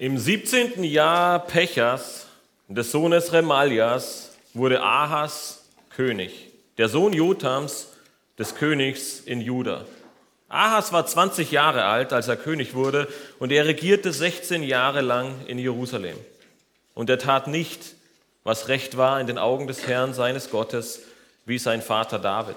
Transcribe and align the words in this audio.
Im 0.00 0.16
17. 0.16 0.82
Jahr 0.82 1.40
Pechas, 1.40 2.24
des 2.68 2.90
Sohnes 2.90 3.34
Remaljas, 3.34 4.30
wurde 4.54 4.80
Ahas 4.80 5.66
König, 5.94 6.32
der 6.78 6.88
Sohn 6.88 7.12
Jotams, 7.12 7.88
des 8.38 8.54
Königs 8.54 9.20
in 9.20 9.42
Juda. 9.42 9.84
Ahas 10.48 10.94
war 10.94 11.04
20 11.04 11.50
Jahre 11.50 11.84
alt, 11.84 12.14
als 12.14 12.28
er 12.28 12.38
König 12.38 12.72
wurde, 12.72 13.08
und 13.40 13.52
er 13.52 13.66
regierte 13.66 14.10
16 14.10 14.62
Jahre 14.62 15.02
lang 15.02 15.34
in 15.46 15.58
Jerusalem. 15.58 16.16
Und 16.94 17.10
er 17.10 17.18
tat 17.18 17.46
nicht, 17.46 17.94
was 18.42 18.68
recht 18.68 18.96
war 18.96 19.20
in 19.20 19.26
den 19.26 19.36
Augen 19.36 19.66
des 19.66 19.86
Herrn 19.86 20.14
seines 20.14 20.48
Gottes, 20.48 21.02
wie 21.44 21.58
sein 21.58 21.82
Vater 21.82 22.18
David. 22.18 22.56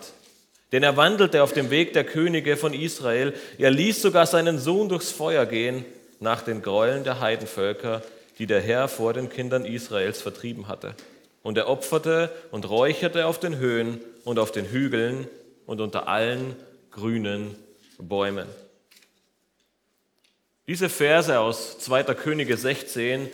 Denn 0.72 0.82
er 0.82 0.96
wandelte 0.96 1.44
auf 1.44 1.52
dem 1.52 1.72
Weg 1.72 1.92
der 1.92 2.06
Könige 2.06 2.56
von 2.56 2.74
Israel, 2.74 3.34
er 3.58 3.70
ließ 3.70 4.02
sogar 4.02 4.28
seinen 4.28 4.60
Sohn 4.60 4.88
durchs 4.88 5.12
Feuer 5.12 5.46
gehen, 5.46 5.84
nach 6.24 6.42
den 6.42 6.64
Gräueln 6.64 7.04
der 7.04 7.20
Heidenvölker, 7.20 8.02
die 8.40 8.48
der 8.48 8.62
Herr 8.62 8.88
vor 8.88 9.14
den 9.14 9.30
Kindern 9.30 9.66
Israels 9.66 10.22
vertrieben 10.22 10.68
hatte. 10.68 10.96
Und 11.44 11.58
er 11.58 11.68
opferte 11.68 12.32
und 12.52 12.68
räucherte 12.68 13.28
auf 13.28 13.40
den 13.40 13.58
Höhen 13.58 14.02
und 14.24 14.40
auf 14.40 14.52
den 14.52 14.66
Hügeln 14.66 15.28
und 15.66 15.82
unter 15.82 16.08
allen 16.08 16.56
grünen 16.90 17.56
Bäumen. 18.00 18.48
Diese 20.66 20.90
Verse 20.90 21.38
aus 21.38 21.78
2. 21.80 22.04
Könige 22.16 22.56
16 22.56 23.30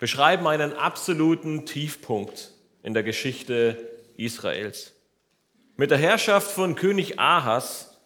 beschreiben 0.00 0.46
einen 0.48 0.72
absoluten 0.72 1.64
Tiefpunkt 1.64 2.50
in 2.82 2.92
der 2.92 3.04
Geschichte 3.04 3.78
Israels. 4.16 4.92
Mit 5.76 5.92
der 5.92 5.98
Herrschaft 5.98 6.50
von 6.50 6.74
König 6.74 7.20
Ahas 7.20 7.96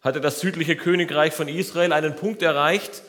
hatte 0.00 0.20
das 0.20 0.40
südliche 0.40 0.76
Königreich 0.76 1.32
von 1.32 1.48
Israel 1.48 1.92
einen 1.92 2.14
Punkt 2.14 2.40
erreicht, 2.42 3.02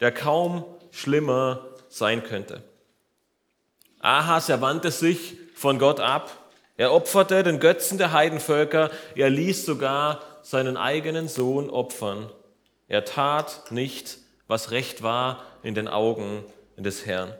der 0.00 0.12
kaum 0.12 0.64
schlimmer 0.90 1.66
sein 1.88 2.22
könnte. 2.24 2.62
Ahas, 4.00 4.48
er 4.48 4.60
wandte 4.60 4.90
sich 4.90 5.36
von 5.54 5.78
Gott 5.78 6.00
ab. 6.00 6.30
Er 6.76 6.92
opferte 6.92 7.42
den 7.42 7.60
Götzen 7.60 7.98
der 7.98 8.12
Heidenvölker. 8.12 8.90
Er 9.14 9.28
ließ 9.28 9.66
sogar 9.66 10.22
seinen 10.42 10.76
eigenen 10.76 11.28
Sohn 11.28 11.68
opfern. 11.68 12.30
Er 12.88 13.04
tat 13.04 13.70
nicht, 13.70 14.18
was 14.46 14.70
recht 14.70 15.02
war 15.02 15.44
in 15.62 15.74
den 15.74 15.86
Augen 15.86 16.44
des 16.76 17.04
Herrn. 17.04 17.34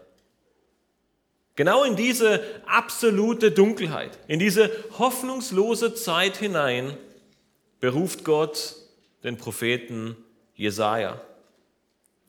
Genau 1.56 1.82
in 1.84 1.96
diese 1.96 2.42
absolute 2.66 3.50
Dunkelheit, 3.50 4.18
in 4.28 4.38
diese 4.38 4.70
hoffnungslose 4.98 5.94
Zeit 5.94 6.36
hinein 6.36 6.96
beruft 7.80 8.24
Gott 8.24 8.76
den 9.24 9.36
Propheten 9.36 10.16
Jesaja. 10.54 11.20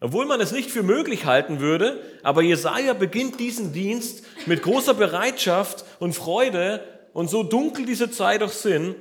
Obwohl 0.04 0.26
man 0.26 0.42
es 0.42 0.52
nicht 0.52 0.72
für 0.72 0.82
möglich 0.82 1.26
halten 1.26 1.60
würde, 1.60 2.02
aber 2.24 2.42
Jesaja 2.42 2.94
beginnt 2.94 3.40
diesen 3.40 3.72
Dienst 3.72 4.24
mit 4.48 4.64
großer 4.64 4.96
Bereitschaft 4.96 5.86
und 6.00 6.14
Freude 6.14 6.84
und 7.14 7.30
so 7.30 7.44
dunkel 7.44 7.86
diese 7.86 8.10
Zeit 8.10 8.42
auch 8.42 8.52
sind, 8.52 8.96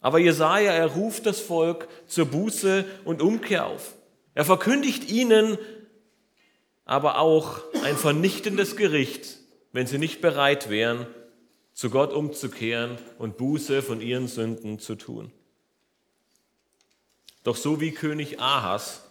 aber 0.00 0.18
Jesaja, 0.18 0.72
er 0.72 0.86
ruft 0.86 1.26
das 1.26 1.40
Volk 1.40 1.88
zur 2.06 2.24
Buße 2.24 2.86
und 3.04 3.20
Umkehr 3.20 3.66
auf. 3.66 3.94
Er 4.34 4.46
verkündigt 4.46 5.10
ihnen 5.10 5.58
aber 6.86 7.18
auch 7.18 7.60
ein 7.84 7.96
vernichtendes 7.96 8.76
Gericht, 8.76 9.36
wenn 9.72 9.86
sie 9.86 9.98
nicht 9.98 10.22
bereit 10.22 10.70
wären, 10.70 11.06
zu 11.74 11.90
Gott 11.90 12.14
umzukehren 12.14 12.96
und 13.18 13.36
Buße 13.36 13.82
von 13.82 14.00
ihren 14.00 14.26
Sünden 14.26 14.78
zu 14.78 14.94
tun. 14.94 15.32
Doch 17.44 17.56
so 17.56 17.78
wie 17.82 17.90
König 17.90 18.40
Ahas 18.40 19.09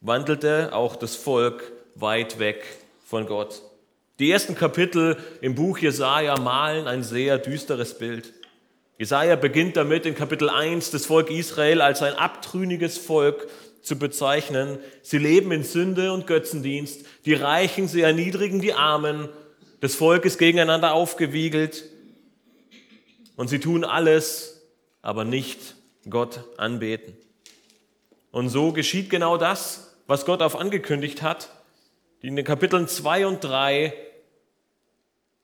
wandelte 0.00 0.72
auch 0.72 0.96
das 0.96 1.16
Volk 1.16 1.72
weit 1.94 2.38
weg 2.38 2.64
von 3.04 3.26
Gott. 3.26 3.62
Die 4.18 4.30
ersten 4.30 4.54
Kapitel 4.54 5.16
im 5.40 5.54
Buch 5.54 5.78
Jesaja 5.78 6.38
malen 6.38 6.86
ein 6.86 7.02
sehr 7.02 7.38
düsteres 7.38 7.96
Bild. 7.96 8.32
Jesaja 8.98 9.36
beginnt 9.36 9.76
damit 9.76 10.04
in 10.04 10.14
Kapitel 10.14 10.50
1 10.50 10.90
das 10.90 11.06
Volk 11.06 11.30
Israel 11.30 11.80
als 11.80 12.02
ein 12.02 12.14
abtrünniges 12.14 12.98
Volk 12.98 13.48
zu 13.82 13.98
bezeichnen. 13.98 14.78
Sie 15.02 15.18
leben 15.18 15.52
in 15.52 15.64
Sünde 15.64 16.12
und 16.12 16.26
Götzendienst. 16.26 17.06
Die 17.24 17.32
Reichen, 17.32 17.88
sie 17.88 18.02
erniedrigen 18.02 18.60
die 18.60 18.74
Armen. 18.74 19.30
Das 19.80 19.94
Volk 19.94 20.26
ist 20.26 20.38
gegeneinander 20.38 20.92
aufgewiegelt. 20.92 21.84
Und 23.36 23.48
sie 23.48 23.58
tun 23.58 23.84
alles, 23.84 24.60
aber 25.00 25.24
nicht 25.24 25.76
Gott 26.10 26.44
anbeten. 26.58 27.16
Und 28.32 28.50
so 28.50 28.72
geschieht 28.72 29.08
genau 29.08 29.38
das, 29.38 29.89
was 30.10 30.24
Gott 30.24 30.42
auf 30.42 30.56
angekündigt 30.56 31.22
hat. 31.22 31.50
In 32.20 32.34
den 32.34 32.44
Kapiteln 32.44 32.88
2 32.88 33.28
und 33.28 33.44
3 33.44 33.92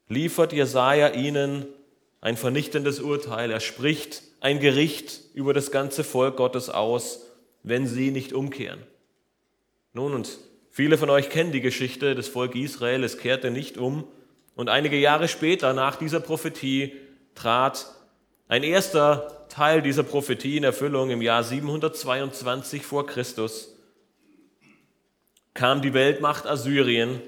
liefert 0.09 0.53
Jesaja 0.53 1.11
ihnen 1.11 1.67
ein 2.21 2.37
vernichtendes 2.37 2.99
Urteil. 2.99 3.53
Er 3.53 3.61
spricht 3.61 4.25
ein 4.41 4.59
Gericht 4.59 5.21
über 5.35 5.55
das 5.55 5.71
ganze 5.71 6.03
Volk 6.03 6.37
Gottes 6.37 6.69
aus, 6.69 7.29
wenn 7.63 7.87
sie 7.87 8.11
nicht 8.11 8.33
umkehren. 8.33 8.83
Nun, 9.93 10.13
und 10.13 10.37
viele 10.73 10.99
von 10.99 11.11
euch 11.11 11.31
kennen 11.31 11.53
die 11.53 11.61
Geschichte 11.61 12.17
des 12.17 12.27
Volk 12.27 12.57
Israel. 12.57 13.05
Es 13.05 13.19
kehrte 13.19 13.53
nicht 13.53 13.79
um. 13.79 14.03
Und 14.57 14.69
einige 14.69 14.99
Jahre 14.99 15.29
später, 15.29 15.75
nach 15.75 15.95
dieser 15.95 16.19
Prophetie, 16.19 16.93
trat 17.37 17.87
ein 18.49 18.65
erster 18.65 19.47
Teil 19.49 19.81
dieser 19.81 20.03
Prophetie 20.03 20.57
in 20.57 20.65
Erfüllung 20.65 21.11
im 21.11 21.23
Jahr 21.23 21.45
722 21.45 22.85
vor 22.85 23.07
Christus 23.07 23.76
kam 25.57 25.83
die 25.83 25.95
Weltmacht 25.95 26.47
Assyrien, 26.47 27.21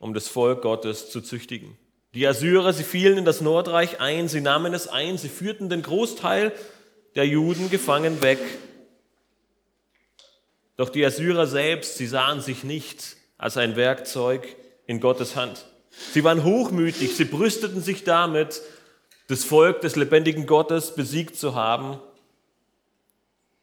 um 0.00 0.14
das 0.14 0.26
Volk 0.26 0.62
Gottes 0.62 1.10
zu 1.10 1.20
züchtigen. 1.20 1.78
Die 2.14 2.26
Assyrer, 2.26 2.72
sie 2.72 2.82
fielen 2.82 3.18
in 3.18 3.24
das 3.24 3.40
Nordreich 3.40 4.00
ein, 4.00 4.26
sie 4.26 4.40
nahmen 4.40 4.74
es 4.74 4.88
ein, 4.88 5.16
sie 5.16 5.28
führten 5.28 5.68
den 5.68 5.82
Großteil 5.82 6.52
der 7.14 7.26
Juden 7.26 7.70
gefangen 7.70 8.20
weg. 8.22 8.40
Doch 10.76 10.88
die 10.88 11.04
Assyrer 11.04 11.46
selbst, 11.46 11.98
sie 11.98 12.06
sahen 12.06 12.40
sich 12.40 12.64
nicht 12.64 13.16
als 13.38 13.56
ein 13.56 13.76
Werkzeug 13.76 14.56
in 14.86 14.98
Gottes 14.98 15.36
Hand. 15.36 15.66
Sie 16.12 16.24
waren 16.24 16.42
hochmütig, 16.42 17.14
sie 17.14 17.26
brüsteten 17.26 17.80
sich 17.80 18.02
damit, 18.02 18.62
das 19.28 19.44
Volk 19.44 19.82
des 19.82 19.94
lebendigen 19.94 20.46
Gottes 20.46 20.94
besiegt 20.94 21.36
zu 21.36 21.54
haben. 21.54 22.00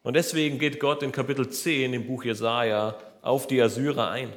Und 0.04 0.16
deswegen 0.16 0.60
geht 0.60 0.80
Gott 0.80 1.04
in 1.04 1.12
Kapitel 1.12 1.50
10 1.50 1.94
im 1.94 2.08
Buch 2.08 2.24
Jesaja 2.24 2.98
auf 3.28 3.46
die 3.48 3.62
Assyrer 3.62 4.10
ein. 4.10 4.32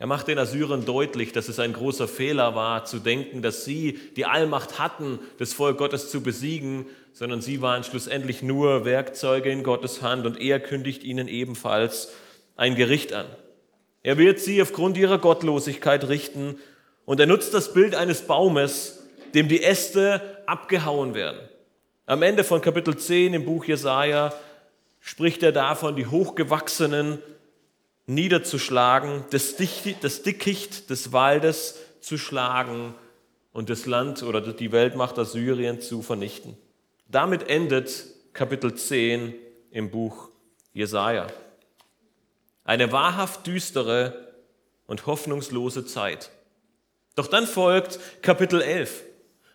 Er 0.00 0.06
macht 0.06 0.28
den 0.28 0.38
Assyrern 0.38 0.84
deutlich, 0.84 1.32
dass 1.32 1.48
es 1.48 1.58
ein 1.58 1.72
großer 1.72 2.06
Fehler 2.06 2.54
war, 2.54 2.84
zu 2.84 3.00
denken, 3.00 3.42
dass 3.42 3.64
sie 3.64 3.98
die 4.16 4.26
Allmacht 4.26 4.78
hatten, 4.78 5.18
das 5.38 5.52
Volk 5.52 5.76
Gottes 5.76 6.10
zu 6.10 6.22
besiegen, 6.22 6.86
sondern 7.12 7.40
sie 7.40 7.60
waren 7.62 7.82
schlussendlich 7.82 8.42
nur 8.42 8.84
Werkzeuge 8.84 9.50
in 9.50 9.64
Gottes 9.64 10.00
Hand 10.02 10.24
und 10.24 10.40
er 10.40 10.60
kündigt 10.60 11.02
ihnen 11.02 11.26
ebenfalls 11.26 12.12
ein 12.56 12.76
Gericht 12.76 13.12
an. 13.12 13.26
Er 14.04 14.18
wird 14.18 14.38
sie 14.38 14.62
aufgrund 14.62 14.96
ihrer 14.96 15.18
Gottlosigkeit 15.18 16.08
richten 16.08 16.58
und 17.04 17.18
er 17.18 17.26
nutzt 17.26 17.52
das 17.52 17.72
Bild 17.72 17.96
eines 17.96 18.22
Baumes, 18.22 19.02
dem 19.34 19.48
die 19.48 19.64
Äste 19.64 20.22
abgehauen 20.46 21.14
werden. 21.14 21.40
Am 22.06 22.22
Ende 22.22 22.44
von 22.44 22.60
Kapitel 22.60 22.96
10 22.96 23.34
im 23.34 23.44
Buch 23.44 23.64
Jesaja 23.64 24.32
spricht 25.08 25.42
er 25.42 25.52
davon, 25.52 25.96
die 25.96 26.06
Hochgewachsenen 26.06 27.22
niederzuschlagen, 28.04 29.24
das, 29.30 29.56
Dickicht 29.56 30.90
des 30.90 31.12
Waldes 31.12 31.78
zu 32.02 32.18
schlagen 32.18 32.94
und 33.54 33.70
das 33.70 33.86
Land 33.86 34.22
oder 34.22 34.42
die 34.42 34.70
Weltmacht 34.70 35.18
Assyrien 35.18 35.80
zu 35.80 36.02
vernichten. 36.02 36.58
Damit 37.08 37.48
endet 37.48 38.04
Kapitel 38.34 38.74
10 38.74 39.32
im 39.70 39.90
Buch 39.90 40.28
Jesaja. 40.74 41.28
Eine 42.64 42.92
wahrhaft 42.92 43.46
düstere 43.46 44.34
und 44.86 45.06
hoffnungslose 45.06 45.86
Zeit. 45.86 46.30
Doch 47.14 47.28
dann 47.28 47.46
folgt 47.46 47.98
Kapitel 48.20 48.60
11. 48.60 49.04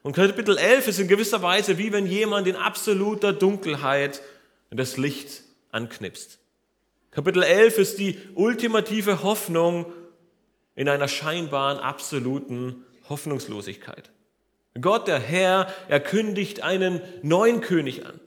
Und 0.02 0.14
Kapitel 0.14 0.58
11 0.58 0.88
ist 0.88 1.00
in 1.00 1.08
gewisser 1.08 1.44
Weise 1.44 1.78
wie 1.78 1.92
wenn 1.92 2.08
jemand 2.08 2.48
in 2.48 2.56
absoluter 2.56 3.34
Dunkelheit 3.34 4.20
das 4.72 4.98
Licht 4.98 5.43
anknipst. 5.74 6.40
Kapitel 7.12 7.44
11 7.44 7.78
ist 7.78 8.00
die 8.00 8.18
ultimative 8.36 9.24
Hoffnung 9.24 9.92
in 10.76 10.90
einer 10.90 11.08
scheinbaren 11.08 11.78
absoluten 11.78 12.86
Hoffnungslosigkeit. 13.10 14.12
Gott, 14.80 15.08
der 15.08 15.20
Herr, 15.20 15.72
er 15.88 16.00
kündigt 16.00 16.64
einen 16.64 17.02
neuen 17.22 17.62
König 17.62 18.06
an, 18.06 18.20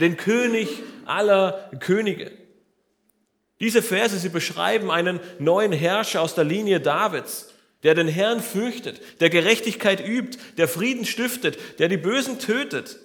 den 0.00 0.16
König 0.16 0.68
aller 1.06 1.70
Könige. 1.80 2.30
Diese 3.60 3.82
Verse, 3.82 4.16
sie 4.16 4.28
beschreiben 4.28 4.90
einen 4.90 5.18
neuen 5.40 5.72
Herrscher 5.72 6.22
aus 6.22 6.36
der 6.36 6.44
Linie 6.44 6.80
Davids, 6.80 7.52
der 7.82 7.94
den 7.94 8.06
Herrn 8.06 8.40
fürchtet, 8.40 9.00
der 9.20 9.30
Gerechtigkeit 9.30 10.06
übt, 10.06 10.38
der 10.56 10.68
Frieden 10.68 11.04
stiftet, 11.04 11.80
der 11.80 11.88
die 11.88 11.96
Bösen 11.96 12.38
tötet, 12.38 12.98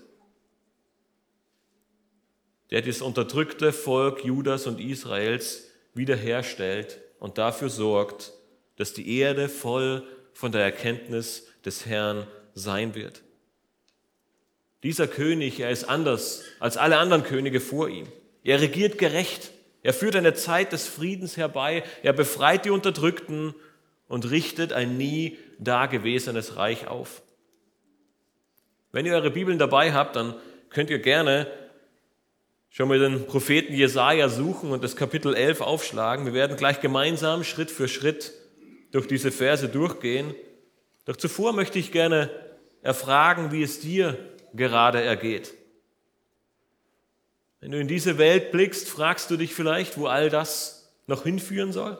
der 2.74 2.82
das 2.82 3.04
unterdrückte 3.04 3.72
Volk 3.72 4.26
Judas 4.26 4.66
und 4.66 4.82
Israels 4.82 5.70
wiederherstellt 5.94 7.00
und 7.20 7.38
dafür 7.38 7.70
sorgt, 7.70 8.34
dass 8.78 8.94
die 8.94 9.20
Erde 9.20 9.48
voll 9.48 10.02
von 10.34 10.52
der 10.52 10.64
Erkenntnis 10.64 11.46
des 11.64 11.86
Herrn 11.86 12.26
sein 12.56 12.96
wird. 12.96 13.22
Dieser 14.82 15.06
König, 15.06 15.60
er 15.60 15.70
ist 15.70 15.84
anders 15.84 16.46
als 16.60 16.76
alle 16.76 16.98
anderen 16.98 17.24
Könige 17.24 17.60
vor 17.60 17.90
ihm. 17.90 18.08
Er 18.44 18.60
regiert 18.60 18.98
gerecht. 18.98 19.52
Er 19.84 19.94
führt 19.94 20.16
eine 20.16 20.34
Zeit 20.34 20.74
des 20.74 20.88
Friedens 20.88 21.38
herbei. 21.38 21.84
Er 22.02 22.14
befreit 22.14 22.66
die 22.66 22.72
Unterdrückten 22.72 23.54
und 24.08 24.32
richtet 24.32 24.74
ein 24.74 24.98
nie 24.98 25.38
dagewesenes 25.60 26.56
Reich 26.56 26.88
auf. 26.88 27.22
Wenn 28.92 29.06
ihr 29.06 29.14
eure 29.14 29.30
Bibeln 29.30 29.60
dabei 29.60 29.94
habt, 29.94 30.16
dann 30.16 30.34
könnt 30.72 30.90
ihr 30.90 31.00
gerne 31.00 31.46
schon 32.74 32.90
mal 32.90 32.98
den 32.98 33.28
Propheten 33.28 33.72
Jesaja 33.76 34.30
suchen 34.30 34.72
und 34.72 34.84
das 34.84 34.96
Kapitel 34.96 35.36
11 35.36 35.62
aufschlagen. 35.62 36.26
Wir 36.26 36.34
werden 36.34 36.58
gleich 36.58 36.82
gemeinsam 36.82 37.44
Schritt 37.44 37.70
für 37.70 37.88
Schritt 37.88 38.34
durch 38.92 39.06
diese 39.06 39.32
Verse 39.32 39.70
durchgehen. 39.70 40.34
Doch 41.06 41.16
zuvor 41.16 41.54
möchte 41.54 41.78
ich 41.78 41.92
gerne 41.92 42.32
erfragen, 42.82 43.52
wie 43.52 43.62
es 43.62 43.80
dir 43.80 44.18
gerade 44.56 45.04
ergeht. 45.04 45.54
Wenn 47.60 47.70
du 47.70 47.80
in 47.80 47.88
diese 47.88 48.18
Welt 48.18 48.52
blickst, 48.52 48.90
fragst 48.90 49.30
du 49.30 49.38
dich 49.38 49.54
vielleicht, 49.54 50.00
wo 50.00 50.08
all 50.08 50.32
das 50.32 50.92
noch 51.06 51.24
hinführen 51.24 51.74
soll? 51.74 52.00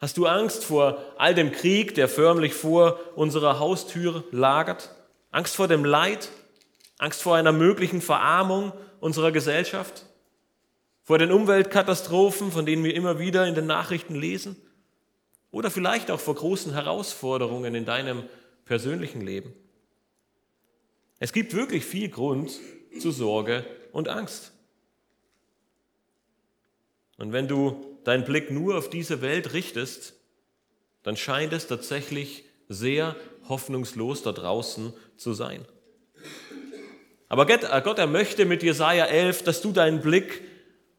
Hast 0.00 0.16
du 0.16 0.26
Angst 0.26 0.64
vor 0.64 1.00
all 1.18 1.36
dem 1.36 1.52
Krieg, 1.52 1.94
der 1.94 2.08
förmlich 2.08 2.52
vor 2.52 2.98
unserer 3.14 3.60
Haustür 3.60 4.24
lagert? 4.32 4.90
Angst 5.30 5.54
vor 5.54 5.68
dem 5.68 5.84
Leid? 5.84 6.30
Angst 6.98 7.22
vor 7.22 7.36
einer 7.36 7.52
möglichen 7.52 8.00
Verarmung 8.00 8.72
unserer 9.00 9.32
Gesellschaft? 9.32 10.06
Vor 11.02 11.18
den 11.18 11.30
Umweltkatastrophen, 11.30 12.50
von 12.50 12.66
denen 12.66 12.84
wir 12.84 12.94
immer 12.94 13.18
wieder 13.18 13.46
in 13.46 13.54
den 13.54 13.66
Nachrichten 13.66 14.14
lesen? 14.14 14.56
Oder 15.50 15.70
vielleicht 15.70 16.10
auch 16.10 16.20
vor 16.20 16.34
großen 16.34 16.72
Herausforderungen 16.72 17.74
in 17.74 17.84
deinem 17.84 18.24
persönlichen 18.64 19.20
Leben? 19.20 19.54
Es 21.18 21.32
gibt 21.32 21.54
wirklich 21.54 21.84
viel 21.84 22.08
Grund 22.08 22.52
zu 23.00 23.10
Sorge 23.10 23.64
und 23.92 24.08
Angst. 24.08 24.52
Und 27.18 27.32
wenn 27.32 27.48
du 27.48 27.98
deinen 28.04 28.24
Blick 28.24 28.50
nur 28.50 28.76
auf 28.76 28.90
diese 28.90 29.22
Welt 29.22 29.52
richtest, 29.52 30.14
dann 31.02 31.16
scheint 31.16 31.52
es 31.52 31.66
tatsächlich 31.66 32.44
sehr 32.68 33.16
hoffnungslos 33.48 34.22
da 34.22 34.32
draußen 34.32 34.92
zu 35.16 35.32
sein. 35.32 35.64
Aber 37.28 37.46
Gott, 37.46 37.64
äh, 37.64 38.00
er 38.00 38.06
möchte 38.06 38.44
mit 38.44 38.62
Jesaja 38.62 39.06
11, 39.06 39.42
dass 39.42 39.60
du 39.60 39.72
deinen 39.72 40.00
Blick 40.00 40.42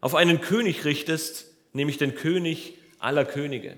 auf 0.01 0.15
einen 0.15 0.41
König 0.41 0.85
richtest, 0.85 1.45
nämlich 1.73 1.97
den 1.97 2.15
König 2.15 2.77
aller 2.99 3.25
Könige. 3.25 3.77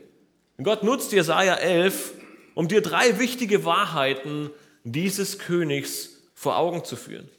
Und 0.57 0.63
Gott 0.63 0.83
nutzt 0.83 1.11
Jesaja 1.11 1.55
11, 1.55 2.13
um 2.55 2.67
dir 2.67 2.81
drei 2.81 3.19
wichtige 3.19 3.65
Wahrheiten 3.65 4.49
dieses 4.83 5.39
Königs 5.39 6.23
vor 6.33 6.57
Augen 6.57 6.83
zu 6.83 6.95
führen. 6.95 7.29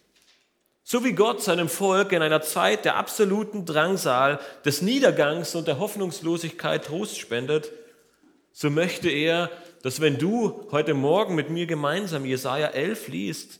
So 0.85 1.05
wie 1.05 1.13
Gott 1.13 1.43
seinem 1.43 1.69
Volk 1.69 2.13
in 2.13 2.23
einer 2.23 2.43
Zeit 2.43 2.85
der 2.85 2.97
absoluten 2.97 3.65
Drangsal, 3.65 4.41
des 4.65 4.83
Niedergangs 4.83 5.55
und 5.55 5.69
der 5.69 5.79
Hoffnungslosigkeit 5.79 6.85
Trost 6.85 7.19
spendet, 7.19 7.71
so 8.53 8.71
möchte 8.71 9.09
er, 9.09 9.51
dass 9.83 10.01
wenn 10.01 10.19
du 10.19 10.67
heute 10.73 10.95
Morgen 10.95 11.35
mit 11.35 11.49
mir 11.49 11.67
gemeinsam 11.67 12.25
Jesaja 12.25 12.69
11 12.69 13.09
liest, 13.09 13.60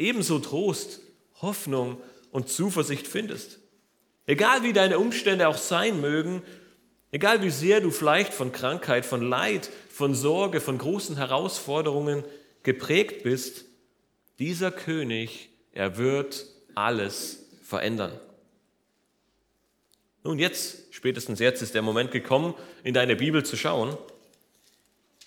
ebenso 0.00 0.38
Trost, 0.38 1.00
Hoffnung 1.40 2.00
und 2.32 2.48
Zuversicht 2.48 3.06
findest. 3.06 3.58
Egal 4.26 4.62
wie 4.62 4.72
deine 4.72 4.98
Umstände 4.98 5.48
auch 5.48 5.56
sein 5.56 6.00
mögen, 6.00 6.42
egal 7.12 7.42
wie 7.42 7.50
sehr 7.50 7.80
du 7.80 7.90
vielleicht 7.90 8.32
von 8.32 8.52
Krankheit, 8.52 9.04
von 9.04 9.22
Leid, 9.22 9.70
von 9.88 10.14
Sorge, 10.14 10.60
von 10.60 10.78
großen 10.78 11.16
Herausforderungen 11.16 12.24
geprägt 12.62 13.22
bist, 13.22 13.64
dieser 14.38 14.70
König, 14.70 15.50
er 15.72 15.98
wird 15.98 16.46
alles 16.74 17.44
verändern. 17.62 18.18
Nun, 20.22 20.38
jetzt, 20.38 20.94
spätestens 20.94 21.40
jetzt 21.40 21.62
ist 21.62 21.74
der 21.74 21.82
Moment 21.82 22.10
gekommen, 22.10 22.54
in 22.84 22.94
deine 22.94 23.16
Bibel 23.16 23.44
zu 23.44 23.56
schauen. 23.56 23.96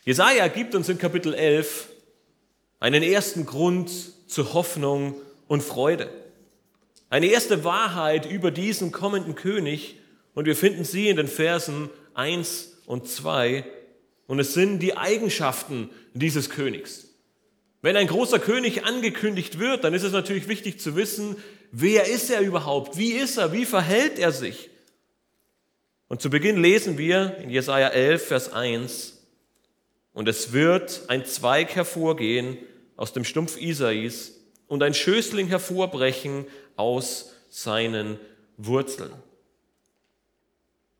Jesaja 0.06 0.48
gibt 0.48 0.76
uns 0.76 0.90
in 0.90 0.98
Kapitel 0.98 1.34
11 1.34 1.90
einen 2.84 3.02
ersten 3.02 3.46
Grund 3.46 3.90
zur 4.28 4.54
Hoffnung 4.54 5.16
und 5.48 5.64
Freude. 5.64 6.10
Eine 7.10 7.28
erste 7.28 7.64
Wahrheit 7.64 8.30
über 8.30 8.52
diesen 8.52 8.92
kommenden 8.92 9.36
König 9.36 10.00
und 10.34 10.48
wir 10.48 10.56
finden 10.58 10.84
sie 10.84 11.08
in 11.08 11.16
den 11.16 11.30
Versen 11.30 11.90
1 12.14 12.80
und 12.86 13.08
2 13.08 13.64
und 14.28 14.38
es 14.38 14.54
sind 14.54 14.80
die 14.80 14.98
Eigenschaften 14.98 15.92
dieses 16.14 16.50
Königs. 16.50 17.08
Wenn 17.82 17.96
ein 17.96 18.08
großer 18.08 18.40
König 18.40 18.84
angekündigt 18.84 19.60
wird, 19.60 19.86
dann 19.86 19.94
ist 19.94 20.04
es 20.04 20.12
natürlich 20.12 20.50
wichtig 20.50 20.82
zu 20.82 20.98
wissen, 20.98 21.38
wer 21.72 22.10
ist 22.10 22.30
er 22.32 22.42
überhaupt? 22.42 22.98
Wie 22.98 23.14
ist 23.14 23.38
er? 23.38 23.54
Wie 23.54 23.64
verhält 23.64 24.20
er 24.20 24.34
sich? 24.34 24.70
Und 26.10 26.22
zu 26.22 26.30
Beginn 26.30 26.62
lesen 26.62 26.98
wir 26.98 27.38
in 27.38 27.50
Jesaja 27.50 27.88
11, 27.88 28.28
Vers 28.28 28.52
1, 28.52 29.22
und 30.12 30.28
es 30.28 30.52
wird 30.52 31.04
ein 31.08 31.26
Zweig 31.26 31.76
hervorgehen 31.76 32.58
aus 32.96 33.14
dem 33.14 33.24
Stumpf 33.24 33.60
Isais 33.60 34.34
und 34.68 34.84
ein 34.84 34.94
Schößling 34.94 35.48
hervorbrechen 35.48 36.46
aus 36.76 37.34
seinen 37.50 38.20
Wurzeln. 38.58 39.12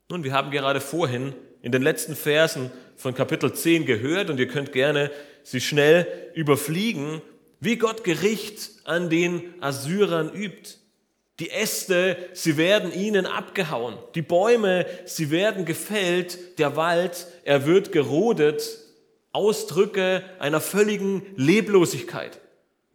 Nun, 0.08 0.22
wir 0.22 0.32
haben 0.32 0.50
gerade 0.50 0.80
vorhin 0.80 1.34
in 1.62 1.72
den 1.72 1.82
letzten 1.82 2.14
Versen 2.14 2.70
von 2.96 3.14
Kapitel 3.14 3.52
10 3.52 3.86
gehört 3.86 4.30
und 4.30 4.38
ihr 4.38 4.48
könnt 4.48 4.72
gerne 4.72 5.10
sie 5.42 5.60
schnell 5.60 6.06
überfliegen, 6.34 7.22
wie 7.60 7.76
Gott 7.76 8.04
Gericht 8.04 8.70
an 8.84 9.08
den 9.08 9.54
Assyrern 9.60 10.32
übt. 10.34 10.74
Die 11.40 11.50
Äste, 11.50 12.16
sie 12.32 12.56
werden 12.56 12.92
ihnen 12.92 13.26
abgehauen. 13.26 13.98
Die 14.14 14.22
Bäume, 14.22 14.86
sie 15.04 15.30
werden 15.30 15.64
gefällt. 15.64 16.58
Der 16.58 16.76
Wald, 16.76 17.26
er 17.44 17.66
wird 17.66 17.90
gerodet. 17.90 18.83
Ausdrücke 19.34 20.22
einer 20.38 20.60
völligen 20.60 21.22
Leblosigkeit. 21.36 22.40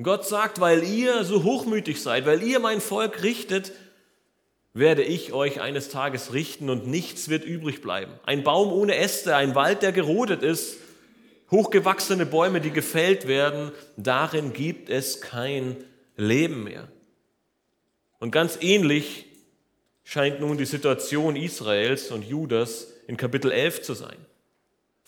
Gott 0.02 0.26
sagt, 0.26 0.62
weil 0.62 0.84
ihr 0.84 1.26
so 1.26 1.44
hochmütig 1.44 2.02
seid, 2.02 2.26
weil 2.26 2.42
ihr 2.42 2.60
mein 2.60 2.80
Volk 2.80 3.22
richtet, 3.22 3.74
werde 4.74 5.04
ich 5.04 5.34
euch 5.34 5.60
eines 5.60 5.90
Tages 5.90 6.32
richten 6.32 6.70
und 6.70 6.88
nichts 6.88 7.28
wird 7.28 7.44
übrig 7.44 7.82
bleiben. 7.82 8.14
Ein 8.26 8.44
Baum 8.44 8.72
ohne 8.72 8.96
Äste, 8.96 9.36
ein 9.36 9.56
Wald, 9.56 9.82
der 9.82 9.92
gerodet 9.92 10.42
ist, 10.42 10.78
hochgewachsene 11.52 12.26
Bäume, 12.26 12.62
die 12.62 12.72
gefällt 12.72 13.28
werden, 13.28 13.72
darin 13.98 14.54
gibt 14.54 14.90
es 14.90 15.20
kein 15.20 15.76
Leben 16.16 16.64
mehr. 16.64 16.88
Und 18.20 18.32
ganz 18.32 18.58
ähnlich 18.62 19.26
scheint 20.06 20.40
nun 20.40 20.58
die 20.58 20.66
Situation 20.66 21.36
Israels 21.36 22.12
und 22.12 22.24
Judas 22.24 22.88
in 23.08 23.18
Kapitel 23.18 23.52
11 23.52 23.82
zu 23.82 23.94
sein. 23.94 24.18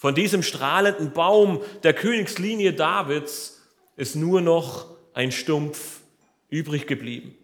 Von 0.02 0.16
diesem 0.16 0.42
strahlenden 0.42 1.12
Baum 1.12 1.62
der 1.84 1.94
Königslinie 1.94 2.74
Davids 2.74 3.62
ist 3.98 4.16
nur 4.16 4.42
noch 4.42 4.88
ein 5.14 5.32
Stumpf 5.32 6.00
übrig 6.50 6.88
geblieben. 6.88 7.36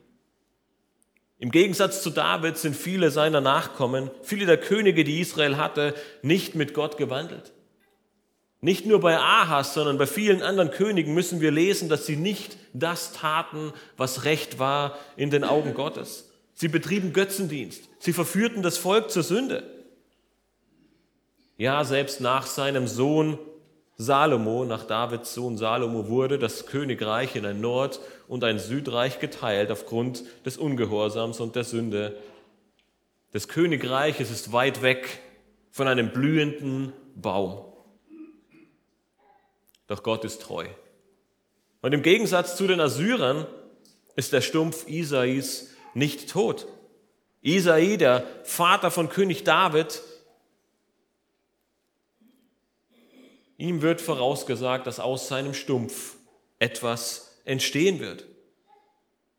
Im 1.38 1.52
Gegensatz 1.52 2.02
zu 2.02 2.10
David 2.10 2.58
sind 2.58 2.76
viele 2.76 3.12
seiner 3.12 3.42
Nachkommen, 3.42 4.10
viele 4.24 4.48
der 4.48 4.58
Könige, 4.58 5.04
die 5.04 5.20
Israel 5.20 5.58
hatte, 5.58 5.94
nicht 6.24 6.56
mit 6.56 6.74
Gott 6.74 6.98
gewandelt. 6.98 7.54
Nicht 8.60 8.88
nur 8.88 9.02
bei 9.02 9.20
Ahas, 9.20 9.76
sondern 9.76 10.00
bei 10.00 10.08
vielen 10.08 10.42
anderen 10.42 10.72
Königen 10.72 11.14
müssen 11.14 11.42
wir 11.42 11.52
lesen, 11.52 11.90
dass 11.90 12.08
sie 12.08 12.16
nicht 12.16 12.58
das 12.74 13.14
taten, 13.14 13.72
was 13.98 14.26
recht 14.26 14.58
war 14.58 14.98
in 15.16 15.30
den 15.30 15.44
Augen 15.44 15.76
Gottes. 15.76 16.32
Sie 16.56 16.70
betrieben 16.70 17.14
Götzendienst. 17.14 17.88
Sie 18.00 18.14
verführten 18.14 18.64
das 18.64 18.80
Volk 18.80 19.12
zur 19.12 19.22
Sünde. 19.22 19.77
Ja, 21.58 21.84
selbst 21.84 22.22
nach 22.22 22.46
seinem 22.46 22.88
Sohn 22.88 23.38
Salomo, 23.96 24.64
nach 24.64 24.86
Davids 24.86 25.34
Sohn 25.34 25.58
Salomo, 25.58 26.08
wurde 26.08 26.38
das 26.38 26.68
Königreich 26.68 27.36
in 27.36 27.46
ein 27.46 27.62
Nord- 27.62 28.00
und 28.28 28.44
ein 28.44 28.60
Südreich 28.60 29.20
geteilt 29.20 29.72
aufgrund 29.72 30.24
des 30.46 30.58
Ungehorsams 30.58 31.40
und 31.40 31.56
der 31.56 31.64
Sünde. 31.64 32.18
Das 33.32 33.48
Königreich 33.48 34.20
ist 34.20 34.52
weit 34.54 34.82
weg 34.82 35.20
von 35.72 35.88
einem 35.88 36.12
blühenden 36.12 36.94
Baum 37.16 37.68
doch 39.88 40.04
Gott 40.04 40.26
ist 40.26 40.42
treu. 40.42 40.68
Und 41.82 41.94
im 41.94 42.04
Gegensatz 42.04 42.58
zu 42.58 42.68
den 42.68 42.82
Assyrern 42.82 43.48
ist 44.16 44.34
der 44.34 44.42
Stumpf 44.42 44.88
Isais 44.88 45.70
nicht 45.94 46.30
tot. 46.30 46.68
Isai, 47.42 47.98
der 47.98 48.26
Vater 48.44 48.92
von 48.92 49.10
König 49.10 49.44
David, 49.44 50.02
ihm 53.58 53.82
wird 53.82 54.02
vorausgesagt, 54.02 54.88
dass 54.88 55.00
aus 55.00 55.28
seinem 55.28 55.54
Stumpf 55.54 56.16
etwas 56.60 57.40
entstehen 57.46 58.00
wird. 58.00 58.26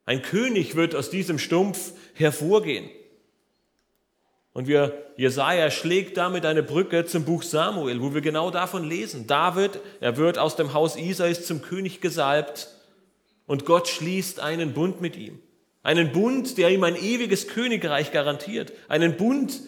Ein 0.05 0.23
König 0.23 0.75
wird 0.75 0.95
aus 0.95 1.11
diesem 1.11 1.39
Stumpf 1.39 1.93
hervorgehen. 2.15 2.91
Und 4.53 4.67
wir, 4.67 5.13
Jesaja 5.17 5.71
schlägt 5.71 6.17
damit 6.17 6.45
eine 6.45 6.63
Brücke 6.63 7.05
zum 7.05 7.25
Buch 7.25 7.43
Samuel, 7.43 8.01
wo 8.01 8.15
wir 8.15 8.23
genau 8.23 8.51
davon 8.51 8.83
lesen. 8.83 9.27
David, 9.27 9.79
er 10.01 10.17
wird 10.17 10.39
aus 10.39 10.57
dem 10.57 10.73
Haus 10.73 10.97
Isais 10.97 11.47
zum 11.47 11.63
König 11.63 12.01
gesalbt 12.01 12.69
und 13.47 13.67
Gott 13.67 13.87
schließt 13.87 14.41
einen 14.41 14.73
Bund 14.73 15.01
mit 15.01 15.17
ihm. 15.17 15.41
Einen 15.83 16.11
Bund, 16.13 16.59
der 16.59 16.71
ihm 16.71 16.85
ein 16.85 16.97
ewiges 16.97 17.47
Königreich 17.49 18.11
garantiert. 18.11 18.73
Einen 18.89 19.17
Bund, 19.17 19.61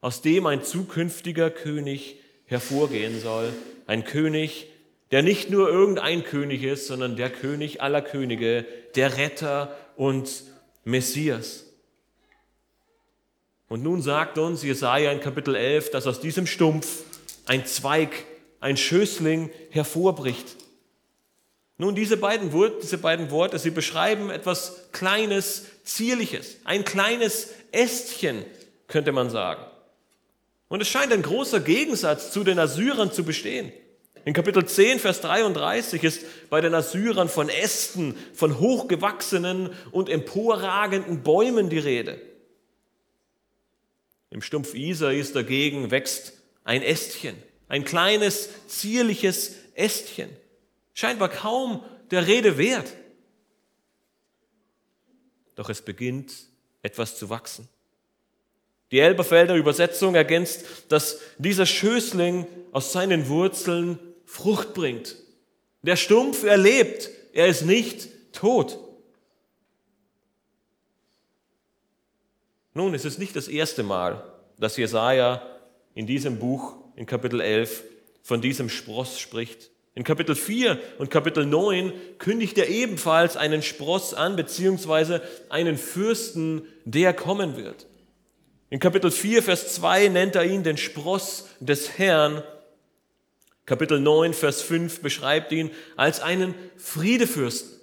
aus 0.00 0.22
dem 0.22 0.46
ein 0.46 0.62
zukünftiger 0.62 1.50
König 1.50 2.20
hervorgehen 2.46 3.20
soll. 3.20 3.52
Ein 3.86 4.04
König, 4.04 4.68
der 5.10 5.22
nicht 5.22 5.50
nur 5.50 5.68
irgendein 5.68 6.24
König 6.24 6.62
ist, 6.62 6.86
sondern 6.86 7.16
der 7.16 7.30
König 7.30 7.82
aller 7.82 8.02
Könige, 8.02 8.64
der 8.94 9.16
Retter 9.16 9.76
und 9.96 10.44
Messias. 10.84 11.64
Und 13.68 13.82
nun 13.82 14.00
sagt 14.00 14.38
uns 14.38 14.62
Jesaja 14.62 15.10
in 15.10 15.20
Kapitel 15.20 15.54
11, 15.54 15.90
dass 15.90 16.06
aus 16.06 16.20
diesem 16.20 16.46
Stumpf 16.46 17.02
ein 17.46 17.66
Zweig, 17.66 18.10
ein 18.60 18.76
Schößling 18.76 19.50
hervorbricht. 19.70 20.56
Nun, 21.78 21.94
diese 21.94 22.16
beiden, 22.16 22.52
Worte, 22.52 22.78
diese 22.82 22.98
beiden 22.98 23.30
Worte, 23.30 23.58
sie 23.58 23.70
beschreiben 23.70 24.30
etwas 24.30 24.88
Kleines, 24.92 25.66
Zierliches, 25.84 26.56
ein 26.64 26.84
kleines 26.84 27.50
Ästchen, 27.70 28.44
könnte 28.88 29.12
man 29.12 29.30
sagen. 29.30 29.62
Und 30.68 30.80
es 30.80 30.88
scheint 30.88 31.12
ein 31.12 31.22
großer 31.22 31.60
Gegensatz 31.60 32.32
zu 32.32 32.42
den 32.42 32.58
Assyrern 32.58 33.12
zu 33.12 33.24
bestehen. 33.24 33.72
In 34.24 34.32
Kapitel 34.32 34.66
10, 34.66 34.98
Vers 34.98 35.20
33 35.20 36.02
ist 36.02 36.24
bei 36.50 36.60
den 36.60 36.74
Assyrern 36.74 37.28
von 37.28 37.48
Ästen, 37.48 38.16
von 38.34 38.58
hochgewachsenen 38.58 39.70
und 39.92 40.08
emporragenden 40.08 41.22
Bäumen 41.22 41.70
die 41.70 41.78
Rede. 41.78 42.20
Im 44.30 44.42
Stumpf 44.42 44.74
Isais 44.74 45.32
dagegen 45.32 45.92
wächst 45.92 46.32
ein 46.64 46.82
Ästchen, 46.82 47.36
ein 47.68 47.84
kleines, 47.84 48.48
zierliches 48.66 49.54
Ästchen. 49.74 50.30
Scheinbar 50.92 51.28
kaum 51.28 51.84
der 52.10 52.26
Rede 52.26 52.58
wert. 52.58 52.92
Doch 55.54 55.70
es 55.70 55.82
beginnt 55.82 56.34
etwas 56.82 57.16
zu 57.16 57.30
wachsen. 57.30 57.68
Die 58.90 59.00
Elberfelder 59.00 59.54
Übersetzung 59.54 60.14
ergänzt, 60.14 60.64
dass 60.88 61.20
dieser 61.38 61.66
Schößling 61.66 62.46
aus 62.72 62.92
seinen 62.92 63.28
Wurzeln 63.28 63.98
Frucht 64.24 64.74
bringt. 64.74 65.16
Der 65.82 65.96
Stumpf 65.96 66.44
erlebt, 66.44 67.10
er 67.32 67.46
ist 67.46 67.62
nicht 67.62 68.08
tot. 68.32 68.78
Nun, 72.74 72.92
es 72.94 73.04
ist 73.04 73.18
nicht 73.18 73.34
das 73.34 73.48
erste 73.48 73.82
Mal, 73.82 74.22
dass 74.58 74.76
Jesaja 74.76 75.42
in 75.94 76.06
diesem 76.06 76.38
Buch, 76.38 76.74
in 76.94 77.06
Kapitel 77.06 77.40
11, 77.40 77.84
von 78.22 78.40
diesem 78.40 78.68
Spross 78.68 79.18
spricht. 79.18 79.70
In 79.94 80.04
Kapitel 80.04 80.34
4 80.34 80.78
und 80.98 81.10
Kapitel 81.10 81.46
9 81.46 81.92
kündigt 82.18 82.58
er 82.58 82.68
ebenfalls 82.68 83.36
einen 83.36 83.62
Spross 83.62 84.12
an, 84.12 84.36
beziehungsweise 84.36 85.22
einen 85.48 85.78
Fürsten, 85.78 86.66
der 86.84 87.14
kommen 87.14 87.56
wird. 87.56 87.86
In 88.68 88.80
Kapitel 88.80 89.12
4, 89.12 89.42
Vers 89.44 89.74
2 89.74 90.08
nennt 90.08 90.34
er 90.34 90.44
ihn 90.44 90.64
den 90.64 90.76
Spross 90.76 91.48
des 91.60 91.98
Herrn. 91.98 92.42
Kapitel 93.64 94.00
9, 94.00 94.34
Vers 94.34 94.62
5 94.62 95.02
beschreibt 95.02 95.52
ihn 95.52 95.70
als 95.96 96.20
einen 96.20 96.54
Friedefürsten. 96.76 97.76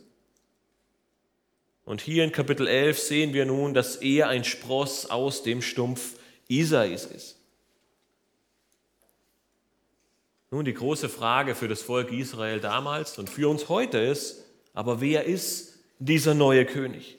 Und 1.85 2.01
hier 2.01 2.23
in 2.23 2.31
Kapitel 2.31 2.67
11 2.67 2.99
sehen 2.99 3.33
wir 3.33 3.45
nun, 3.45 3.73
dass 3.73 3.97
er 3.97 4.27
ein 4.27 4.43
Spross 4.43 5.09
aus 5.09 5.43
dem 5.43 5.61
Stumpf 5.61 6.17
Isais 6.47 7.05
ist. 7.05 7.37
Nun, 10.51 10.65
die 10.65 10.73
große 10.73 11.09
Frage 11.09 11.55
für 11.55 11.67
das 11.67 11.81
Volk 11.81 12.11
Israel 12.11 12.59
damals 12.59 13.17
und 13.17 13.29
für 13.29 13.49
uns 13.49 13.69
heute 13.69 13.97
ist, 13.97 14.43
aber 14.73 15.01
wer 15.01 15.23
ist 15.25 15.79
dieser 15.99 16.33
neue 16.33 16.65
König? 16.65 17.17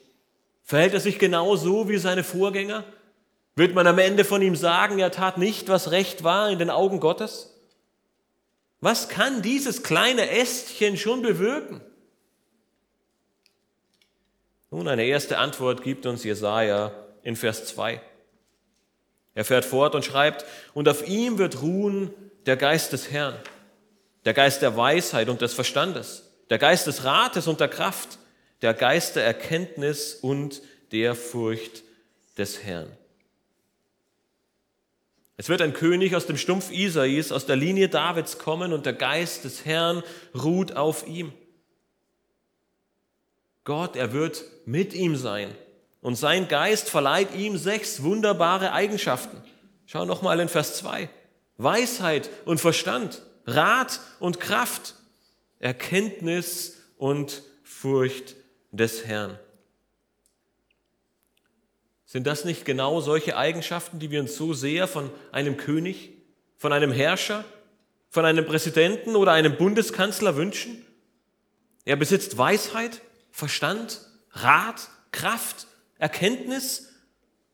Verhält 0.63 0.93
er 0.93 0.99
sich 0.99 1.19
genau 1.19 1.55
so 1.55 1.89
wie 1.89 1.97
seine 1.97 2.23
Vorgänger? 2.23 2.85
Wird 3.55 3.73
man 3.73 3.87
am 3.87 3.99
Ende 3.99 4.25
von 4.25 4.41
ihm 4.41 4.55
sagen, 4.55 4.99
er 4.99 5.11
tat 5.11 5.37
nicht, 5.37 5.69
was 5.69 5.91
recht 5.91 6.23
war 6.23 6.49
in 6.49 6.59
den 6.59 6.69
Augen 6.69 6.99
Gottes? 6.99 7.53
Was 8.81 9.07
kann 9.07 9.41
dieses 9.41 9.81
kleine 9.81 10.29
Ästchen 10.29 10.97
schon 10.97 11.21
bewirken? 11.21 11.81
Nun, 14.71 14.89
eine 14.89 15.05
erste 15.05 15.37
Antwort 15.37 15.83
gibt 15.83 16.05
uns 16.05 16.25
Jesaja 16.25 16.91
in 17.23 17.37
Vers 17.37 17.65
2. 17.67 18.01
Er 19.35 19.45
fährt 19.45 19.63
fort 19.63 19.95
und 19.95 20.03
schreibt, 20.03 20.45
und 20.73 20.89
auf 20.89 21.07
ihm 21.07 21.37
wird 21.37 21.61
ruhen 21.61 22.13
der 22.45 22.57
Geist 22.57 22.91
des 22.91 23.09
Herrn, 23.09 23.37
der 24.25 24.33
Geist 24.33 24.61
der 24.61 24.75
Weisheit 24.75 25.29
und 25.29 25.41
des 25.41 25.53
Verstandes, 25.53 26.29
der 26.49 26.57
Geist 26.57 26.87
des 26.87 27.05
Rates 27.05 27.47
und 27.47 27.61
der 27.61 27.69
Kraft, 27.69 28.17
der 28.61 28.73
Geist 28.73 29.15
der 29.15 29.25
Erkenntnis 29.25 30.15
und 30.15 30.61
der 30.91 31.15
Furcht 31.15 31.83
des 32.37 32.63
Herrn. 32.63 32.91
Es 35.37 35.49
wird 35.49 35.61
ein 35.61 35.73
König 35.73 36.15
aus 36.15 36.27
dem 36.27 36.37
Stumpf 36.37 36.71
Isais, 36.71 37.31
aus 37.31 37.45
der 37.45 37.57
Linie 37.57 37.89
Davids 37.89 38.37
kommen 38.37 38.71
und 38.71 38.85
der 38.85 38.93
Geist 38.93 39.43
des 39.43 39.65
Herrn 39.65 40.01
ruht 40.33 40.75
auf 40.75 41.05
ihm. 41.07 41.33
Gott, 43.65 43.95
er 43.95 44.13
wird 44.13 44.43
mit 44.65 44.93
ihm 44.93 45.15
sein 45.15 45.53
und 46.01 46.15
sein 46.15 46.47
Geist 46.47 46.89
verleiht 46.89 47.33
ihm 47.35 47.57
sechs 47.57 48.03
wunderbare 48.03 48.71
Eigenschaften. 48.71 49.41
Schau 49.87 50.05
nochmal 50.05 50.39
in 50.39 50.49
Vers 50.49 50.77
2. 50.77 51.09
Weisheit 51.57 52.29
und 52.45 52.61
Verstand, 52.61 53.21
Rat 53.45 53.99
und 54.19 54.39
Kraft, 54.39 54.95
Erkenntnis 55.59 56.77
und 56.97 57.43
Furcht 57.63 58.35
des 58.71 59.05
Herrn. 59.05 59.39
Sind 62.05 62.27
das 62.27 62.45
nicht 62.45 62.65
genau 62.65 63.01
solche 63.01 63.35
Eigenschaften, 63.35 63.99
die 63.99 64.11
wir 64.11 64.21
uns 64.21 64.35
so 64.35 64.53
sehr 64.53 64.87
von 64.87 65.09
einem 65.31 65.57
König, 65.57 66.11
von 66.57 66.71
einem 66.71 66.91
Herrscher, 66.91 67.43
von 68.09 68.25
einem 68.25 68.45
Präsidenten 68.45 69.15
oder 69.15 69.31
einem 69.31 69.57
Bundeskanzler 69.57 70.35
wünschen? 70.35 70.85
Er 71.83 71.95
besitzt 71.95 72.37
Weisheit, 72.37 73.01
Verstand, 73.31 74.01
Rat, 74.31 74.89
Kraft, 75.11 75.67
Erkenntnis 75.97 76.93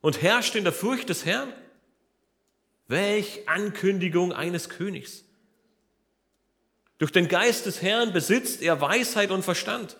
und 0.01 0.21
herrscht 0.21 0.55
in 0.55 0.63
der 0.63 0.73
Furcht 0.73 1.09
des 1.09 1.25
Herrn. 1.25 1.53
Welch 2.87 3.47
Ankündigung 3.47 4.33
eines 4.33 4.67
Königs. 4.67 5.23
Durch 6.97 7.11
den 7.11 7.29
Geist 7.29 7.65
des 7.65 7.81
Herrn 7.81 8.13
besitzt 8.13 8.61
er 8.61 8.81
Weisheit 8.81 9.31
und 9.31 9.43
Verstand. 9.43 9.97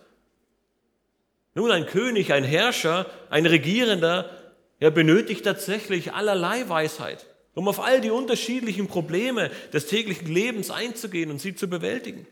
Nun, 1.53 1.71
ein 1.71 1.85
König, 1.85 2.31
ein 2.31 2.43
Herrscher, 2.43 3.09
ein 3.29 3.45
Regierender, 3.45 4.40
er 4.81 4.89
benötigt 4.89 5.45
tatsächlich 5.45 6.13
allerlei 6.13 6.67
Weisheit, 6.67 7.27
um 7.53 7.67
auf 7.67 7.79
all 7.79 8.01
die 8.01 8.09
unterschiedlichen 8.09 8.87
Probleme 8.87 9.51
des 9.71 9.85
täglichen 9.85 10.27
Lebens 10.27 10.71
einzugehen 10.71 11.29
und 11.29 11.39
sie 11.39 11.55
zu 11.55 11.69
bewältigen. 11.69 12.25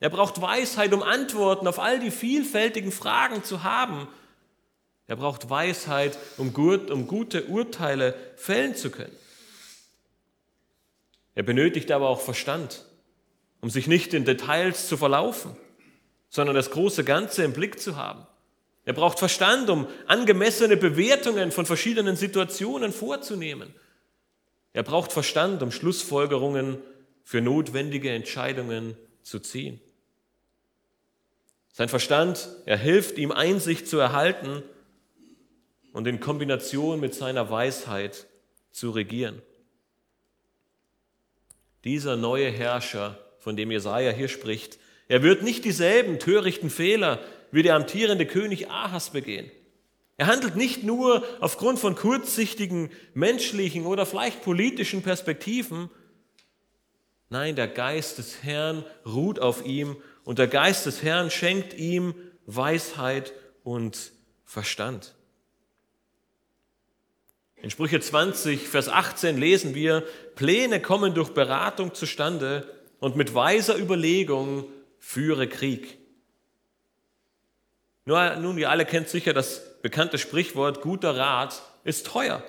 Er 0.00 0.08
braucht 0.08 0.40
Weisheit, 0.40 0.94
um 0.94 1.02
Antworten 1.02 1.68
auf 1.68 1.78
all 1.78 2.00
die 2.00 2.10
vielfältigen 2.10 2.92
Fragen 2.92 3.44
zu 3.44 3.62
haben. 3.62 4.08
Er 5.06 5.16
braucht 5.16 5.50
Weisheit, 5.50 6.18
um, 6.38 6.54
gut, 6.54 6.90
um 6.90 7.06
gute 7.06 7.44
Urteile 7.44 8.14
fällen 8.36 8.74
zu 8.74 8.90
können. 8.90 9.14
Er 11.34 11.42
benötigt 11.42 11.92
aber 11.92 12.08
auch 12.08 12.22
Verstand, 12.22 12.86
um 13.60 13.68
sich 13.68 13.86
nicht 13.86 14.14
in 14.14 14.24
Details 14.24 14.88
zu 14.88 14.96
verlaufen, 14.96 15.54
sondern 16.30 16.56
das 16.56 16.70
große 16.70 17.04
Ganze 17.04 17.44
im 17.44 17.52
Blick 17.52 17.78
zu 17.78 17.96
haben. 17.96 18.26
Er 18.84 18.92
braucht 18.92 19.18
Verstand, 19.18 19.70
um 19.70 19.86
angemessene 20.06 20.76
Bewertungen 20.76 21.52
von 21.52 21.66
verschiedenen 21.66 22.16
Situationen 22.16 22.92
vorzunehmen. 22.92 23.74
Er 24.72 24.82
braucht 24.82 25.12
Verstand, 25.12 25.62
um 25.62 25.70
Schlussfolgerungen 25.70 26.78
für 27.22 27.40
notwendige 27.40 28.10
Entscheidungen 28.10 28.96
zu 29.22 29.38
ziehen. 29.38 29.80
Sein 31.72 31.88
Verstand, 31.88 32.48
er 32.66 32.76
hilft 32.76 33.18
ihm 33.18 33.32
Einsicht 33.32 33.86
zu 33.86 33.98
erhalten 33.98 34.62
und 35.92 36.06
in 36.06 36.20
Kombination 36.20 37.00
mit 37.00 37.14
seiner 37.14 37.50
Weisheit 37.50 38.26
zu 38.72 38.90
regieren. 38.90 39.40
Dieser 41.84 42.16
neue 42.16 42.50
Herrscher, 42.50 43.18
von 43.38 43.56
dem 43.56 43.70
Jesaja 43.70 44.10
hier 44.10 44.28
spricht, 44.28 44.78
er 45.08 45.22
wird 45.22 45.42
nicht 45.42 45.64
dieselben 45.64 46.18
törichten 46.18 46.70
Fehler 46.70 47.18
wie 47.52 47.62
der 47.62 47.76
amtierende 47.76 48.26
König 48.26 48.68
Ahas 48.70 49.10
begehen. 49.10 49.50
Er 50.16 50.26
handelt 50.26 50.56
nicht 50.56 50.82
nur 50.82 51.24
aufgrund 51.40 51.78
von 51.78 51.94
kurzsichtigen 51.94 52.90
menschlichen 53.14 53.86
oder 53.86 54.06
vielleicht 54.06 54.42
politischen 54.42 55.02
Perspektiven. 55.02 55.90
Nein, 57.28 57.56
der 57.56 57.68
Geist 57.68 58.18
des 58.18 58.42
Herrn 58.42 58.84
ruht 59.06 59.38
auf 59.38 59.64
ihm 59.64 59.96
und 60.24 60.38
der 60.38 60.48
Geist 60.48 60.86
des 60.86 61.02
Herrn 61.02 61.30
schenkt 61.30 61.74
ihm 61.74 62.14
Weisheit 62.46 63.32
und 63.64 64.12
Verstand. 64.44 65.14
In 67.56 67.70
Sprüche 67.70 68.00
20, 68.00 68.68
Vers 68.68 68.88
18 68.88 69.38
lesen 69.38 69.74
wir, 69.74 70.04
Pläne 70.34 70.80
kommen 70.80 71.14
durch 71.14 71.30
Beratung 71.30 71.94
zustande 71.94 72.68
und 72.98 73.16
mit 73.16 73.34
weiser 73.34 73.78
Überlegung 73.78 74.66
führe 74.98 75.48
Krieg. 75.48 76.01
Nun, 78.04 78.58
ihr 78.58 78.70
alle 78.70 78.84
kennt 78.84 79.08
sicher 79.08 79.32
das 79.32 79.80
bekannte 79.80 80.18
Sprichwort, 80.18 80.80
guter 80.80 81.16
Rat 81.16 81.62
ist 81.84 82.06
teuer. 82.06 82.42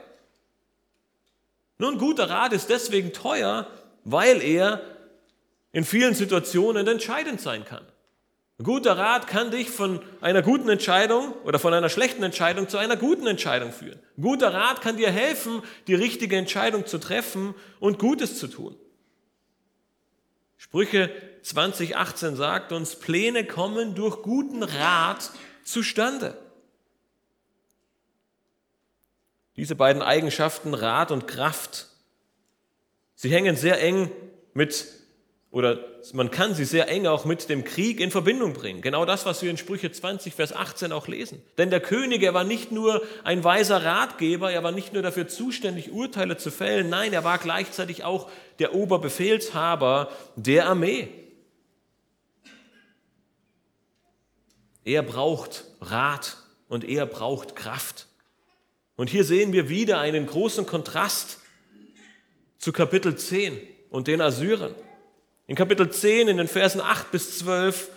Nun, 1.77 1.97
guter 1.97 2.29
Rat 2.29 2.53
ist 2.53 2.69
deswegen 2.69 3.13
teuer, 3.13 3.67
weil 4.03 4.41
er 4.41 4.81
in 5.71 5.83
vielen 5.83 6.13
Situationen 6.15 6.87
entscheidend 6.87 7.41
sein 7.41 7.65
kann. 7.65 7.85
Guter 8.61 8.97
Rat 8.97 9.27
kann 9.27 9.51
dich 9.51 9.69
von 9.69 9.99
einer 10.21 10.43
guten 10.43 10.69
Entscheidung 10.69 11.33
oder 11.43 11.57
von 11.57 11.73
einer 11.73 11.89
schlechten 11.89 12.23
Entscheidung 12.23 12.69
zu 12.69 12.77
einer 12.77 12.95
guten 12.95 13.25
Entscheidung 13.25 13.71
führen. 13.71 13.99
Guter 14.21 14.53
Rat 14.53 14.81
kann 14.81 14.97
dir 14.97 15.11
helfen, 15.11 15.63
die 15.87 15.95
richtige 15.95 16.37
Entscheidung 16.37 16.85
zu 16.85 16.99
treffen 16.99 17.55
und 17.79 17.97
Gutes 17.97 18.37
zu 18.37 18.47
tun. 18.47 18.75
Sprüche 20.63 21.11
2018 21.41 22.37
sagt 22.37 22.71
uns, 22.71 22.95
Pläne 22.95 23.45
kommen 23.45 23.95
durch 23.95 24.21
guten 24.21 24.63
Rat 24.63 25.29
zustande. 25.65 26.37
Diese 29.57 29.75
beiden 29.75 30.01
Eigenschaften, 30.01 30.73
Rat 30.73 31.11
und 31.11 31.27
Kraft, 31.27 31.89
sie 33.13 33.29
hängen 33.29 33.57
sehr 33.57 33.81
eng 33.81 34.09
mit 34.53 34.87
oder 35.53 35.85
man 36.13 36.31
kann 36.31 36.55
sie 36.55 36.65
sehr 36.65 36.89
eng 36.89 37.05
auch 37.05 37.25
mit 37.25 37.47
dem 37.47 37.63
Krieg 37.63 37.99
in 37.99 38.09
Verbindung 38.09 38.53
bringen. 38.53 38.81
Genau 38.81 39.05
das, 39.05 39.27
was 39.27 39.43
wir 39.43 39.51
in 39.51 39.57
Sprüche 39.57 39.91
20, 39.91 40.33
Vers 40.33 40.51
18 40.51 40.91
auch 40.91 41.07
lesen. 41.07 41.43
Denn 41.59 41.69
der 41.69 41.79
König, 41.79 42.23
er 42.23 42.33
war 42.33 42.43
nicht 42.43 42.71
nur 42.71 43.03
ein 43.23 43.43
weiser 43.43 43.85
Ratgeber, 43.85 44.51
er 44.51 44.63
war 44.63 44.71
nicht 44.71 44.93
nur 44.93 45.03
dafür 45.03 45.27
zuständig, 45.27 45.91
Urteile 45.91 46.37
zu 46.37 46.49
fällen, 46.49 46.89
nein, 46.89 47.13
er 47.13 47.23
war 47.23 47.37
gleichzeitig 47.37 48.03
auch 48.03 48.31
der 48.57 48.73
Oberbefehlshaber 48.73 50.11
der 50.35 50.65
Armee. 50.65 51.09
Er 54.83 55.03
braucht 55.03 55.65
Rat 55.81 56.37
und 56.67 56.83
er 56.83 57.05
braucht 57.05 57.55
Kraft. 57.55 58.07
Und 58.95 59.11
hier 59.11 59.23
sehen 59.23 59.53
wir 59.53 59.69
wieder 59.69 59.99
einen 59.99 60.25
großen 60.25 60.65
Kontrast 60.65 61.37
zu 62.57 62.73
Kapitel 62.73 63.15
10 63.15 63.61
und 63.91 64.07
den 64.07 64.19
Assyrern. 64.19 64.73
In 65.53 65.57
Kapitel 65.57 65.87
10, 65.87 66.29
in 66.29 66.37
den 66.37 66.47
Versen 66.47 66.81
8 66.81 67.11
bis 67.11 67.37
12, 67.37 67.91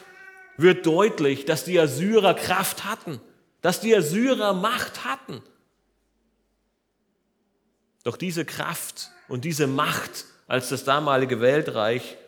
wird 0.58 0.84
deutlich, 0.84 1.46
dass 1.46 1.64
die 1.64 1.80
Assyrer 1.80 2.34
Kraft 2.34 2.84
hatten, 2.84 3.18
dass 3.62 3.80
die 3.80 3.96
Assyrer 3.96 4.52
Macht 4.52 5.06
hatten. 5.06 5.40
Doch 8.04 8.18
diese 8.18 8.44
Kraft 8.44 9.08
und 9.28 9.46
diese 9.46 9.66
Macht 9.66 10.26
als 10.46 10.68
das 10.68 10.84
damalige 10.84 11.40
Weltreich 11.40 12.18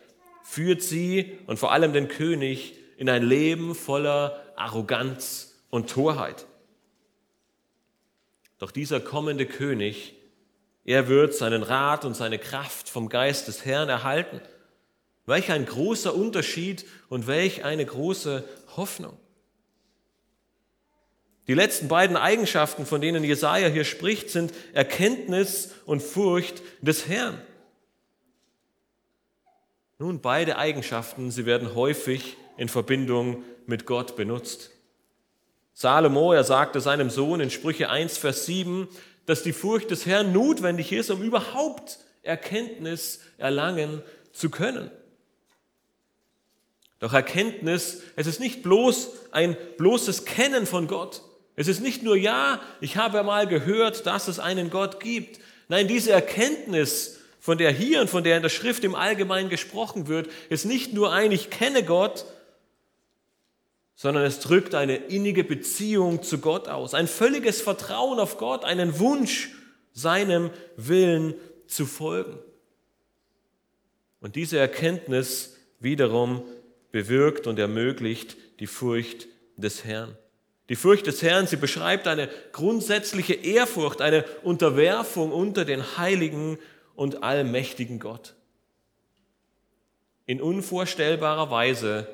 führt 0.41 0.81
sie 0.81 1.37
und 1.45 1.59
vor 1.59 1.73
allem 1.73 1.93
den 1.93 2.07
König 2.07 2.79
in 2.97 3.07
ein 3.07 3.21
Leben 3.21 3.75
voller 3.75 4.51
Arroganz 4.55 5.53
und 5.69 5.91
Torheit. 5.91 6.47
Doch 8.57 8.71
dieser 8.71 8.99
kommende 8.99 9.45
König, 9.45 10.15
er 10.85 11.07
wird 11.07 11.35
seinen 11.35 11.61
Rat 11.61 12.03
und 12.03 12.15
seine 12.15 12.39
Kraft 12.39 12.89
vom 12.89 13.09
Geist 13.09 13.47
des 13.47 13.63
Herrn 13.63 13.89
erhalten. 13.89 14.41
Welch 15.29 15.51
ein 15.51 15.67
großer 15.67 16.15
Unterschied 16.15 16.85
und 17.07 17.27
welch 17.27 17.63
eine 17.63 17.85
große 17.85 18.43
Hoffnung. 18.75 19.15
Die 21.47 21.53
letzten 21.53 21.87
beiden 21.87 22.17
Eigenschaften, 22.17 22.87
von 22.87 22.99
denen 22.99 23.23
Jesaja 23.23 23.67
hier 23.67 23.85
spricht, 23.85 24.31
sind 24.31 24.51
Erkenntnis 24.73 25.71
und 25.85 26.01
Furcht 26.01 26.63
des 26.81 27.07
Herrn. 27.07 27.39
Nun, 29.99 30.19
beide 30.19 30.57
Eigenschaften, 30.57 31.29
sie 31.29 31.45
werden 31.45 31.75
häufig 31.75 32.35
in 32.57 32.67
Verbindung 32.67 33.43
mit 33.67 33.85
Gott 33.85 34.15
benutzt. 34.15 34.71
Salomo, 35.75 36.33
er 36.33 36.43
sagte 36.43 36.81
seinem 36.81 37.11
Sohn 37.11 37.39
in 37.39 37.51
Sprüche 37.51 37.91
1, 37.91 38.17
Vers 38.17 38.47
7, 38.47 38.87
dass 39.27 39.43
die 39.43 39.53
Furcht 39.53 39.91
des 39.91 40.07
Herrn 40.07 40.33
notwendig 40.33 40.91
ist, 40.91 41.11
um 41.11 41.21
überhaupt 41.21 41.99
Erkenntnis 42.23 43.19
erlangen 43.37 44.01
zu 44.31 44.49
können. 44.49 44.89
Doch 46.99 47.13
Erkenntnis, 47.13 48.01
es 48.15 48.27
ist 48.27 48.39
nicht 48.39 48.61
bloß 48.61 49.09
ein 49.31 49.57
bloßes 49.77 50.25
Kennen 50.25 50.65
von 50.65 50.87
Gott. 50.87 51.21
Es 51.55 51.67
ist 51.67 51.81
nicht 51.81 52.03
nur, 52.03 52.15
ja, 52.15 52.61
ich 52.81 52.97
habe 52.97 53.23
mal 53.23 53.47
gehört, 53.47 54.05
dass 54.05 54.27
es 54.27 54.39
einen 54.39 54.69
Gott 54.69 54.99
gibt. 54.99 55.39
Nein, 55.69 55.87
diese 55.87 56.11
Erkenntnis, 56.11 57.19
von 57.39 57.57
der 57.57 57.71
hier 57.71 58.01
und 58.01 58.09
von 58.09 58.23
der 58.23 58.37
in 58.37 58.43
der 58.43 58.49
Schrift 58.49 58.83
im 58.83 58.95
Allgemeinen 58.95 59.49
gesprochen 59.49 60.07
wird, 60.07 60.29
ist 60.49 60.65
nicht 60.65 60.93
nur 60.93 61.13
ein, 61.13 61.31
ich 61.31 61.49
kenne 61.49 61.83
Gott, 61.83 62.25
sondern 63.95 64.23
es 64.23 64.39
drückt 64.39 64.75
eine 64.75 64.95
innige 64.95 65.43
Beziehung 65.43 66.23
zu 66.23 66.39
Gott 66.39 66.67
aus, 66.67 66.93
ein 66.93 67.07
völliges 67.07 67.61
Vertrauen 67.61 68.19
auf 68.19 68.37
Gott, 68.37 68.63
einen 68.65 68.99
Wunsch, 68.99 69.51
seinem 69.93 70.51
Willen 70.77 71.35
zu 71.67 71.85
folgen. 71.85 72.39
Und 74.21 74.35
diese 74.35 74.57
Erkenntnis 74.57 75.57
wiederum 75.79 76.43
bewirkt 76.91 77.47
und 77.47 77.59
ermöglicht 77.59 78.37
die 78.59 78.67
Furcht 78.67 79.27
des 79.57 79.83
Herrn. 79.85 80.17
Die 80.69 80.75
Furcht 80.75 81.07
des 81.07 81.21
Herrn, 81.23 81.47
sie 81.47 81.55
beschreibt 81.55 82.07
eine 82.07 82.29
grundsätzliche 82.51 83.33
Ehrfurcht, 83.33 84.01
eine 84.01 84.23
Unterwerfung 84.43 85.31
unter 85.31 85.65
den 85.65 85.97
heiligen 85.97 86.59
und 86.95 87.23
allmächtigen 87.23 87.99
Gott. 87.99 88.35
In 90.27 90.41
unvorstellbarer 90.41 91.49
Weise 91.49 92.07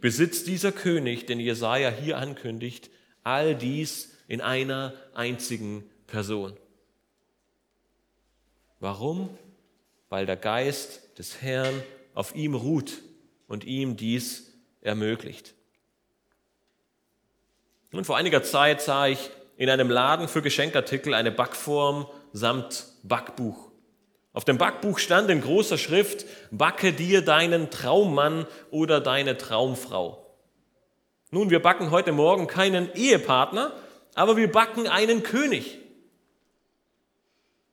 besitzt 0.00 0.46
dieser 0.46 0.70
König, 0.70 1.26
den 1.26 1.40
Jesaja 1.40 1.90
hier 1.90 2.16
ankündigt, 2.16 2.90
all 3.24 3.56
dies 3.56 4.16
in 4.28 4.40
einer 4.40 4.94
einzigen 5.14 5.84
Person. 6.06 6.56
Warum? 8.78 9.36
Weil 10.08 10.26
der 10.26 10.36
Geist 10.36 11.18
des 11.18 11.42
Herrn 11.42 11.74
auf 12.14 12.36
ihm 12.36 12.54
ruht 12.54 13.02
und 13.50 13.64
ihm 13.64 13.96
dies 13.96 14.52
ermöglicht. 14.80 15.54
Nun, 17.90 18.04
vor 18.04 18.16
einiger 18.16 18.44
Zeit 18.44 18.80
sah 18.80 19.08
ich 19.08 19.30
in 19.56 19.68
einem 19.68 19.90
Laden 19.90 20.28
für 20.28 20.40
Geschenkartikel 20.40 21.14
eine 21.14 21.32
Backform 21.32 22.06
samt 22.32 22.86
Backbuch. 23.02 23.72
Auf 24.32 24.44
dem 24.44 24.56
Backbuch 24.56 25.00
stand 25.00 25.28
in 25.30 25.40
großer 25.40 25.78
Schrift, 25.78 26.26
backe 26.52 26.92
dir 26.92 27.22
deinen 27.22 27.70
Traummann 27.70 28.46
oder 28.70 29.00
deine 29.00 29.36
Traumfrau. 29.36 30.24
Nun, 31.32 31.50
wir 31.50 31.60
backen 31.60 31.90
heute 31.90 32.12
Morgen 32.12 32.46
keinen 32.46 32.94
Ehepartner, 32.94 33.72
aber 34.14 34.36
wir 34.36 34.52
backen 34.52 34.86
einen 34.86 35.24
König. 35.24 35.78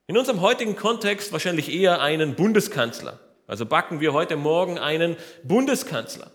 In 0.07 0.17
unserem 0.17 0.41
heutigen 0.41 0.75
Kontext 0.75 1.31
wahrscheinlich 1.33 1.71
eher 1.71 2.01
einen 2.01 2.33
Bundeskanzler. 2.33 3.19
Also 3.47 3.65
backen 3.65 4.01
wir 4.01 4.13
heute 4.13 4.35
Morgen 4.35 4.77
einen 4.77 5.15
Bundeskanzler. 5.43 6.31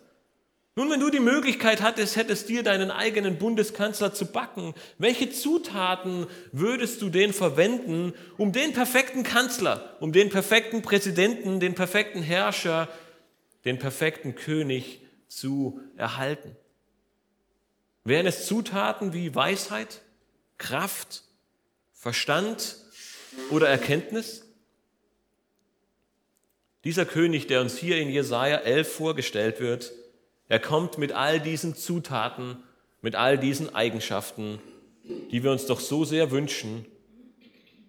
Nun, 0.74 0.90
wenn 0.90 1.00
du 1.00 1.10
die 1.10 1.20
Möglichkeit 1.20 1.82
hattest, 1.82 2.16
hättest 2.16 2.48
dir 2.48 2.62
deinen 2.62 2.90
eigenen 2.90 3.36
Bundeskanzler 3.36 4.14
zu 4.14 4.32
backen, 4.32 4.72
welche 4.96 5.30
Zutaten 5.30 6.26
würdest 6.50 7.02
du 7.02 7.10
denn 7.10 7.34
verwenden, 7.34 8.14
um 8.38 8.52
den 8.52 8.72
perfekten 8.72 9.22
Kanzler, 9.22 9.96
um 10.00 10.12
den 10.12 10.30
perfekten 10.30 10.80
Präsidenten, 10.80 11.60
den 11.60 11.74
perfekten 11.74 12.22
Herrscher, 12.22 12.88
den 13.66 13.78
perfekten 13.78 14.34
König 14.34 15.02
zu 15.28 15.78
erhalten? 15.98 16.56
Wären 18.04 18.26
es 18.26 18.46
Zutaten 18.46 19.12
wie 19.12 19.34
Weisheit, 19.34 20.00
Kraft, 20.56 21.24
Verstand 21.92 22.78
oder 23.50 23.68
Erkenntnis? 23.68 24.41
Dieser 26.84 27.06
König, 27.06 27.46
der 27.46 27.60
uns 27.60 27.78
hier 27.78 27.98
in 27.98 28.08
Jesaja 28.08 28.58
11 28.58 28.92
vorgestellt 28.92 29.60
wird, 29.60 29.92
er 30.48 30.58
kommt 30.58 30.98
mit 30.98 31.12
all 31.12 31.40
diesen 31.40 31.76
Zutaten, 31.76 32.56
mit 33.00 33.14
all 33.14 33.38
diesen 33.38 33.74
Eigenschaften, 33.74 34.60
die 35.30 35.42
wir 35.42 35.52
uns 35.52 35.66
doch 35.66 35.80
so 35.80 36.04
sehr 36.04 36.30
wünschen 36.30 36.84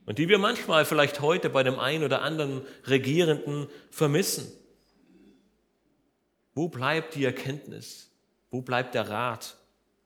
und 0.06 0.20
die 0.20 0.30
wir 0.30 0.38
manchmal 0.38 0.86
vielleicht 0.86 1.22
heute 1.22 1.50
bei 1.50 1.64
dem 1.64 1.80
einen 1.80 2.04
oder 2.04 2.22
anderen 2.22 2.62
Regierenden 2.86 3.68
vermissen. 3.90 4.52
Wo 6.54 6.68
bleibt 6.68 7.16
die 7.16 7.26
Erkenntnis? 7.26 8.12
Wo 8.52 8.62
bleibt 8.62 8.94
der 8.94 9.10
Rat? 9.10 9.56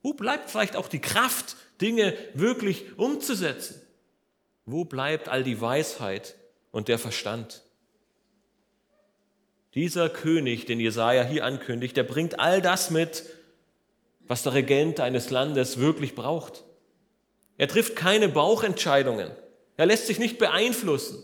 Wo 0.01 0.13
bleibt 0.13 0.49
vielleicht 0.49 0.77
auch 0.77 0.87
die 0.87 1.01
Kraft, 1.01 1.57
Dinge 1.81 2.17
wirklich 2.33 2.97
umzusetzen? 2.97 3.81
Wo 4.65 4.85
bleibt 4.85 5.27
all 5.27 5.43
die 5.43 5.59
Weisheit 5.59 6.35
und 6.71 6.87
der 6.87 6.99
Verstand? 6.99 7.63
Dieser 9.77 10.09
König, 10.09 10.65
den 10.65 10.79
Jesaja 10.79 11.23
hier 11.23 11.45
ankündigt, 11.45 11.95
der 11.95 12.01
bringt 12.01 12.39
all 12.39 12.63
das 12.63 12.89
mit, 12.89 13.25
was 14.21 14.41
der 14.41 14.55
Regent 14.55 14.99
eines 14.99 15.29
Landes 15.29 15.77
wirklich 15.77 16.15
braucht. 16.15 16.63
Er 17.59 17.67
trifft 17.67 17.95
keine 17.95 18.27
Bauchentscheidungen. 18.27 19.29
Er 19.75 19.85
lässt 19.85 20.07
sich 20.07 20.17
nicht 20.17 20.39
beeinflussen. 20.39 21.23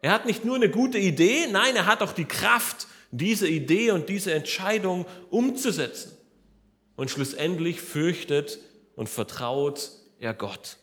Er 0.00 0.12
hat 0.12 0.24
nicht 0.24 0.46
nur 0.46 0.56
eine 0.56 0.70
gute 0.70 0.96
Idee, 0.96 1.46
nein, 1.46 1.76
er 1.76 1.84
hat 1.84 2.00
auch 2.00 2.12
die 2.12 2.24
Kraft, 2.24 2.86
diese 3.10 3.48
Idee 3.48 3.90
und 3.90 4.08
diese 4.08 4.32
Entscheidung 4.32 5.04
umzusetzen. 5.28 6.16
Und 6.96 7.10
schlussendlich 7.10 7.82
fürchtet 7.82 8.60
und 8.96 9.10
vertraut 9.10 9.90
er 10.20 10.32
Gott. 10.32 10.78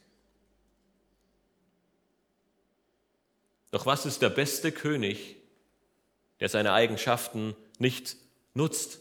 Doch 3.72 3.88
was 3.88 4.06
ist 4.06 4.22
der 4.22 4.30
beste 4.30 4.72
König, 4.72 5.41
der 6.42 6.50
seine 6.50 6.74
Eigenschaften 6.74 7.56
nicht 7.80 8.18
nutzt? 8.54 9.00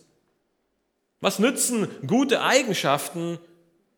Was 1.20 1.38
nützen 1.38 1.88
gute 2.06 2.42
Eigenschaften, 2.42 3.38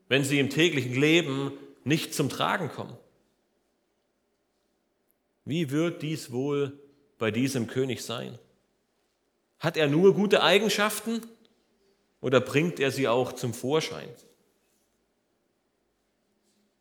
wenn 0.09 0.25
sie 0.25 0.39
im 0.39 0.49
täglichen 0.49 0.95
Leben 0.95 1.53
nicht 1.85 2.15
zum 2.15 2.31
Tragen 2.31 2.71
kommen? 2.71 2.97
Wie 5.45 5.71
wird 5.71 6.03
dies 6.03 6.33
wohl 6.33 6.79
bei 7.19 7.31
diesem 7.31 7.67
König 7.67 8.03
sein? 8.03 8.39
Hat 9.59 9.77
er 9.77 9.89
nur 9.89 10.15
gute 10.15 10.43
Eigenschaften 10.43 11.21
oder 12.21 12.41
bringt 12.41 12.81
er 12.81 12.91
sie 12.91 13.09
auch 13.09 13.33
zum 13.33 13.55
Vorschein? 13.55 14.09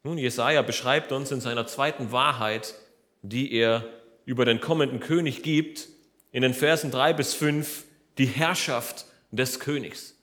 Nun, 0.04 0.18
Jesaja 0.18 0.62
beschreibt 0.64 1.12
uns 1.12 1.32
in 1.32 1.42
seiner 1.42 1.68
zweiten 1.68 2.12
Wahrheit, 2.12 2.76
die 3.22 3.52
er 3.52 3.88
über 4.26 4.46
den 4.46 4.60
kommenden 4.60 5.00
König 5.00 5.44
gibt, 5.44 5.88
in 6.32 6.42
den 6.42 6.54
Versen 6.54 6.92
drei 6.92 7.14
bis 7.14 7.34
fünf 7.34 7.84
die 8.18 8.26
Herrschaft 8.26 9.06
des 9.32 9.60
Königs. 9.60 10.16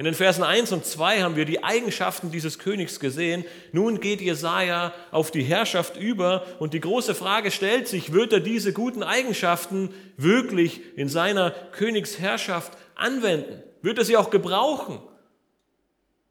In 0.00 0.04
den 0.06 0.14
Versen 0.14 0.42
1 0.42 0.72
und 0.72 0.86
2 0.86 1.20
haben 1.20 1.36
wir 1.36 1.44
die 1.44 1.62
Eigenschaften 1.62 2.30
dieses 2.30 2.58
Königs 2.58 3.00
gesehen. 3.00 3.44
Nun 3.72 4.00
geht 4.00 4.22
Jesaja 4.22 4.94
auf 5.10 5.30
die 5.30 5.42
Herrschaft 5.42 5.98
über 5.98 6.46
und 6.58 6.72
die 6.72 6.80
große 6.80 7.14
Frage 7.14 7.50
stellt 7.50 7.86
sich, 7.86 8.14
wird 8.14 8.32
er 8.32 8.40
diese 8.40 8.72
guten 8.72 9.02
Eigenschaften 9.02 9.92
wirklich 10.16 10.80
in 10.96 11.10
seiner 11.10 11.50
Königsherrschaft 11.50 12.78
anwenden? 12.94 13.62
Wird 13.82 13.98
er 13.98 14.06
sie 14.06 14.16
auch 14.16 14.30
gebrauchen? 14.30 15.02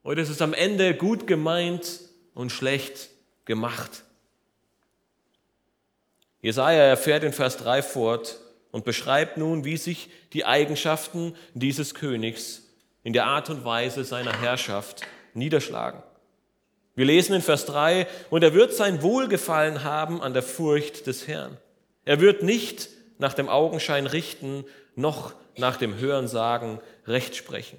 Oder 0.01 0.23
ist 0.23 0.29
es 0.29 0.41
am 0.41 0.55
Ende 0.55 0.95
gut 0.95 1.27
gemeint 1.27 1.99
und 2.33 2.51
schlecht 2.51 3.09
gemacht? 3.45 4.03
Jesaja 6.41 6.81
erfährt 6.81 7.23
in 7.23 7.33
Vers 7.33 7.57
3 7.57 7.83
fort 7.83 8.39
und 8.71 8.85
beschreibt 8.85 9.37
nun, 9.37 9.65
wie 9.65 9.77
sich 9.77 10.09
die 10.33 10.45
Eigenschaften 10.45 11.35
dieses 11.53 11.93
Königs 11.93 12.63
in 13.03 13.13
der 13.13 13.25
Art 13.25 13.49
und 13.49 13.65
Weise 13.65 14.03
seiner 14.03 14.39
Herrschaft 14.39 15.01
niederschlagen. 15.33 16.03
Wir 16.95 17.05
lesen 17.05 17.33
in 17.33 17.41
Vers 17.41 17.65
3, 17.65 18.07
und 18.29 18.43
er 18.43 18.53
wird 18.53 18.73
sein 18.73 19.01
Wohlgefallen 19.01 19.83
haben 19.83 20.21
an 20.21 20.33
der 20.33 20.43
Furcht 20.43 21.07
des 21.07 21.27
Herrn. 21.27 21.57
Er 22.03 22.19
wird 22.19 22.43
nicht 22.43 22.89
nach 23.19 23.33
dem 23.33 23.47
Augenschein 23.47 24.05
richten, 24.05 24.65
noch 24.95 25.33
nach 25.55 25.77
dem 25.77 25.97
Hörensagen 25.97 26.79
Recht 27.07 27.35
sprechen. 27.35 27.77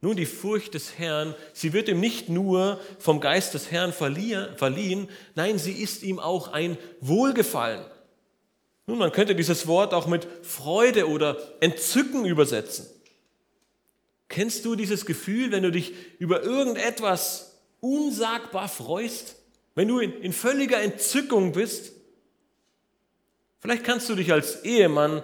Nun, 0.00 0.16
die 0.16 0.26
Furcht 0.26 0.74
des 0.74 0.98
Herrn, 0.98 1.34
sie 1.52 1.72
wird 1.72 1.88
ihm 1.88 1.98
nicht 1.98 2.28
nur 2.28 2.80
vom 2.98 3.20
Geist 3.20 3.54
des 3.54 3.70
Herrn 3.70 3.92
verliehen, 3.92 5.08
nein, 5.34 5.58
sie 5.58 5.72
ist 5.72 6.02
ihm 6.02 6.20
auch 6.20 6.52
ein 6.52 6.78
Wohlgefallen. 7.00 7.84
Nun, 8.88 8.96
man 8.96 9.12
könnte 9.12 9.34
dieses 9.34 9.66
Wort 9.66 9.92
auch 9.92 10.06
mit 10.06 10.26
Freude 10.40 11.10
oder 11.10 11.36
Entzücken 11.60 12.24
übersetzen. 12.24 12.86
Kennst 14.30 14.64
du 14.64 14.76
dieses 14.76 15.04
Gefühl, 15.04 15.52
wenn 15.52 15.62
du 15.62 15.70
dich 15.70 15.92
über 16.18 16.42
irgendetwas 16.42 17.60
unsagbar 17.80 18.66
freust? 18.66 19.36
Wenn 19.74 19.88
du 19.88 19.98
in, 19.98 20.14
in 20.22 20.32
völliger 20.32 20.80
Entzückung 20.80 21.52
bist? 21.52 21.92
Vielleicht 23.60 23.84
kannst 23.84 24.08
du 24.08 24.14
dich 24.14 24.32
als 24.32 24.64
Ehemann 24.64 25.22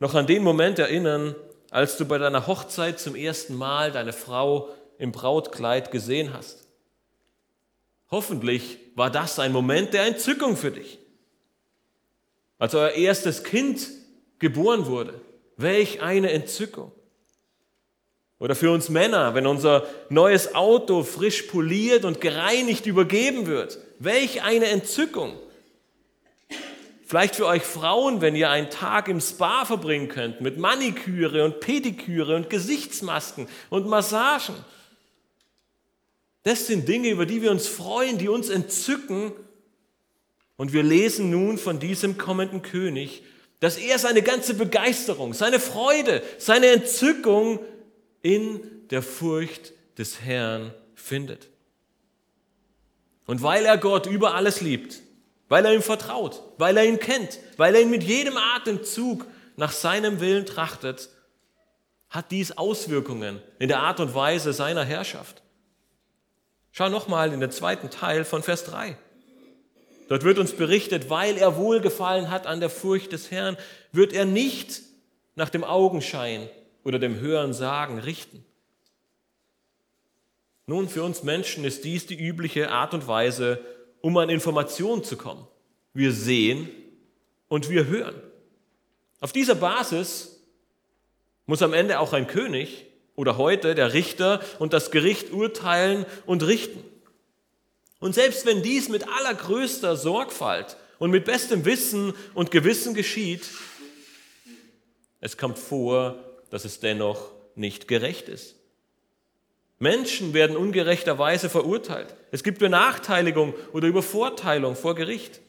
noch 0.00 0.14
an 0.14 0.26
den 0.26 0.42
Moment 0.42 0.78
erinnern, 0.78 1.34
als 1.70 1.96
du 1.96 2.04
bei 2.04 2.18
deiner 2.18 2.46
Hochzeit 2.46 3.00
zum 3.00 3.16
ersten 3.16 3.54
Mal 3.54 3.90
deine 3.90 4.12
Frau 4.12 4.68
im 4.98 5.12
Brautkleid 5.12 5.90
gesehen 5.90 6.34
hast. 6.34 6.68
Hoffentlich 8.10 8.76
war 8.96 9.10
das 9.10 9.38
ein 9.38 9.52
Moment 9.52 9.94
der 9.94 10.04
Entzückung 10.04 10.58
für 10.58 10.72
dich 10.72 10.98
als 12.58 12.74
euer 12.74 12.90
erstes 12.90 13.44
Kind 13.44 13.88
geboren 14.38 14.86
wurde. 14.86 15.20
Welch 15.56 16.02
eine 16.02 16.32
Entzückung. 16.32 16.92
Oder 18.40 18.54
für 18.54 18.70
uns 18.70 18.88
Männer, 18.88 19.34
wenn 19.34 19.46
unser 19.46 19.86
neues 20.10 20.54
Auto 20.54 21.02
frisch 21.02 21.42
poliert 21.42 22.04
und 22.04 22.20
gereinigt 22.20 22.86
übergeben 22.86 23.46
wird. 23.46 23.78
Welch 23.98 24.42
eine 24.42 24.66
Entzückung. 24.66 25.36
Vielleicht 27.04 27.36
für 27.36 27.46
euch 27.46 27.62
Frauen, 27.62 28.20
wenn 28.20 28.36
ihr 28.36 28.50
einen 28.50 28.70
Tag 28.70 29.08
im 29.08 29.20
Spa 29.20 29.64
verbringen 29.64 30.08
könnt 30.08 30.40
mit 30.40 30.58
Maniküre 30.58 31.44
und 31.44 31.58
Pediküre 31.58 32.36
und 32.36 32.50
Gesichtsmasken 32.50 33.48
und 33.70 33.88
Massagen. 33.88 34.54
Das 36.42 36.66
sind 36.66 36.86
Dinge, 36.86 37.08
über 37.08 37.26
die 37.26 37.42
wir 37.42 37.50
uns 37.50 37.66
freuen, 37.66 38.18
die 38.18 38.28
uns 38.28 38.50
entzücken 38.50 39.32
und 40.58 40.72
wir 40.72 40.82
lesen 40.82 41.30
nun 41.30 41.56
von 41.56 41.78
diesem 41.78 42.18
kommenden 42.18 42.62
König, 42.62 43.22
dass 43.60 43.78
er 43.78 43.98
seine 43.98 44.22
ganze 44.22 44.54
Begeisterung, 44.54 45.32
seine 45.32 45.60
Freude, 45.60 46.20
seine 46.36 46.66
Entzückung 46.66 47.60
in 48.22 48.60
der 48.90 49.02
Furcht 49.02 49.72
des 49.96 50.20
Herrn 50.20 50.74
findet. 50.94 51.48
Und 53.24 53.42
weil 53.42 53.64
er 53.64 53.78
Gott 53.78 54.06
über 54.06 54.34
alles 54.34 54.60
liebt, 54.60 55.00
weil 55.48 55.64
er 55.64 55.74
ihm 55.74 55.82
vertraut, 55.82 56.42
weil 56.58 56.76
er 56.76 56.84
ihn 56.84 56.98
kennt, 56.98 57.38
weil 57.56 57.76
er 57.76 57.82
ihn 57.82 57.90
mit 57.90 58.02
jedem 58.02 58.36
Atemzug 58.36 59.26
nach 59.56 59.70
seinem 59.70 60.20
Willen 60.20 60.44
trachtet, 60.44 61.08
hat 62.10 62.32
dies 62.32 62.58
Auswirkungen 62.58 63.40
in 63.60 63.68
der 63.68 63.78
Art 63.78 64.00
und 64.00 64.12
Weise 64.12 64.52
seiner 64.52 64.84
Herrschaft. 64.84 65.42
Schau 66.72 66.88
nochmal 66.88 67.32
in 67.32 67.38
den 67.38 67.52
zweiten 67.52 67.90
Teil 67.90 68.24
von 68.24 68.42
Vers 68.42 68.64
3. 68.64 68.96
Dort 70.08 70.24
wird 70.24 70.38
uns 70.38 70.52
berichtet, 70.52 71.10
weil 71.10 71.36
er 71.36 71.56
wohlgefallen 71.56 72.30
hat 72.30 72.46
an 72.46 72.60
der 72.60 72.70
Furcht 72.70 73.12
des 73.12 73.30
Herrn, 73.30 73.56
wird 73.92 74.12
er 74.12 74.24
nicht 74.24 74.80
nach 75.34 75.50
dem 75.50 75.64
Augenschein 75.64 76.48
oder 76.82 76.98
dem 76.98 77.20
Hören 77.20 77.52
sagen 77.52 77.98
richten. 77.98 78.44
Nun, 80.66 80.88
für 80.88 81.02
uns 81.02 81.22
Menschen 81.22 81.64
ist 81.64 81.84
dies 81.84 82.06
die 82.06 82.18
übliche 82.18 82.70
Art 82.70 82.94
und 82.94 83.06
Weise, 83.06 83.60
um 84.00 84.16
an 84.16 84.28
Informationen 84.28 85.04
zu 85.04 85.16
kommen. 85.16 85.46
Wir 85.94 86.12
sehen 86.12 86.68
und 87.48 87.70
wir 87.70 87.86
hören. 87.86 88.14
Auf 89.20 89.32
dieser 89.32 89.54
Basis 89.54 90.40
muss 91.46 91.62
am 91.62 91.72
Ende 91.72 91.98
auch 91.98 92.12
ein 92.12 92.26
König 92.26 92.86
oder 93.16 93.36
heute 93.36 93.74
der 93.74 93.94
Richter 93.94 94.40
und 94.58 94.72
das 94.72 94.90
Gericht 94.90 95.32
urteilen 95.32 96.06
und 96.26 96.46
richten. 96.46 96.84
Und 98.00 98.14
selbst 98.14 98.46
wenn 98.46 98.62
dies 98.62 98.88
mit 98.88 99.08
allergrößter 99.08 99.96
Sorgfalt 99.96 100.76
und 100.98 101.10
mit 101.10 101.24
bestem 101.24 101.64
Wissen 101.64 102.14
und 102.34 102.50
Gewissen 102.50 102.94
geschieht, 102.94 103.48
es 105.20 105.36
kommt 105.36 105.58
vor, 105.58 106.16
dass 106.50 106.64
es 106.64 106.80
dennoch 106.80 107.32
nicht 107.56 107.88
gerecht 107.88 108.28
ist. 108.28 108.54
Menschen 109.80 110.34
werden 110.34 110.56
ungerechterweise 110.56 111.48
verurteilt. 111.48 112.14
Es 112.30 112.42
gibt 112.42 112.58
Benachteiligung 112.58 113.54
oder 113.72 113.88
Übervorteilung 113.88 114.76
vor 114.76 114.94
Gericht. 114.94 115.40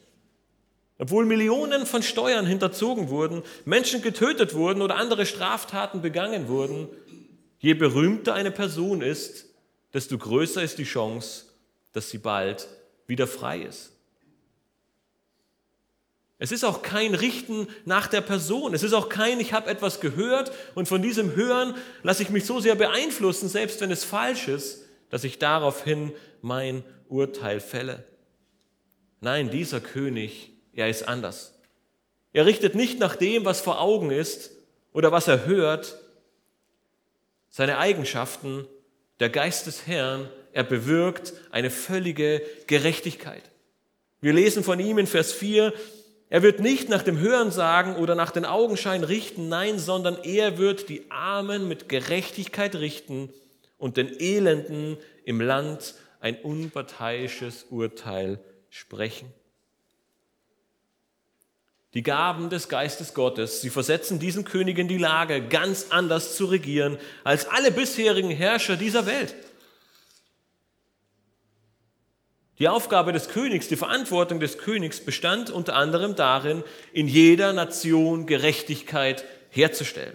Obwohl 0.98 1.24
Millionen 1.24 1.86
von 1.86 2.02
Steuern 2.02 2.46
hinterzogen 2.46 3.08
wurden, 3.08 3.42
Menschen 3.64 4.02
getötet 4.02 4.54
wurden 4.54 4.82
oder 4.82 4.96
andere 4.96 5.24
Straftaten 5.24 6.02
begangen 6.02 6.48
wurden, 6.48 6.88
je 7.58 7.74
berühmter 7.74 8.34
eine 8.34 8.50
Person 8.50 9.00
ist, 9.00 9.46
desto 9.94 10.18
größer 10.18 10.62
ist 10.62 10.78
die 10.78 10.84
Chance, 10.84 11.46
dass 11.92 12.10
sie 12.10 12.18
bald 12.18 12.68
wieder 13.06 13.26
frei 13.26 13.60
ist. 13.60 13.92
Es 16.42 16.52
ist 16.52 16.64
auch 16.64 16.80
kein 16.80 17.14
Richten 17.14 17.68
nach 17.84 18.06
der 18.06 18.22
Person. 18.22 18.72
Es 18.72 18.82
ist 18.82 18.94
auch 18.94 19.10
kein, 19.10 19.40
ich 19.40 19.52
habe 19.52 19.68
etwas 19.68 20.00
gehört 20.00 20.52
und 20.74 20.88
von 20.88 21.02
diesem 21.02 21.36
Hören 21.36 21.74
lasse 22.02 22.22
ich 22.22 22.30
mich 22.30 22.46
so 22.46 22.60
sehr 22.60 22.76
beeinflussen, 22.76 23.48
selbst 23.50 23.82
wenn 23.82 23.90
es 23.90 24.04
falsch 24.04 24.48
ist, 24.48 24.86
dass 25.10 25.24
ich 25.24 25.38
daraufhin 25.38 26.12
mein 26.40 26.82
Urteil 27.08 27.60
fälle. 27.60 28.04
Nein, 29.20 29.50
dieser 29.50 29.80
König, 29.80 30.52
er 30.72 30.88
ist 30.88 31.06
anders. 31.06 31.52
Er 32.32 32.46
richtet 32.46 32.74
nicht 32.74 32.98
nach 32.98 33.16
dem, 33.16 33.44
was 33.44 33.60
vor 33.60 33.78
Augen 33.78 34.10
ist 34.10 34.52
oder 34.94 35.12
was 35.12 35.28
er 35.28 35.44
hört. 35.44 35.98
Seine 37.50 37.76
Eigenschaften, 37.76 38.66
der 39.18 39.28
Geist 39.28 39.66
des 39.66 39.86
Herrn, 39.86 40.30
er 40.52 40.64
bewirkt 40.64 41.32
eine 41.50 41.70
völlige 41.70 42.42
Gerechtigkeit. 42.66 43.42
Wir 44.20 44.32
lesen 44.32 44.64
von 44.64 44.80
ihm 44.80 44.98
in 44.98 45.06
Vers 45.06 45.32
4, 45.32 45.72
er 46.28 46.42
wird 46.42 46.60
nicht 46.60 46.88
nach 46.88 47.02
dem 47.02 47.18
Hörensagen 47.18 47.96
oder 47.96 48.14
nach 48.14 48.30
den 48.30 48.44
Augenschein 48.44 49.02
richten, 49.02 49.48
nein, 49.48 49.80
sondern 49.80 50.16
er 50.22 50.58
wird 50.58 50.88
die 50.88 51.10
Armen 51.10 51.66
mit 51.66 51.88
Gerechtigkeit 51.88 52.76
richten 52.76 53.30
und 53.78 53.96
den 53.96 54.08
Elenden 54.20 54.96
im 55.24 55.40
Land 55.40 55.94
ein 56.20 56.36
unparteiisches 56.36 57.66
Urteil 57.70 58.38
sprechen. 58.68 59.32
Die 61.94 62.04
Gaben 62.04 62.50
des 62.50 62.68
Geistes 62.68 63.14
Gottes, 63.14 63.60
sie 63.60 63.70
versetzen 63.70 64.20
diesen 64.20 64.44
König 64.44 64.78
in 64.78 64.86
die 64.86 64.98
Lage, 64.98 65.42
ganz 65.48 65.86
anders 65.90 66.36
zu 66.36 66.44
regieren 66.44 66.98
als 67.24 67.48
alle 67.48 67.72
bisherigen 67.72 68.30
Herrscher 68.30 68.76
dieser 68.76 69.06
Welt. 69.06 69.34
Die 72.60 72.68
Aufgabe 72.68 73.14
des 73.14 73.30
Königs, 73.30 73.68
die 73.68 73.76
Verantwortung 73.76 74.38
des 74.38 74.58
Königs 74.58 75.00
bestand 75.00 75.48
unter 75.48 75.74
anderem 75.74 76.14
darin, 76.14 76.62
in 76.92 77.08
jeder 77.08 77.54
Nation 77.54 78.26
Gerechtigkeit 78.26 79.24
herzustellen. 79.48 80.14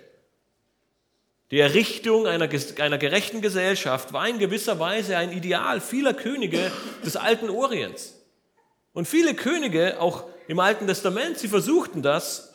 Die 1.49 1.59
Errichtung 1.59 2.27
einer, 2.27 2.47
einer 2.79 2.97
gerechten 2.99 3.41
Gesellschaft 3.41 4.13
war 4.13 4.29
in 4.29 4.37
gewisser 4.37 4.79
Weise 4.79 5.17
ein 5.17 5.31
Ideal 5.31 5.81
vieler 5.81 6.13
Könige 6.13 6.71
des 7.03 7.17
alten 7.17 7.49
Orients. 7.49 8.13
Und 8.93 9.07
viele 9.07 9.33
Könige, 9.33 9.99
auch 9.99 10.25
im 10.47 10.59
Alten 10.59 10.85
Testament, 10.85 11.39
sie 11.39 11.47
versuchten 11.47 12.03
das, 12.03 12.53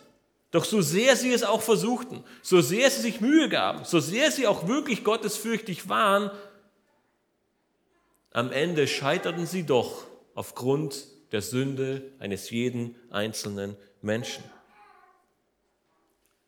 doch 0.52 0.64
so 0.64 0.80
sehr 0.82 1.16
sie 1.16 1.32
es 1.32 1.42
auch 1.42 1.62
versuchten, 1.62 2.22
so 2.42 2.60
sehr 2.60 2.90
sie 2.90 3.02
sich 3.02 3.20
Mühe 3.20 3.48
gaben, 3.48 3.84
so 3.84 3.98
sehr 3.98 4.30
sie 4.30 4.46
auch 4.46 4.68
wirklich 4.68 5.02
gottesfürchtig 5.02 5.88
waren, 5.88 6.30
am 8.30 8.52
Ende 8.52 8.86
scheiterten 8.86 9.46
sie 9.46 9.64
doch 9.64 10.06
aufgrund 10.34 11.06
der 11.32 11.42
Sünde 11.42 12.12
eines 12.18 12.50
jeden 12.50 12.96
einzelnen 13.10 13.76
Menschen. 14.02 14.44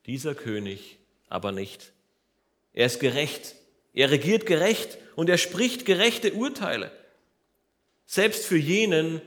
Dieser 0.07 0.35
König 0.35 0.99
aber 1.29 1.53
nicht. 1.53 1.93
Er 2.73 2.87
ist 2.87 3.01
gerecht, 3.01 3.55
er 3.95 4.11
regiert 4.11 4.47
gerecht 4.47 4.99
und 5.17 5.29
er 5.29 5.39
spricht 5.39 5.85
gerechte 5.85 6.33
Urteile. 6.33 6.91
Selbst 8.07 8.45
für 8.45 8.59
jenen, 8.59 9.21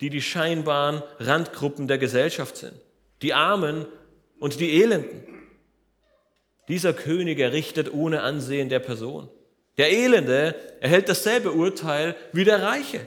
die 0.00 0.10
die 0.10 0.22
scheinbaren 0.22 1.02
Randgruppen 1.18 1.88
der 1.88 1.98
Gesellschaft 1.98 2.56
sind, 2.56 2.74
die 3.22 3.34
Armen 3.34 3.86
und 4.38 4.60
die 4.60 4.80
Elenden. 4.80 5.24
Dieser 6.68 6.92
König 6.92 7.38
errichtet 7.38 7.92
ohne 7.92 8.22
Ansehen 8.22 8.68
der 8.68 8.78
Person. 8.78 9.28
Der 9.78 9.92
Elende 9.92 10.54
erhält 10.80 11.08
dasselbe 11.08 11.52
Urteil 11.52 12.16
wie 12.32 12.44
der 12.44 12.62
Reiche. 12.62 13.06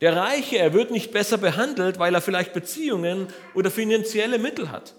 Der 0.00 0.16
Reiche, 0.16 0.58
er 0.58 0.72
wird 0.72 0.90
nicht 0.90 1.12
besser 1.12 1.38
behandelt, 1.38 1.98
weil 1.98 2.14
er 2.14 2.20
vielleicht 2.20 2.52
Beziehungen 2.52 3.28
oder 3.54 3.70
finanzielle 3.70 4.38
Mittel 4.38 4.70
hat. 4.70 4.94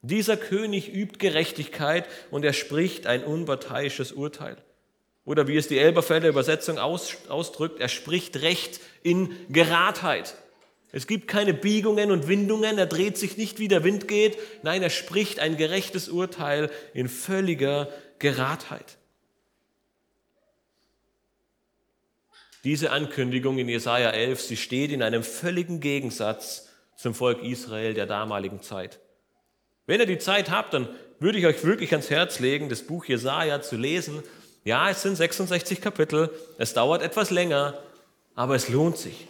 Dieser 0.00 0.36
König 0.36 0.94
übt 0.94 1.18
Gerechtigkeit 1.18 2.06
und 2.30 2.44
er 2.44 2.52
spricht 2.52 3.06
ein 3.06 3.24
unparteiisches 3.24 4.12
Urteil. 4.12 4.56
Oder 5.24 5.48
wie 5.48 5.56
es 5.56 5.66
die 5.66 5.78
Elberfelder 5.78 6.28
Übersetzung 6.28 6.78
ausdrückt, 6.78 7.80
er 7.80 7.88
spricht 7.88 8.40
Recht 8.42 8.80
in 9.02 9.34
Geradheit. 9.48 10.36
Es 10.92 11.08
gibt 11.08 11.26
keine 11.26 11.52
Biegungen 11.52 12.12
und 12.12 12.28
Windungen, 12.28 12.78
er 12.78 12.86
dreht 12.86 13.18
sich 13.18 13.36
nicht, 13.36 13.58
wie 13.58 13.68
der 13.68 13.82
Wind 13.82 14.06
geht. 14.06 14.38
Nein, 14.62 14.84
er 14.84 14.90
spricht 14.90 15.40
ein 15.40 15.56
gerechtes 15.56 16.08
Urteil 16.08 16.70
in 16.94 17.08
völliger 17.08 17.88
Geradheit. 18.20 18.96
Diese 22.66 22.90
Ankündigung 22.90 23.58
in 23.58 23.68
Jesaja 23.68 24.10
11, 24.10 24.40
sie 24.40 24.56
steht 24.56 24.90
in 24.90 25.00
einem 25.00 25.22
völligen 25.22 25.78
Gegensatz 25.78 26.68
zum 26.96 27.14
Volk 27.14 27.44
Israel 27.44 27.94
der 27.94 28.06
damaligen 28.06 28.60
Zeit. 28.60 28.98
Wenn 29.86 30.00
ihr 30.00 30.06
die 30.06 30.18
Zeit 30.18 30.50
habt, 30.50 30.74
dann 30.74 30.88
würde 31.20 31.38
ich 31.38 31.46
euch 31.46 31.62
wirklich 31.62 31.92
ans 31.92 32.10
Herz 32.10 32.40
legen, 32.40 32.68
das 32.68 32.82
Buch 32.82 33.04
Jesaja 33.04 33.62
zu 33.62 33.76
lesen. 33.76 34.20
Ja, 34.64 34.90
es 34.90 35.02
sind 35.02 35.14
66 35.14 35.80
Kapitel, 35.80 36.28
es 36.58 36.74
dauert 36.74 37.02
etwas 37.02 37.30
länger, 37.30 37.80
aber 38.34 38.56
es 38.56 38.68
lohnt 38.68 38.98
sich. 38.98 39.28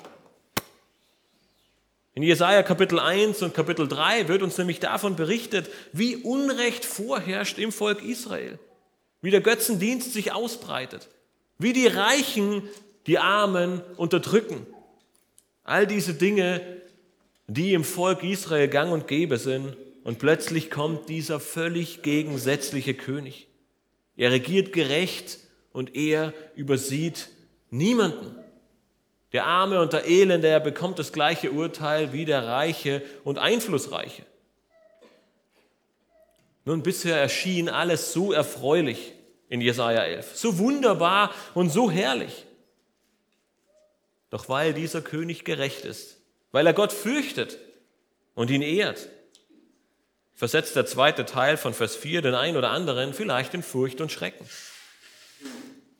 In 2.14 2.22
Jesaja 2.22 2.62
Kapitel 2.62 2.99
1 2.99 3.42
und 3.42 3.53
Kapitel 3.53 3.87
3 3.87 4.29
wird 4.29 4.40
uns 4.40 4.57
nämlich 4.57 4.81
davon 4.81 5.14
berichtet, 5.14 5.68
wie 5.92 6.16
Unrecht 6.16 6.87
vorherrscht 6.87 7.59
im 7.59 7.70
Volk 7.70 8.03
Israel, 8.03 8.59
wie 9.20 9.31
der 9.31 9.42
Götzendienst 9.42 10.14
sich 10.14 10.33
ausbreitet, 10.33 11.11
wie 11.59 11.75
die 11.75 11.87
Reichen 11.87 12.62
die 13.07 13.19
Armen 13.19 13.81
unterdrücken. 13.97 14.66
All 15.64 15.87
diese 15.87 16.14
Dinge, 16.14 16.61
die 17.47 17.75
im 17.75 17.85
Volk 17.85 18.23
Israel 18.23 18.69
gang 18.69 18.92
und 18.92 19.09
gäbe 19.09 19.38
sind. 19.38 19.77
Und 20.05 20.19
plötzlich 20.19 20.71
kommt 20.71 21.09
dieser 21.09 21.40
völlig 21.40 22.03
gegensätzliche 22.03 22.95
König. 22.95 23.49
Er 24.16 24.31
regiert 24.31 24.73
gerecht 24.73 25.38
und 25.73 25.97
er 25.97 26.33
übersieht 26.55 27.29
niemanden. 27.71 28.37
Der 29.33 29.47
Arme 29.47 29.81
und 29.81 29.92
der 29.92 30.07
Elende, 30.07 30.49
er 30.49 30.61
bekommt 30.61 30.99
das 30.99 31.12
gleiche 31.12 31.51
Urteil 31.51 32.12
wie 32.12 32.25
der 32.25 32.47
Reiche 32.47 33.03
und 33.25 33.38
Einflussreiche. 33.38 34.23
Nun, 36.64 36.83
bisher 36.83 37.16
erschien 37.16 37.69
alles 37.69 38.12
so 38.12 38.33
erfreulich 38.33 39.12
in 39.49 39.61
Jesaja 39.61 40.03
11, 40.05 40.37
so 40.37 40.59
wunderbar 40.59 41.33
und 41.55 41.71
so 41.71 41.90
herrlich. 41.90 42.47
Doch 44.37 44.51
weil 44.51 44.75
dieser 44.75 45.01
König 45.01 45.46
gerecht 45.46 45.87
ist, 45.87 46.18
weil 46.53 46.66
er 46.66 46.75
Gott 46.75 46.92
fürchtet 46.92 47.57
und 48.35 48.51
ihn 48.51 48.61
ehrt, 48.61 49.09
versetzt 50.35 50.77
der 50.77 50.85
zweite 50.85 51.25
Teil 51.25 51.57
von 51.57 51.72
Vers 51.72 51.96
4 51.96 52.20
den 52.20 52.35
einen 52.35 52.59
oder 52.59 52.68
anderen 52.68 53.14
vielleicht 53.14 53.55
in 53.55 53.62
Furcht 53.62 54.03
und 54.03 54.12
Schrecken. 54.12 54.46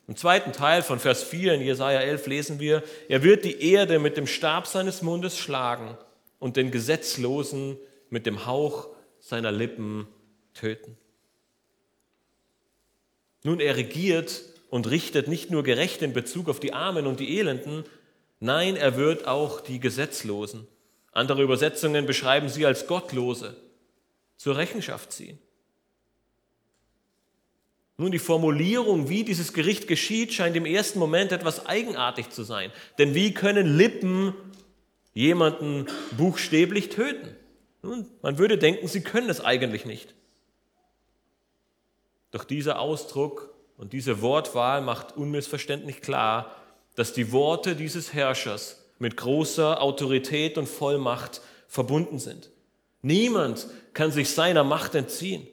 Im 0.07 0.17
zweiten 0.17 0.53
Teil 0.53 0.83
von 0.83 1.01
Vers 1.01 1.23
4 1.23 1.55
in 1.55 1.63
Jesaja 1.63 2.01
11 2.01 2.27
lesen 2.27 2.61
wir, 2.61 2.83
er 3.09 3.23
wird 3.23 3.47
die 3.47 3.73
Erde 3.73 3.99
mit 3.99 4.19
dem 4.19 4.27
Stab 4.27 4.67
seines 4.67 5.01
Mundes 5.01 5.39
schlagen 5.39 5.97
und 6.39 6.59
den 6.59 6.71
Gesetzlosen 6.71 7.79
mit 8.11 8.27
dem 8.27 8.45
Hauch 8.45 8.89
seiner 9.19 9.51
Lippen 9.51 10.09
töten. 10.53 10.99
Nun, 13.45 13.61
er 13.61 13.79
regiert 13.79 14.43
und 14.69 14.91
richtet 14.91 15.27
nicht 15.27 15.51
nur 15.51 15.63
gerecht 15.63 16.03
in 16.03 16.13
Bezug 16.13 16.51
auf 16.51 16.61
die 16.61 16.75
Armen 16.75 17.07
und 17.07 17.19
die 17.19 17.39
Elenden, 17.39 17.85
Nein, 18.41 18.77
er 18.77 18.97
wird 18.97 19.27
auch 19.27 19.61
die 19.61 19.81
Gesetzlosen, 19.81 20.67
andere 21.13 21.43
Übersetzungen 21.43 22.05
beschreiben 22.05 22.51
sie 22.51 22.67
als 22.67 22.87
Gottlose, 22.87 23.57
zur 24.37 24.59
Rechenschaft 24.59 25.13
ziehen. 25.13 25.39
Nun, 27.97 28.13
die 28.13 28.19
Formulierung, 28.19 29.09
wie 29.09 29.25
dieses 29.25 29.55
Gericht 29.55 29.89
geschieht, 29.89 30.35
scheint 30.35 30.55
im 30.57 30.67
ersten 30.67 30.99
Moment 30.99 31.33
etwas 31.33 31.65
eigenartig 31.65 32.29
zu 32.29 32.43
sein. 32.43 32.71
Denn 32.99 33.15
wie 33.15 33.33
können 33.33 33.79
Lippen 33.79 34.35
jemanden 35.15 35.87
buchstäblich 36.19 36.91
töten? 36.91 37.35
Nun, 37.81 38.07
man 38.21 38.37
würde 38.37 38.59
denken, 38.59 38.87
sie 38.87 39.01
können 39.01 39.31
es 39.31 39.41
eigentlich 39.41 39.87
nicht. 39.87 40.15
Doch 42.33 42.45
dieser 42.45 42.79
Ausdruck 42.79 43.55
und 43.79 43.95
diese 43.95 44.21
Wortwahl 44.21 44.83
macht 44.83 45.17
unmissverständlich 45.17 46.03
klar, 46.03 46.55
dass 46.97 47.13
die 47.13 47.31
Worte 47.31 47.77
dieses 47.77 48.13
Herrschers 48.13 48.83
mit 48.99 49.17
großer 49.17 49.81
Autorität 49.81 50.59
und 50.59 50.67
Vollmacht 50.67 51.41
verbunden 51.69 52.19
sind. 52.19 52.51
Niemand 53.03 53.69
kann 53.93 54.11
sich 54.11 54.31
seiner 54.31 54.65
Macht 54.65 54.95
entziehen. 54.95 55.47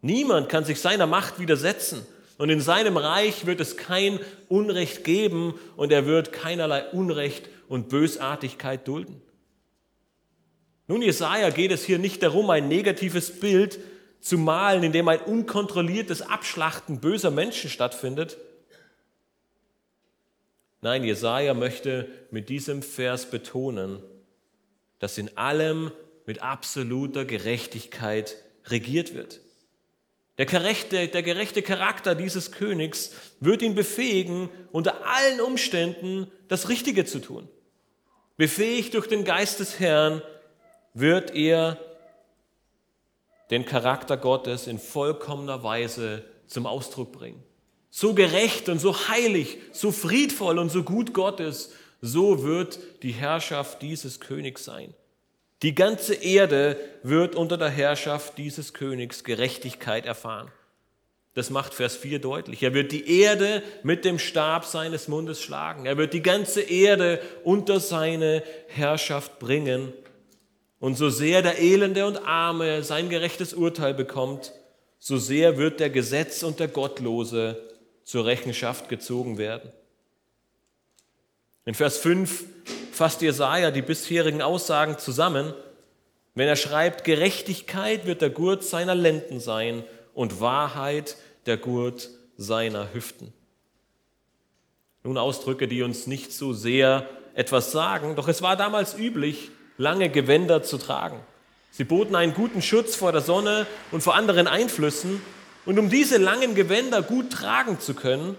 Niemand 0.00 0.48
kann 0.48 0.64
sich 0.64 0.80
seiner 0.80 1.06
Macht 1.06 1.38
widersetzen. 1.38 2.06
Und 2.38 2.50
in 2.50 2.60
seinem 2.60 2.96
Reich 2.96 3.46
wird 3.46 3.60
es 3.60 3.76
kein 3.76 4.20
Unrecht 4.48 5.04
geben 5.04 5.58
und 5.76 5.90
er 5.90 6.06
wird 6.06 6.32
keinerlei 6.32 6.84
Unrecht 6.90 7.48
und 7.68 7.88
Bösartigkeit 7.88 8.86
dulden. 8.86 9.20
Nun, 10.86 11.02
Jesaja 11.02 11.50
geht 11.50 11.72
es 11.72 11.84
hier 11.84 11.98
nicht 11.98 12.22
darum, 12.22 12.48
ein 12.50 12.68
negatives 12.68 13.40
Bild 13.40 13.80
zu 14.20 14.38
malen, 14.38 14.84
in 14.84 14.92
dem 14.92 15.08
ein 15.08 15.20
unkontrolliertes 15.20 16.22
Abschlachten 16.22 17.00
böser 17.00 17.30
Menschen 17.30 17.70
stattfindet, 17.70 18.38
Nein, 20.86 21.02
Jesaja 21.02 21.52
möchte 21.52 22.08
mit 22.30 22.48
diesem 22.48 22.80
Vers 22.80 23.28
betonen, 23.28 24.04
dass 25.00 25.18
in 25.18 25.36
allem 25.36 25.90
mit 26.26 26.42
absoluter 26.42 27.24
Gerechtigkeit 27.24 28.36
regiert 28.66 29.12
wird. 29.12 29.40
Der 30.38 30.46
gerechte, 30.46 31.08
der 31.08 31.24
gerechte 31.24 31.62
Charakter 31.62 32.14
dieses 32.14 32.52
Königs 32.52 33.10
wird 33.40 33.62
ihn 33.62 33.74
befähigen, 33.74 34.48
unter 34.70 35.04
allen 35.04 35.40
Umständen 35.40 36.30
das 36.46 36.68
Richtige 36.68 37.04
zu 37.04 37.18
tun. 37.18 37.48
Befähigt 38.36 38.94
durch 38.94 39.08
den 39.08 39.24
Geist 39.24 39.58
des 39.58 39.80
Herrn 39.80 40.22
wird 40.94 41.34
er 41.34 41.80
den 43.50 43.64
Charakter 43.64 44.16
Gottes 44.16 44.68
in 44.68 44.78
vollkommener 44.78 45.64
Weise 45.64 46.22
zum 46.46 46.64
Ausdruck 46.64 47.10
bringen 47.10 47.42
so 47.96 48.12
gerecht 48.12 48.68
und 48.68 48.78
so 48.78 49.08
heilig, 49.08 49.56
so 49.72 49.90
friedvoll 49.90 50.58
und 50.58 50.70
so 50.70 50.82
gut 50.82 51.14
Gott 51.14 51.40
ist, 51.40 51.72
so 52.02 52.42
wird 52.42 52.78
die 53.02 53.12
Herrschaft 53.12 53.80
dieses 53.80 54.20
Königs 54.20 54.66
sein. 54.66 54.92
Die 55.62 55.74
ganze 55.74 56.12
Erde 56.12 56.78
wird 57.02 57.34
unter 57.34 57.56
der 57.56 57.70
Herrschaft 57.70 58.36
dieses 58.36 58.74
Königs 58.74 59.24
Gerechtigkeit 59.24 60.04
erfahren. 60.04 60.50
Das 61.32 61.48
macht 61.48 61.72
Vers 61.72 61.96
4 61.96 62.18
deutlich. 62.18 62.62
Er 62.62 62.74
wird 62.74 62.92
die 62.92 63.22
Erde 63.22 63.62
mit 63.82 64.04
dem 64.04 64.18
Stab 64.18 64.66
seines 64.66 65.08
Mundes 65.08 65.40
schlagen. 65.40 65.86
Er 65.86 65.96
wird 65.96 66.12
die 66.12 66.22
ganze 66.22 66.60
Erde 66.60 67.22
unter 67.44 67.80
seine 67.80 68.42
Herrschaft 68.68 69.38
bringen. 69.38 69.94
Und 70.80 70.96
so 70.98 71.08
sehr 71.08 71.40
der 71.40 71.58
Elende 71.62 72.04
und 72.04 72.18
Arme 72.18 72.82
sein 72.82 73.08
gerechtes 73.08 73.54
Urteil 73.54 73.94
bekommt, 73.94 74.52
so 74.98 75.16
sehr 75.16 75.56
wird 75.56 75.80
der 75.80 75.88
Gesetz 75.88 76.42
und 76.42 76.60
der 76.60 76.68
Gottlose 76.68 77.62
zur 78.06 78.24
Rechenschaft 78.24 78.88
gezogen 78.88 79.36
werden. 79.36 79.70
In 81.66 81.74
Vers 81.74 81.98
5 81.98 82.44
fasst 82.92 83.20
Jesaja 83.20 83.70
die 83.72 83.82
bisherigen 83.82 84.40
Aussagen 84.40 84.96
zusammen, 84.96 85.52
wenn 86.34 86.46
er 86.48 86.56
schreibt, 86.56 87.04
Gerechtigkeit 87.04 88.06
wird 88.06 88.22
der 88.22 88.30
Gurt 88.30 88.62
seiner 88.62 88.94
Lenden 88.94 89.40
sein 89.40 89.84
und 90.14 90.40
Wahrheit 90.40 91.16
der 91.46 91.56
Gurt 91.56 92.10
seiner 92.36 92.94
Hüften. 92.94 93.32
Nun 95.02 95.18
Ausdrücke, 95.18 95.66
die 95.66 95.82
uns 95.82 96.06
nicht 96.06 96.32
so 96.32 96.52
sehr 96.52 97.08
etwas 97.34 97.72
sagen, 97.72 98.16
doch 98.16 98.28
es 98.28 98.40
war 98.40 98.56
damals 98.56 98.96
üblich, 98.96 99.50
lange 99.78 100.10
Gewänder 100.10 100.62
zu 100.62 100.78
tragen. 100.78 101.20
Sie 101.72 101.84
boten 101.84 102.14
einen 102.14 102.34
guten 102.34 102.62
Schutz 102.62 102.94
vor 102.94 103.12
der 103.12 103.20
Sonne 103.20 103.66
und 103.90 104.02
vor 104.02 104.14
anderen 104.14 104.46
Einflüssen. 104.46 105.20
Und 105.66 105.78
um 105.78 105.90
diese 105.90 106.16
langen 106.16 106.54
Gewänder 106.54 107.02
gut 107.02 107.30
tragen 107.30 107.80
zu 107.80 107.94
können, 107.94 108.36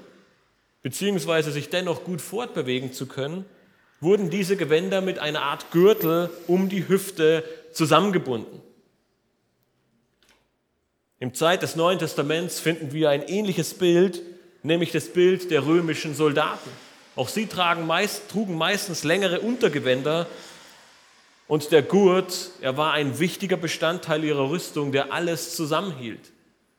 beziehungsweise 0.82 1.52
sich 1.52 1.70
dennoch 1.70 2.06
gut 2.06 2.22
fortbewegen 2.22 2.94
zu 2.94 3.06
können, 3.06 3.46
wurden 4.00 4.30
diese 4.30 4.56
Gewänder 4.56 5.02
mit 5.02 5.20
einer 5.20 5.42
Art 5.42 5.72
Gürtel 5.72 6.30
um 6.48 6.70
die 6.70 6.88
Hüfte 6.88 7.44
zusammengebunden. 7.74 8.62
Im 11.20 11.34
Zeit 11.34 11.64
des 11.64 11.76
Neuen 11.76 12.00
Testaments 12.00 12.60
finden 12.60 12.94
wir 12.94 13.10
ein 13.10 13.24
ähnliches 13.24 13.74
Bild, 13.74 14.22
nämlich 14.64 14.92
das 14.92 15.08
Bild 15.08 15.52
der 15.52 15.66
römischen 15.66 16.16
Soldaten. 16.16 16.70
Auch 17.16 17.28
sie 17.28 17.50
meist, 17.86 18.30
trugen 18.30 18.56
meistens 18.56 19.04
längere 19.04 19.42
Untergewänder 19.42 20.28
und 21.48 21.72
der 21.72 21.82
Gurt, 21.82 22.52
er 22.62 22.78
war 22.78 22.94
ein 22.94 23.20
wichtiger 23.20 23.58
Bestandteil 23.58 24.24
ihrer 24.24 24.50
Rüstung, 24.50 24.92
der 24.92 25.12
alles 25.12 25.56
zusammenhielt. 25.56 26.32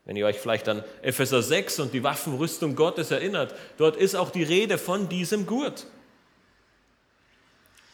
Wenn 0.09 0.17
ihr 0.17 0.25
euch 0.25 0.39
vielleicht 0.39 0.67
an 0.71 0.83
Epheser 1.03 1.43
6 1.43 1.81
und 1.81 1.93
die 1.93 2.03
Waffenrüstung 2.03 2.75
Gottes 2.75 3.11
erinnert, 3.11 3.55
dort 3.77 3.95
ist 3.95 4.15
auch 4.15 4.31
die 4.31 4.43
Rede 4.43 4.79
von 4.79 5.11
diesem 5.11 5.45
Gurt. 5.45 5.87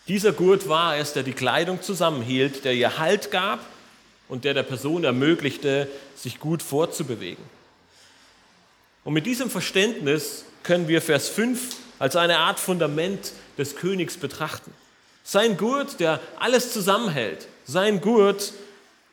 Dieser 0.07 0.31
Gurt 0.31 0.69
war 0.69 0.97
es, 0.97 1.13
der 1.13 1.25
die 1.25 1.33
Kleidung 1.33 1.83
zusammenhielt, 1.83 2.65
der 2.65 2.73
ihr 2.73 3.01
Halt 3.01 3.33
gab 3.33 3.59
und 4.29 4.45
der 4.45 4.55
der 4.55 4.63
Person 4.63 5.03
ermöglichte, 5.03 5.89
sich 6.15 6.39
gut 6.39 6.63
fortzubewegen. 6.63 7.43
Und 9.03 9.13
mit 9.13 9.27
diesem 9.27 9.51
Verständnis 9.51 10.45
können 10.63 10.87
wir 10.87 11.03
Vers 11.03 11.29
5 11.29 11.75
als 11.99 12.15
eine 12.15 12.39
Art 12.39 12.61
Fundament 12.61 13.33
des 13.59 13.75
Königs 13.75 14.19
betrachten. 14.19 14.73
Sein 15.25 15.57
Gurt, 15.57 15.99
der 15.99 16.21
alles 16.39 16.73
zusammenhält. 16.73 17.49
Sein 17.65 18.01
Gurt, 18.01 18.53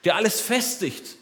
der 0.03 0.17
alles 0.17 0.39
festigt. 0.39 1.15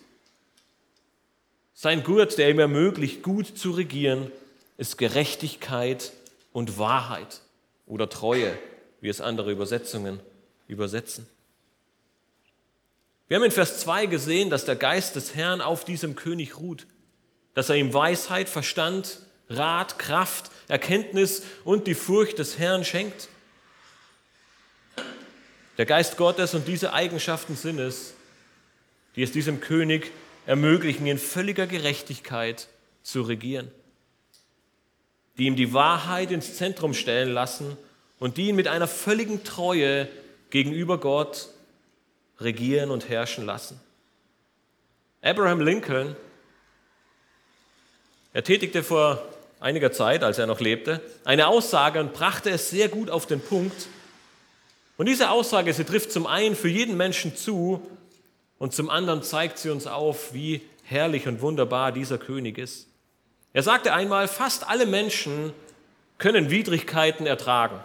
Sein 1.82 2.04
Gurt, 2.04 2.38
der 2.38 2.50
ihm 2.50 2.60
ermöglicht, 2.60 3.24
gut 3.24 3.58
zu 3.58 3.72
regieren, 3.72 4.30
ist 4.78 4.98
Gerechtigkeit 4.98 6.12
und 6.52 6.78
Wahrheit 6.78 7.40
oder 7.88 8.10
Treue, 8.10 8.60
wie 9.00 9.08
es 9.08 9.22
andere 9.22 9.50
Übersetzungen 9.54 10.20
übersetzen. 10.68 11.26
Wir 13.30 13.38
haben 13.38 13.46
in 13.46 13.52
Vers 13.52 13.80
2 13.80 14.08
gesehen, 14.08 14.50
dass 14.50 14.66
der 14.66 14.76
Geist 14.76 15.16
des 15.16 15.36
Herrn 15.36 15.62
auf 15.62 15.86
diesem 15.86 16.18
König 16.18 16.60
ruht, 16.60 16.86
dass 17.54 17.70
er 17.70 17.78
ihm 17.78 17.94
Weisheit, 17.94 18.50
Verstand, 18.50 19.20
Rat, 19.48 19.98
Kraft, 20.00 20.52
Erkenntnis 20.68 21.44
und 21.64 21.88
die 21.88 21.96
Furcht 21.96 22.40
des 22.40 22.60
Herrn 22.60 22.84
schenkt. 22.84 23.30
Der 25.78 25.86
Geist 25.86 26.18
Gottes 26.18 26.54
und 26.54 26.68
diese 26.68 26.92
Eigenschaften 26.92 27.56
sind 27.56 27.80
es, 27.80 28.16
die 29.16 29.24
es 29.24 29.32
diesem 29.32 29.62
König 29.62 30.12
ermöglichen, 30.46 31.06
in 31.08 31.18
völliger 31.18 31.68
Gerechtigkeit 31.68 32.68
zu 33.04 33.22
regieren, 33.22 33.72
die 35.38 35.46
ihm 35.46 35.56
die 35.56 35.74
Wahrheit 35.74 36.32
ins 36.32 36.56
Zentrum 36.56 36.94
stellen 36.94 37.34
lassen 37.34 37.78
und 38.20 38.38
die 38.38 38.50
ihn 38.50 38.56
mit 38.56 38.68
einer 38.68 38.88
völligen 38.88 39.44
Treue 39.44 40.08
gegenüber 40.50 41.00
Gott 41.00 41.50
regieren 42.40 42.92
und 42.92 43.10
herrschen 43.10 43.46
lassen. 43.46 43.80
Abraham 45.22 45.62
Lincoln, 45.62 46.16
er 48.34 48.44
tätigte 48.44 48.84
vor 48.84 49.24
einiger 49.60 49.92
Zeit, 49.92 50.24
als 50.24 50.38
er 50.38 50.48
noch 50.48 50.62
lebte, 50.62 51.02
eine 51.26 51.48
Aussage 51.48 52.00
und 52.00 52.14
brachte 52.14 52.50
es 52.50 52.70
sehr 52.70 52.88
gut 52.88 53.10
auf 53.10 53.26
den 53.26 53.42
Punkt. 53.42 53.88
Und 54.98 55.08
diese 55.08 55.30
Aussage, 55.30 55.74
sie 55.74 55.84
trifft 55.84 56.12
zum 56.12 56.28
einen 56.28 56.56
für 56.56 56.70
jeden 56.70 56.96
Menschen 56.96 57.36
zu 57.36 57.86
und 58.60 58.74
zum 58.74 58.90
anderen 58.90 59.24
zeigt 59.24 59.58
sie 59.58 59.70
uns 59.70 59.88
auf, 59.88 60.34
wie 60.34 60.62
herrlich 60.84 61.28
und 61.28 61.42
wunderbar 61.42 61.92
dieser 61.92 62.18
König 62.18 62.58
ist. 62.58 62.88
Er 63.54 63.64
sagte 63.64 63.94
einmal, 63.94 64.28
fast 64.28 64.68
alle 64.68 64.86
Menschen 64.86 65.54
können 66.18 66.52
Widrigkeiten 66.52 67.26
ertragen. 67.26 67.80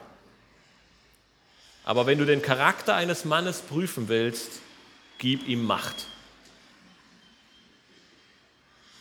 Aber 1.84 2.06
wenn 2.06 2.18
du 2.18 2.26
den 2.26 2.42
Charakter 2.42 2.94
eines 2.94 3.24
Mannes 3.24 3.60
prüfen 3.60 4.08
willst, 4.08 4.60
gib 5.18 5.46
ihm 5.46 5.64
Macht. 5.64 6.06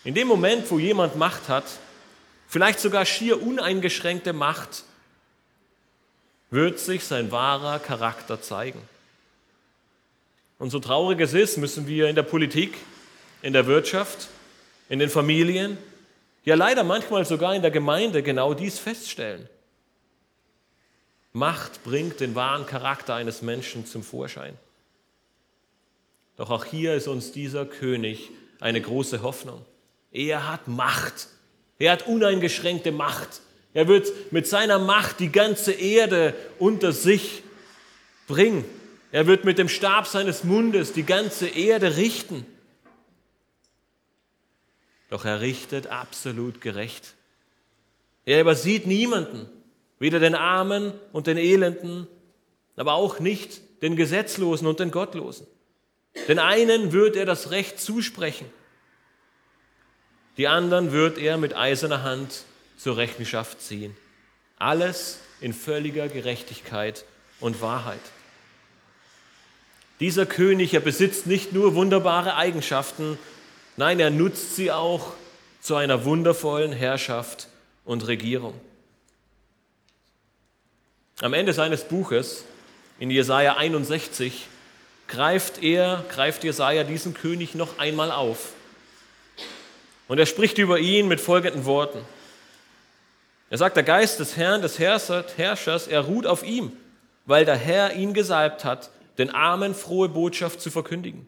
In 0.03 0.13
dem 0.13 0.27
Moment, 0.27 0.69
wo 0.69 0.79
jemand 0.79 1.15
Macht 1.15 1.47
hat, 1.47 1.65
vielleicht 2.47 2.79
sogar 2.79 3.05
schier 3.05 3.41
uneingeschränkte 3.41 4.33
Macht, 4.33 4.83
wird 6.51 6.77
sich 6.77 7.05
sein 7.05 7.31
wahrer 7.31 7.79
Charakter 7.79 8.41
zeigen. 8.41 8.81
Und 10.59 10.69
so 10.69 10.79
traurig 10.79 11.19
es 11.19 11.33
ist, 11.33 11.57
müssen 11.57 11.87
wir 11.87 12.07
in 12.07 12.15
der 12.15 12.23
Politik, 12.23 12.77
in 13.41 13.53
der 13.53 13.67
Wirtschaft, 13.67 14.29
in 14.89 14.99
den 14.99 15.09
Familien, 15.09 15.77
ja 16.45 16.55
leider 16.55 16.83
manchmal 16.83 17.25
sogar 17.25 17.55
in 17.55 17.61
der 17.61 17.71
Gemeinde 17.71 18.23
genau 18.23 18.53
dies 18.53 18.79
feststellen. 18.79 19.47
Macht 21.31 21.83
bringt 21.83 22.19
den 22.19 22.35
wahren 22.35 22.65
Charakter 22.65 23.15
eines 23.15 23.41
Menschen 23.41 23.85
zum 23.85 24.03
Vorschein. 24.03 24.57
Doch 26.37 26.49
auch 26.49 26.65
hier 26.65 26.93
ist 26.95 27.07
uns 27.07 27.31
dieser 27.31 27.65
König 27.65 28.29
eine 28.59 28.81
große 28.81 29.21
Hoffnung. 29.21 29.65
Er 30.11 30.47
hat 30.49 30.67
Macht. 30.67 31.27
Er 31.79 31.91
hat 31.91 32.07
uneingeschränkte 32.07 32.91
Macht. 32.91 33.41
Er 33.73 33.87
wird 33.87 34.31
mit 34.31 34.47
seiner 34.47 34.77
Macht 34.77 35.19
die 35.19 35.31
ganze 35.31 35.71
Erde 35.73 36.35
unter 36.59 36.91
sich 36.91 37.43
bringen. 38.27 38.63
Er 39.13 39.28
wird 39.28 39.45
mit 39.45 39.60
dem 39.60 39.69
Stab 39.69 40.08
seines 40.08 40.43
Mundes 40.43 40.91
die 40.91 41.04
ganze 41.04 41.47
Erde 41.47 41.97
richten. 41.97 42.47
Doch 45.12 45.23
er 45.23 45.39
richtet 45.39 45.86
absolut 45.86 46.62
gerecht. 46.62 47.13
Er 48.26 48.41
übersieht 48.41 48.88
niemanden 48.88 49.47
weder 49.99 50.19
den 50.19 50.34
Armen 50.34 50.93
und 51.12 51.28
den 51.28 51.38
Elenden, 51.38 52.08
aber 52.76 52.93
auch 52.93 53.19
nicht 53.19 53.62
den 53.84 53.95
Gesetzlosen 53.95 54.65
und 54.65 54.80
den 54.80 54.89
Gottlosen. 54.89 55.45
Den 56.28 56.39
einen 56.39 56.91
wird 56.91 57.15
er 57.15 57.28
das 57.28 57.52
Recht 57.52 57.80
zusprechen, 57.80 58.47
die 60.38 60.47
anderen 60.47 60.91
wird 60.91 61.19
er 61.19 61.38
mit 61.38 61.56
eiserner 61.56 62.02
Hand 62.02 62.45
zur 62.78 62.97
Rechenschaft 62.97 63.62
ziehen. 63.62 63.95
Alles 64.58 65.19
in 65.39 65.54
völliger 65.54 66.08
Gerechtigkeit 66.08 67.06
und 67.39 67.62
Wahrheit. 67.62 68.02
Dieser 70.03 70.25
König, 70.25 70.73
er 70.73 70.81
besitzt 70.81 71.27
nicht 71.27 71.53
nur 71.53 71.75
wunderbare 71.75 72.35
Eigenschaften, 72.35 73.17
nein, 73.77 74.01
er 74.01 74.09
nutzt 74.09 74.53
sie 74.57 74.69
auch 74.69 75.13
zu 75.61 75.78
einer 75.78 76.03
wundervollen 76.03 76.73
Herrschaft 76.73 77.47
und 77.86 78.05
Regierung. 78.05 78.53
Am 81.21 81.34
Ende 81.34 81.53
seines 81.53 81.86
Buches, 81.86 82.43
in 82.99 83.11
Jesaja 83.11 83.55
61, 83.55 84.47
greift 85.07 85.63
er, 85.63 86.03
greift 86.09 86.43
Jesaja 86.43 86.84
diesen 86.84 87.13
König 87.13 87.55
noch 87.55 87.80
einmal 87.80 88.11
auf. 88.11 88.49
Und 90.09 90.19
er 90.19 90.25
spricht 90.25 90.57
über 90.57 90.80
ihn 90.80 91.07
mit 91.07 91.21
folgenden 91.21 91.63
Worten. 91.63 91.99
Er 93.49 93.57
sagt, 93.57 93.78
der 93.78 93.84
Geist 93.84 94.19
des 94.19 94.36
Herrn, 94.36 94.61
des 94.61 94.80
Herrschers, 94.80 95.88
er 95.88 96.01
ruht 96.01 96.28
auf 96.28 96.43
ihm, 96.43 96.73
weil 97.25 97.45
der 97.45 97.55
Herr 97.55 97.93
ihn 97.93 98.13
gesalbt 98.13 98.65
hat, 98.65 98.89
den 99.18 99.30
Armen 99.30 99.76
frohe 99.76 100.09
Botschaft 100.09 100.61
zu 100.61 100.72
verkündigen. 100.72 101.28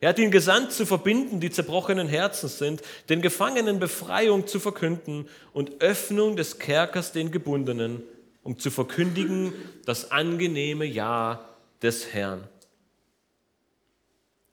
Er 0.00 0.10
hat 0.10 0.18
ihn 0.18 0.30
gesandt, 0.30 0.72
zu 0.72 0.86
verbinden, 0.86 1.40
die 1.40 1.50
zerbrochenen 1.50 2.08
Herzens 2.08 2.58
sind, 2.58 2.82
den 3.08 3.20
Gefangenen 3.20 3.78
Befreiung 3.78 4.46
zu 4.46 4.58
verkünden 4.58 5.28
und 5.52 5.82
Öffnung 5.82 6.36
des 6.36 6.58
Kerkers 6.58 7.12
den 7.12 7.30
Gebundenen 7.30 8.02
um 8.42 8.58
zu 8.58 8.70
verkündigen 8.70 9.52
das 9.84 10.10
angenehme 10.10 10.84
Ja 10.84 11.48
des 11.82 12.12
Herrn. 12.12 12.46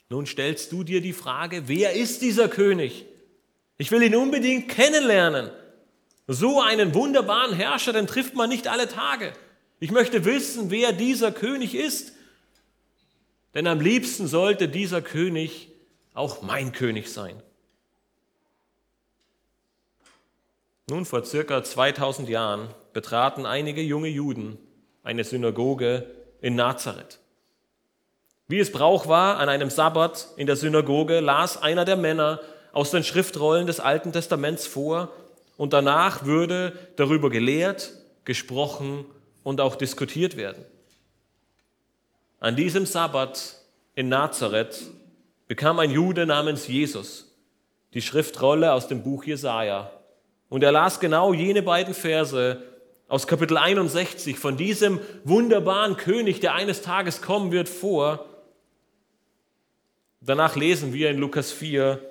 Nun 0.09 0.25
stellst 0.25 0.71
du 0.71 0.83
dir 0.83 1.01
die 1.01 1.13
Frage, 1.13 1.63
wer 1.67 1.93
ist 1.93 2.21
dieser 2.21 2.47
König? 2.47 3.05
Ich 3.77 3.91
will 3.91 4.01
ihn 4.03 4.15
unbedingt 4.15 4.69
kennenlernen. 4.69 5.51
So 6.27 6.61
einen 6.61 6.93
wunderbaren 6.93 7.53
Herrscher, 7.53 7.93
den 7.93 8.07
trifft 8.07 8.35
man 8.35 8.49
nicht 8.49 8.67
alle 8.67 8.87
Tage. 8.87 9.33
Ich 9.79 9.91
möchte 9.91 10.25
wissen, 10.25 10.71
wer 10.71 10.91
dieser 10.91 11.31
König 11.31 11.75
ist. 11.75 12.13
Denn 13.57 13.65
am 13.65 13.79
liebsten 13.79 14.27
sollte 14.27 14.69
dieser 14.69 15.01
König 15.01 15.69
auch 16.13 16.43
mein 16.43 16.73
König 16.73 17.11
sein. 17.11 17.41
Nun, 20.87 21.05
vor 21.05 21.25
circa 21.25 21.63
2000 21.63 22.29
Jahren 22.29 22.67
betraten 22.93 23.47
einige 23.47 23.81
junge 23.81 24.09
Juden 24.09 24.59
eine 25.01 25.23
Synagoge 25.23 26.05
in 26.39 26.53
Nazareth. 26.53 27.17
Wie 28.47 28.59
es 28.59 28.71
Brauch 28.71 29.07
war, 29.07 29.39
an 29.39 29.49
einem 29.49 29.71
Sabbat 29.71 30.27
in 30.37 30.45
der 30.45 30.55
Synagoge 30.55 31.19
las 31.19 31.59
einer 31.59 31.83
der 31.83 31.97
Männer 31.97 32.39
aus 32.73 32.91
den 32.91 33.03
Schriftrollen 33.03 33.65
des 33.65 33.79
Alten 33.79 34.13
Testaments 34.13 34.67
vor 34.67 35.11
und 35.57 35.73
danach 35.73 36.25
würde 36.25 36.77
darüber 36.95 37.31
gelehrt, 37.31 37.91
gesprochen 38.23 39.05
und 39.41 39.61
auch 39.61 39.77
diskutiert 39.77 40.37
werden. 40.37 40.63
An 42.39 42.55
diesem 42.55 42.85
Sabbat 42.85 43.55
in 43.95 44.09
Nazareth 44.09 44.83
bekam 45.47 45.79
ein 45.79 45.89
Jude 45.89 46.25
namens 46.25 46.67
Jesus 46.67 47.35
die 47.93 48.01
Schriftrolle 48.01 48.73
aus 48.73 48.87
dem 48.87 49.01
Buch 49.01 49.23
Jesaja 49.23 49.91
und 50.49 50.63
er 50.63 50.71
las 50.71 50.99
genau 50.99 51.33
jene 51.33 51.63
beiden 51.63 51.95
Verse 51.95 52.61
aus 53.07 53.25
Kapitel 53.25 53.57
61 53.57 54.37
von 54.37 54.55
diesem 54.55 54.99
wunderbaren 55.23 55.97
König, 55.97 56.39
der 56.39 56.53
eines 56.53 56.81
Tages 56.81 57.21
kommen 57.21 57.51
wird, 57.51 57.69
vor. 57.69 58.25
Danach 60.21 60.55
lesen 60.55 60.93
wir 60.93 61.09
in 61.09 61.17
Lukas 61.17 61.51
4, 61.51 62.01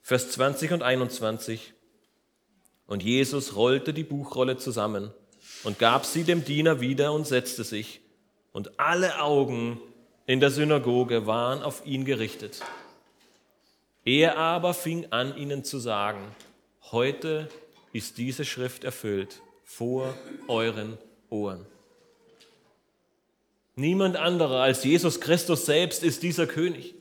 Vers 0.00 0.30
20 0.30 0.72
und 0.72 0.82
21. 0.82 1.74
Und 2.86 3.02
Jesus 3.02 3.56
rollte 3.56 3.92
die 3.92 4.04
Buchrolle 4.04 4.56
zusammen 4.56 5.10
und 5.64 5.78
gab 5.78 6.06
sie 6.06 6.24
dem 6.24 6.44
Diener 6.44 6.80
wieder 6.80 7.12
und 7.12 7.26
setzte 7.26 7.64
sich. 7.64 8.03
Und 8.54 8.78
alle 8.78 9.20
Augen 9.20 9.80
in 10.26 10.38
der 10.38 10.50
Synagoge 10.50 11.26
waren 11.26 11.64
auf 11.64 11.84
ihn 11.84 12.04
gerichtet. 12.04 12.62
Er 14.04 14.38
aber 14.38 14.74
fing 14.74 15.08
an, 15.10 15.36
ihnen 15.36 15.64
zu 15.64 15.80
sagen, 15.80 16.20
heute 16.92 17.48
ist 17.92 18.16
diese 18.16 18.44
Schrift 18.44 18.84
erfüllt 18.84 19.40
vor 19.64 20.14
euren 20.46 20.98
Ohren. 21.30 21.66
Niemand 23.74 24.14
anderer 24.14 24.60
als 24.60 24.84
Jesus 24.84 25.20
Christus 25.20 25.66
selbst 25.66 26.04
ist 26.04 26.22
dieser 26.22 26.46
König. 26.46 26.94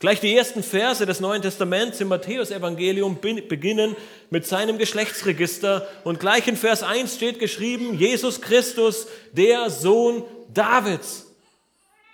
Gleich 0.00 0.20
die 0.20 0.34
ersten 0.34 0.62
Verse 0.62 1.04
des 1.04 1.20
Neuen 1.20 1.42
Testaments 1.42 2.00
im 2.00 2.08
Matthäusevangelium 2.08 3.18
beginnen 3.20 3.94
mit 4.30 4.46
seinem 4.46 4.78
Geschlechtsregister 4.78 5.86
und 6.04 6.18
gleich 6.18 6.48
in 6.48 6.56
Vers 6.56 6.82
1 6.82 7.16
steht 7.16 7.40
geschrieben, 7.40 7.98
Jesus 7.98 8.40
Christus, 8.40 9.06
der 9.32 9.68
Sohn 9.68 10.24
Davids. 10.48 11.26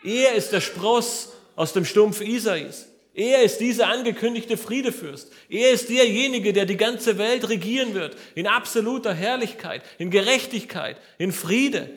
Er 0.03 0.35
ist 0.35 0.53
der 0.53 0.61
Spross 0.61 1.33
aus 1.57 1.73
dem 1.73 1.85
Stumpf 1.85 2.21
Isais. 2.21 2.89
Er 3.15 3.43
ist 3.43 3.59
dieser 3.59 3.87
angekündigte 3.89 4.57
Friedefürst. 4.57 5.33
Er 5.49 5.71
ist 5.71 5.89
derjenige, 5.89 6.53
der 6.53 6.67
die 6.67 6.77
ganze 6.77 7.17
Welt 7.17 7.49
regieren 7.49 7.95
wird, 7.95 8.17
in 8.35 8.49
absoluter 8.49 9.15
Herrlichkeit, 9.15 9.83
in 9.99 10.11
Gerechtigkeit, 10.11 11.01
in 11.17 11.31
Friede. 11.31 11.91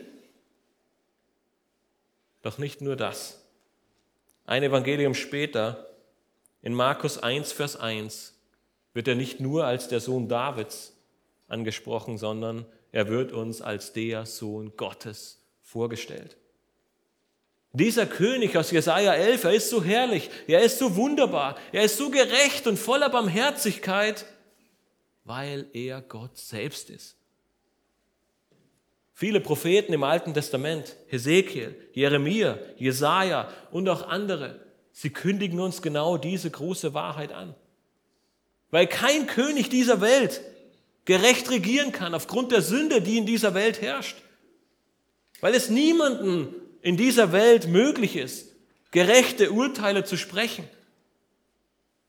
Doch 2.43 2.59
nicht 2.59 2.81
nur 2.81 2.95
das. 2.95 3.43
Ein 4.45 4.61
Evangelium 4.63 5.15
später, 5.15 5.89
in 6.61 6.73
Markus 6.73 7.17
1, 7.17 7.51
Vers 7.51 7.75
1, 7.75 8.35
wird 8.93 9.07
er 9.07 9.15
nicht 9.15 9.39
nur 9.39 9.65
als 9.65 9.87
der 9.87 9.99
Sohn 9.99 10.29
Davids 10.29 10.93
angesprochen, 11.47 12.17
sondern 12.17 12.65
er 12.91 13.09
wird 13.09 13.31
uns 13.31 13.61
als 13.61 13.91
der 13.91 14.25
Sohn 14.27 14.77
Gottes 14.77 15.41
vorgestellt. 15.67 16.37
Dieser 17.73 18.07
König 18.07 18.55
aus 18.57 18.71
Jesaja 18.71 19.13
11, 19.13 19.43
er 19.43 19.53
ist 19.53 19.69
so 19.69 19.83
herrlich, 19.83 20.29
er 20.47 20.61
ist 20.61 20.79
so 20.79 20.95
wunderbar, 20.95 21.57
er 21.73 21.83
ist 21.83 21.97
so 21.97 22.09
gerecht 22.09 22.65
und 22.65 22.79
voller 22.79 23.09
Barmherzigkeit, 23.09 24.25
weil 25.25 25.67
er 25.73 26.01
Gott 26.01 26.37
selbst 26.37 26.89
ist. 26.89 27.17
Viele 29.13 29.41
Propheten 29.41 29.91
im 29.91 30.03
Alten 30.03 30.33
Testament, 30.33 30.95
Hesekiel, 31.07 31.75
Jeremia, 31.91 32.57
Jesaja 32.77 33.49
und 33.71 33.89
auch 33.89 34.07
andere, 34.07 34.59
sie 34.93 35.09
kündigen 35.09 35.59
uns 35.59 35.81
genau 35.81 36.17
diese 36.17 36.49
große 36.49 36.93
Wahrheit 36.93 37.33
an. 37.33 37.53
Weil 38.71 38.87
kein 38.87 39.27
König 39.27 39.69
dieser 39.69 39.99
Welt 39.99 40.41
gerecht 41.03 41.49
regieren 41.51 41.91
kann 41.91 42.13
aufgrund 42.13 42.51
der 42.51 42.61
Sünde, 42.61 43.01
die 43.01 43.17
in 43.17 43.25
dieser 43.25 43.53
Welt 43.53 43.81
herrscht. 43.81 44.17
Weil 45.41 45.53
es 45.53 45.69
niemanden 45.69 46.53
in 46.81 46.97
dieser 46.97 47.31
Welt 47.31 47.67
möglich 47.67 48.15
ist, 48.15 48.55
gerechte 48.91 49.51
Urteile 49.51 50.03
zu 50.03 50.17
sprechen, 50.17 50.67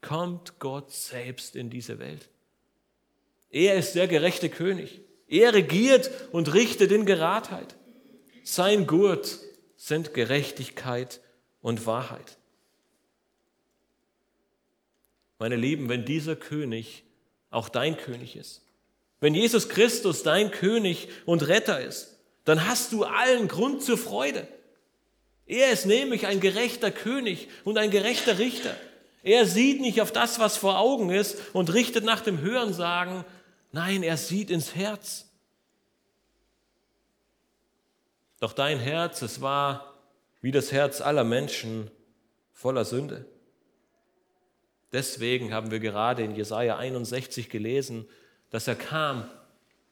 kommt 0.01 0.59
Gott 0.59 0.93
selbst 0.93 1.57
in 1.57 1.71
diese 1.71 1.99
Welt. 1.99 2.29
Er 3.51 3.77
ist 3.77 3.95
der 3.95 4.09
gerechte 4.09 4.49
König. 4.49 5.01
Er 5.27 5.53
regiert 5.53 6.11
und 6.33 6.55
richtet 6.55 6.93
in 6.93 7.07
Geradheit. 7.07 7.77
Sein 8.45 8.87
Gurt 8.87 9.39
sind 9.77 10.15
Gerechtigkeit 10.15 11.21
und 11.61 11.87
Wahrheit. 11.87 12.39
Meine 15.39 15.57
Lieben, 15.57 15.89
wenn 15.89 16.05
dieser 16.05 16.35
König 16.35 17.05
auch 17.51 17.69
dein 17.69 17.97
König 17.97 18.37
ist, 18.37 18.63
wenn 19.21 19.35
Jesus 19.35 19.69
Christus 19.69 20.23
dein 20.23 20.51
König 20.51 21.09
und 21.27 21.47
Retter 21.47 21.81
ist, 21.81 22.18
dann 22.49 22.67
hast 22.67 22.93
du 22.93 23.05
allen 23.05 23.47
Grund 23.47 23.83
zur 23.83 23.99
Freude. 23.99 24.49
Er 25.45 25.71
ist 25.71 25.85
nämlich 25.85 26.27
ein 26.27 26.41
gerechter 26.41 26.91
König 26.91 27.49
und 27.65 27.77
ein 27.77 27.91
gerechter 27.91 28.39
Richter. 28.39 28.75
Er 29.23 29.45
sieht 29.45 29.83
nicht 29.83 30.01
auf 30.01 30.13
das, 30.13 30.39
was 30.39 30.57
vor 30.57 30.79
Augen 30.79 31.11
ist 31.11 31.37
und 31.53 31.75
richtet 31.75 32.05
nach 32.05 32.23
dem 32.23 32.41
Hörensagen. 32.41 33.25
Nein, 33.71 34.03
er 34.03 34.17
sieht 34.17 34.51
ins 34.51 34.75
Herz. 34.75 35.27
Doch 38.41 38.55
dein 38.55 38.79
Herz, 38.79 39.21
es 39.21 39.43
war 39.43 39.95
wie 40.41 40.53
das 40.53 40.73
Herz 40.73 41.03
aller 41.03 41.25
Menschen 41.25 41.91
voller 42.53 42.87
Sünde. 42.87 43.27
Deswegen 44.93 45.53
haben 45.53 45.71
wir 45.71 45.81
gerade 45.81 46.23
in 46.23 46.35
Jesaja 46.35 46.79
61 46.79 47.51
gelesen, 47.51 48.09
dass 48.49 48.69
er 48.69 48.77
kam, 48.77 49.29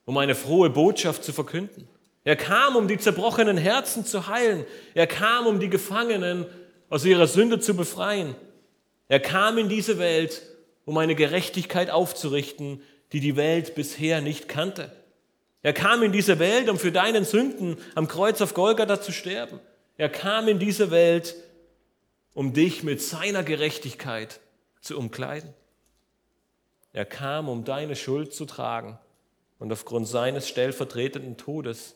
um 0.06 0.16
eine 0.16 0.34
frohe 0.34 0.70
Botschaft 0.70 1.22
zu 1.22 1.34
verkünden. 1.34 1.86
Er 2.26 2.34
kam, 2.34 2.74
um 2.74 2.88
die 2.88 2.98
zerbrochenen 2.98 3.56
Herzen 3.56 4.04
zu 4.04 4.26
heilen. 4.26 4.66
Er 4.94 5.06
kam, 5.06 5.46
um 5.46 5.60
die 5.60 5.70
Gefangenen 5.70 6.44
aus 6.90 7.04
ihrer 7.04 7.28
Sünde 7.28 7.60
zu 7.60 7.76
befreien. 7.76 8.34
Er 9.06 9.20
kam 9.20 9.58
in 9.58 9.68
diese 9.68 10.00
Welt, 10.00 10.42
um 10.86 10.98
eine 10.98 11.14
Gerechtigkeit 11.14 11.88
aufzurichten, 11.88 12.82
die 13.12 13.20
die 13.20 13.36
Welt 13.36 13.76
bisher 13.76 14.22
nicht 14.22 14.48
kannte. 14.48 14.90
Er 15.62 15.72
kam 15.72 16.02
in 16.02 16.10
diese 16.10 16.40
Welt, 16.40 16.68
um 16.68 16.80
für 16.80 16.90
deinen 16.90 17.24
Sünden 17.24 17.76
am 17.94 18.08
Kreuz 18.08 18.40
auf 18.40 18.54
Golgatha 18.54 19.00
zu 19.00 19.12
sterben. 19.12 19.60
Er 19.96 20.08
kam 20.08 20.48
in 20.48 20.58
diese 20.58 20.90
Welt, 20.90 21.36
um 22.34 22.52
dich 22.52 22.82
mit 22.82 23.00
seiner 23.00 23.44
Gerechtigkeit 23.44 24.40
zu 24.80 24.98
umkleiden. 24.98 25.54
Er 26.92 27.04
kam, 27.04 27.48
um 27.48 27.62
deine 27.62 27.94
Schuld 27.94 28.34
zu 28.34 28.46
tragen 28.46 28.98
und 29.60 29.72
aufgrund 29.72 30.08
seines 30.08 30.48
stellvertretenden 30.48 31.36
Todes 31.36 31.95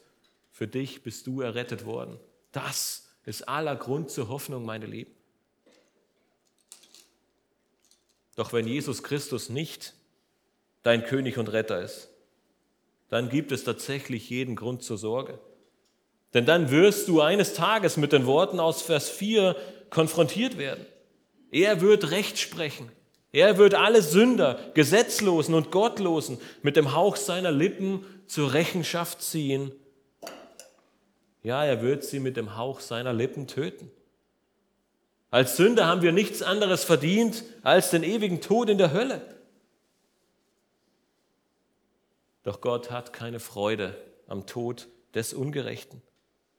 für 0.60 0.68
dich 0.68 1.02
bist 1.02 1.26
du 1.26 1.40
errettet 1.40 1.86
worden. 1.86 2.20
Das 2.52 3.08
ist 3.24 3.48
aller 3.48 3.74
Grund 3.76 4.10
zur 4.10 4.28
Hoffnung, 4.28 4.66
meine 4.66 4.84
Lieben. 4.84 5.10
Doch 8.36 8.52
wenn 8.52 8.66
Jesus 8.66 9.02
Christus 9.02 9.48
nicht 9.48 9.94
dein 10.82 11.02
König 11.02 11.38
und 11.38 11.50
Retter 11.50 11.80
ist, 11.80 12.10
dann 13.08 13.30
gibt 13.30 13.52
es 13.52 13.64
tatsächlich 13.64 14.28
jeden 14.28 14.54
Grund 14.54 14.82
zur 14.82 14.98
Sorge. 14.98 15.40
Denn 16.34 16.44
dann 16.44 16.70
wirst 16.70 17.08
du 17.08 17.22
eines 17.22 17.54
Tages 17.54 17.96
mit 17.96 18.12
den 18.12 18.26
Worten 18.26 18.60
aus 18.60 18.82
Vers 18.82 19.08
4 19.08 19.56
konfrontiert 19.88 20.58
werden. 20.58 20.84
Er 21.50 21.80
wird 21.80 22.10
Recht 22.10 22.38
sprechen. 22.38 22.92
Er 23.32 23.56
wird 23.56 23.74
alle 23.74 24.02
Sünder, 24.02 24.60
Gesetzlosen 24.74 25.54
und 25.54 25.70
Gottlosen 25.70 26.38
mit 26.60 26.76
dem 26.76 26.94
Hauch 26.94 27.16
seiner 27.16 27.50
Lippen 27.50 28.04
zur 28.26 28.52
Rechenschaft 28.52 29.22
ziehen 29.22 29.72
ja, 31.42 31.64
er 31.64 31.82
wird 31.82 32.04
sie 32.04 32.20
mit 32.20 32.36
dem 32.36 32.56
Hauch 32.56 32.80
seiner 32.80 33.12
Lippen 33.12 33.46
töten. 33.46 33.90
Als 35.30 35.56
Sünder 35.56 35.86
haben 35.86 36.02
wir 36.02 36.12
nichts 36.12 36.42
anderes 36.42 36.84
verdient 36.84 37.44
als 37.62 37.90
den 37.90 38.02
ewigen 38.02 38.40
Tod 38.40 38.68
in 38.68 38.78
der 38.78 38.92
Hölle. 38.92 39.22
Doch 42.42 42.60
Gott 42.60 42.90
hat 42.90 43.12
keine 43.12 43.38
Freude 43.38 43.96
am 44.26 44.46
Tod 44.46 44.88
des 45.14 45.32
Ungerechten. 45.32 46.02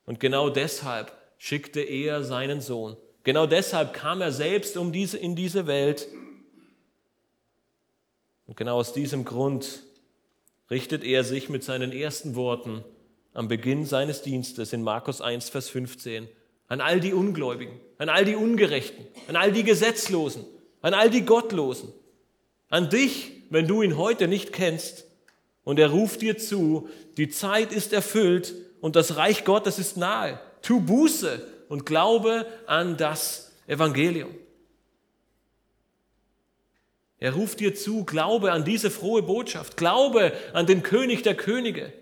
Und 0.06 0.20
genau 0.20 0.48
deshalb 0.48 1.12
schickte 1.38 1.80
er 1.80 2.24
seinen 2.24 2.60
Sohn. 2.60 2.96
Genau 3.24 3.46
deshalb 3.46 3.92
kam 3.92 4.20
er 4.20 4.32
selbst 4.32 4.76
um 4.76 4.92
diese, 4.92 5.18
in 5.18 5.36
diese 5.36 5.66
Welt, 5.66 6.08
Und 8.46 8.56
genau 8.56 8.76
aus 8.76 8.92
diesem 8.92 9.24
Grund 9.24 9.82
richtet 10.70 11.04
er 11.04 11.24
sich 11.24 11.48
mit 11.48 11.64
seinen 11.64 11.92
ersten 11.92 12.34
Worten 12.34 12.84
am 13.34 13.48
Beginn 13.48 13.86
seines 13.86 14.22
Dienstes 14.22 14.72
in 14.72 14.82
Markus 14.82 15.20
1, 15.20 15.48
Vers 15.48 15.68
15 15.68 16.28
an 16.72 16.80
all 16.80 17.00
die 17.00 17.12
Ungläubigen, 17.12 17.78
an 17.98 18.08
all 18.08 18.24
die 18.24 18.34
Ungerechten, 18.34 19.06
an 19.28 19.36
all 19.36 19.52
die 19.52 19.62
Gesetzlosen, 19.62 20.46
an 20.80 20.94
all 20.94 21.10
die 21.10 21.26
Gottlosen, 21.26 21.92
an 22.70 22.88
dich, 22.88 23.44
wenn 23.50 23.68
du 23.68 23.82
ihn 23.82 23.98
heute 23.98 24.26
nicht 24.26 24.54
kennst. 24.54 25.04
Und 25.64 25.78
er 25.78 25.90
ruft 25.90 26.22
dir 26.22 26.38
zu, 26.38 26.88
die 27.18 27.28
Zeit 27.28 27.72
ist 27.72 27.92
erfüllt 27.92 28.54
und 28.80 28.96
das 28.96 29.16
Reich 29.16 29.44
Gottes 29.44 29.78
ist 29.78 29.98
nahe. 29.98 30.40
Tu 30.62 30.80
Buße 30.80 31.46
und 31.68 31.84
glaube 31.84 32.46
an 32.66 32.96
das 32.96 33.52
Evangelium. 33.66 34.34
Er 37.18 37.34
ruft 37.34 37.60
dir 37.60 37.74
zu, 37.74 38.04
glaube 38.04 38.50
an 38.50 38.64
diese 38.64 38.90
frohe 38.90 39.22
Botschaft, 39.22 39.76
glaube 39.76 40.32
an 40.54 40.64
den 40.64 40.82
König 40.82 41.22
der 41.22 41.34
Könige, 41.34 41.92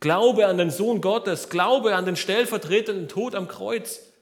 glaube 0.00 0.46
an 0.46 0.58
den 0.58 0.70
Sohn 0.70 1.00
Gottes, 1.00 1.48
glaube 1.48 1.94
an 1.94 2.04
den 2.04 2.16
stellvertretenden 2.16 3.08
Tod 3.08 3.34
am 3.34 3.48
Kreuz, 3.48 4.12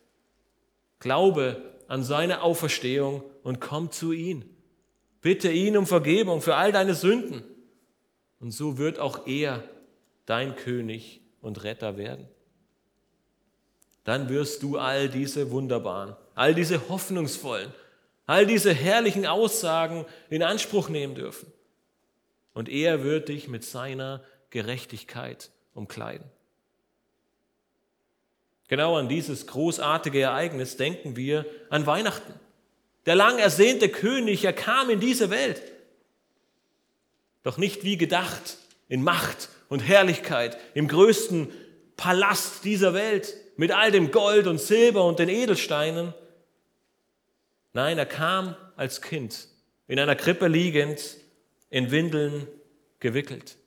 glaube 1.01 1.62
an 1.89 2.03
seine 2.03 2.43
Auferstehung 2.43 3.22
und 3.43 3.61
komm 3.61 3.91
zu 3.91 4.12
ihm. 4.12 4.45
Bitte 5.20 5.51
ihn 5.51 5.77
um 5.77 5.87
Vergebung 5.87 6.41
für 6.41 6.57
all 6.57 6.72
deine 6.72 6.95
Sünden. 6.95 7.43
Und 8.41 8.51
so 8.53 8.79
wird 8.79 8.99
auch 8.99 9.27
er 9.27 9.62
dein 10.27 10.57
König 10.57 11.20
und 11.41 11.64
Retter 11.64 11.97
werden. 11.97 12.29
Dann 14.05 14.29
wirst 14.29 14.62
du 14.62 14.79
all 14.79 15.09
diese 15.09 15.51
wunderbaren, 15.51 16.14
all 16.35 16.55
diese 16.55 16.89
hoffnungsvollen, 16.89 17.72
all 18.27 18.47
diese 18.47 18.72
herrlichen 18.72 19.27
Aussagen 19.27 20.05
in 20.31 20.43
Anspruch 20.43 20.89
nehmen 20.89 21.14
dürfen. 21.14 21.53
Und 22.53 22.68
er 22.68 23.03
wird 23.03 23.29
dich 23.29 23.49
mit 23.49 23.64
seiner 23.64 24.22
Gerechtigkeit 24.51 25.51
umkleiden. 25.77 26.27
Genau 28.68 28.97
an 28.97 29.09
dieses 29.09 29.47
großartige 29.47 30.20
Ereignis 30.20 30.77
denken 30.77 31.14
wir 31.14 31.47
an 31.70 31.87
Weihnachten. 31.87 32.35
Der 33.07 33.14
lang 33.14 33.39
ersehnte 33.39 33.89
König, 33.89 34.45
er 34.45 34.53
kam 34.53 34.91
in 34.91 34.99
diese 34.99 35.31
Welt. 35.31 35.62
Doch 37.45 37.59
nicht 37.59 37.85
wie 37.85 37.97
gedacht, 37.97 38.59
in 38.89 39.05
Macht 39.05 39.49
und 39.68 39.81
Herrlichkeit, 39.81 40.59
im 40.74 40.89
größten 40.89 41.53
Palast 41.97 42.64
dieser 42.64 42.93
Welt, 42.95 43.35
mit 43.57 43.70
all 43.70 43.93
dem 43.93 44.11
Gold 44.11 44.49
und 44.49 44.61
Silber 44.61 45.05
und 45.05 45.20
den 45.20 45.29
Edelsteinen, 45.29 46.12
Nein, 47.77 47.99
er 47.99 48.07
kam 48.07 48.57
als 48.77 49.03
Kind, 49.03 49.49
in 49.87 50.01
einer 50.01 50.16
Krippe 50.16 50.49
liegend, 50.49 51.18
in 51.68 51.91
Windeln 51.91 52.49
gewickelt. 53.01 53.59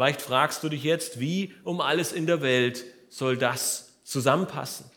Vielleicht 0.00 0.22
fragst 0.22 0.64
du 0.64 0.70
dich 0.70 0.82
jetzt, 0.82 1.20
wie 1.20 1.54
um 1.62 1.82
alles 1.82 2.12
in 2.12 2.26
der 2.26 2.40
Welt 2.40 2.86
soll 3.10 3.36
das 3.36 4.00
zusammenpassen? 4.02 4.90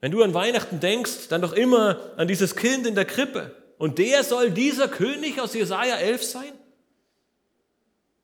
Wenn 0.00 0.12
du 0.12 0.22
an 0.22 0.34
Weihnachten 0.34 0.80
denkst, 0.80 1.28
dann 1.30 1.40
doch 1.40 1.54
immer 1.54 2.12
an 2.18 2.28
dieses 2.28 2.56
Kind 2.56 2.86
in 2.86 2.94
der 2.94 3.06
Krippe. 3.06 3.56
Und 3.78 3.96
der 3.96 4.22
soll 4.22 4.50
dieser 4.50 4.86
König 4.86 5.40
aus 5.40 5.54
Jesaja 5.54 5.96
11 5.96 6.22
sein? 6.22 6.52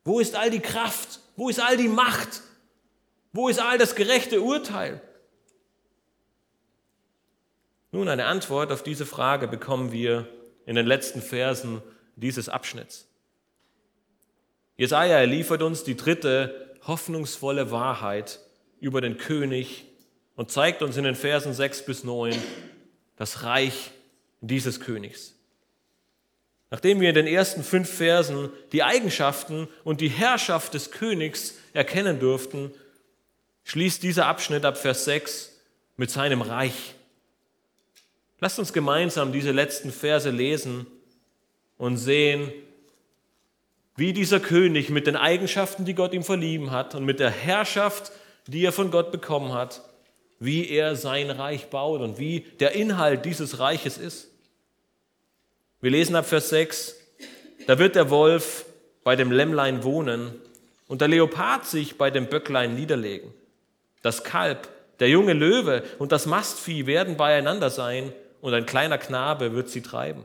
Wo 0.05 0.21
ist 0.21 0.35
all 0.35 0.51
die 0.51 0.61
Kraft? 0.61 1.21
Wo 1.35 1.49
ist 1.49 1.59
all 1.59 1.79
die 1.79 1.89
Macht? 1.89 2.43
Wo 3.33 3.49
ist 3.49 3.61
all 3.61 3.79
das 3.79 3.95
gerechte 3.95 4.43
Urteil? 4.43 5.01
Nun, 7.93 8.11
eine 8.11 8.27
Antwort 8.27 8.73
auf 8.73 8.83
diese 8.83 9.07
Frage 9.07 9.49
bekommen 9.49 9.91
wir 9.91 10.29
in 10.67 10.77
den 10.77 10.85
letzten 10.85 11.23
Versen 11.23 11.81
dieses 12.15 12.51
Abschnitts. 12.51 13.09
Jesaja 14.77 15.23
liefert 15.23 15.63
uns 15.63 15.85
die 15.85 15.97
dritte 15.97 16.75
hoffnungsvolle 16.87 17.71
Wahrheit 17.71 18.41
über 18.81 19.01
den 19.01 19.17
König 19.17 19.85
und 20.35 20.51
zeigt 20.51 20.83
uns 20.83 20.97
in 20.97 21.05
den 21.05 21.15
Versen 21.15 21.55
6 21.55 21.87
bis 21.87 22.05
9 22.05 22.35
das 23.17 23.43
Reich 23.43 23.91
dieses 24.41 24.81
Königs. 24.81 25.35
Nachdem 26.71 27.01
wir 27.01 27.09
in 27.09 27.15
den 27.15 27.27
ersten 27.27 27.63
fünf 27.63 27.89
Versen 27.89 28.51
die 28.73 28.83
Eigenschaften 28.83 29.69
und 29.85 30.01
die 30.01 30.09
Herrschaft 30.09 30.75
des 30.75 30.91
Königs 30.91 31.55
erkennen 31.73 32.19
durften, 32.19 32.71
schließt 33.65 34.03
dieser 34.03 34.27
Abschnitt 34.27 34.65
ab 34.65 34.77
Vers 34.77 35.05
6 35.07 35.53
mit 35.97 36.11
seinem 36.11 36.43
Reich 36.43 36.97
Lasst 38.39 38.59
uns 38.59 38.73
gemeinsam 38.73 39.33
diese 39.33 39.51
letzten 39.51 39.91
Verse 39.91 40.29
lesen 40.29 40.87
und 41.79 41.97
sehen, 41.97 42.53
wie 43.97 44.13
dieser 44.13 44.41
König 44.41 44.91
mit 44.91 45.07
den 45.07 45.17
Eigenschaften, 45.17 45.85
die 45.85 45.95
Gott 45.95 46.13
ihm 46.13 46.23
verliehen 46.23 46.71
hat 46.71 46.95
und 46.95 47.05
mit 47.05 47.19
der 47.19 47.31
Herrschaft, 47.31 48.13
die 48.47 48.65
er 48.65 48.73
von 48.73 48.91
Gott 48.91 49.11
bekommen 49.11 49.53
hat, 49.53 49.83
wie 50.39 50.69
er 50.69 50.97
sein 50.97 51.31
Reich 51.31 51.69
baut 51.69 52.03
und 52.03 52.19
wie 52.19 52.41
der 52.61 52.73
Inhalt 52.73 53.25
dieses 53.25 53.59
Reiches 53.59 53.97
ist. 53.97 54.31
Wir 55.81 55.91
lesen 55.91 56.15
ab 56.15 56.27
Vers 56.27 56.51
6, 56.51 56.97
da 57.67 57.79
wird 57.79 57.97
der 57.97 58.11
Wolf 58.11 58.67
bei 59.03 59.17
dem 59.17 59.33
Lämmlein 59.33 59.83
wohnen 59.83 60.35
und 60.89 61.01
der 61.01 61.09
Leopard 61.09 61.67
sich 61.67 61.97
bei 61.97 62.11
dem 62.11 62.27
Böcklein 62.27 62.75
niederlegen. 62.75 63.33
Das 64.03 64.25
Kalb, 64.25 64.69
der 65.01 65.09
junge 65.09 65.33
Löwe 65.33 65.83
und 65.99 66.13
das 66.13 66.27
Mastvieh 66.27 66.87
werden 66.87 67.17
beieinander 67.17 67.71
sein 67.71 68.13
und 68.41 68.55
ein 68.55 68.67
kleiner 68.67 68.99
Knabe 68.99 69.55
wird 69.55 69.69
sie 69.69 69.83
treiben. 69.83 70.25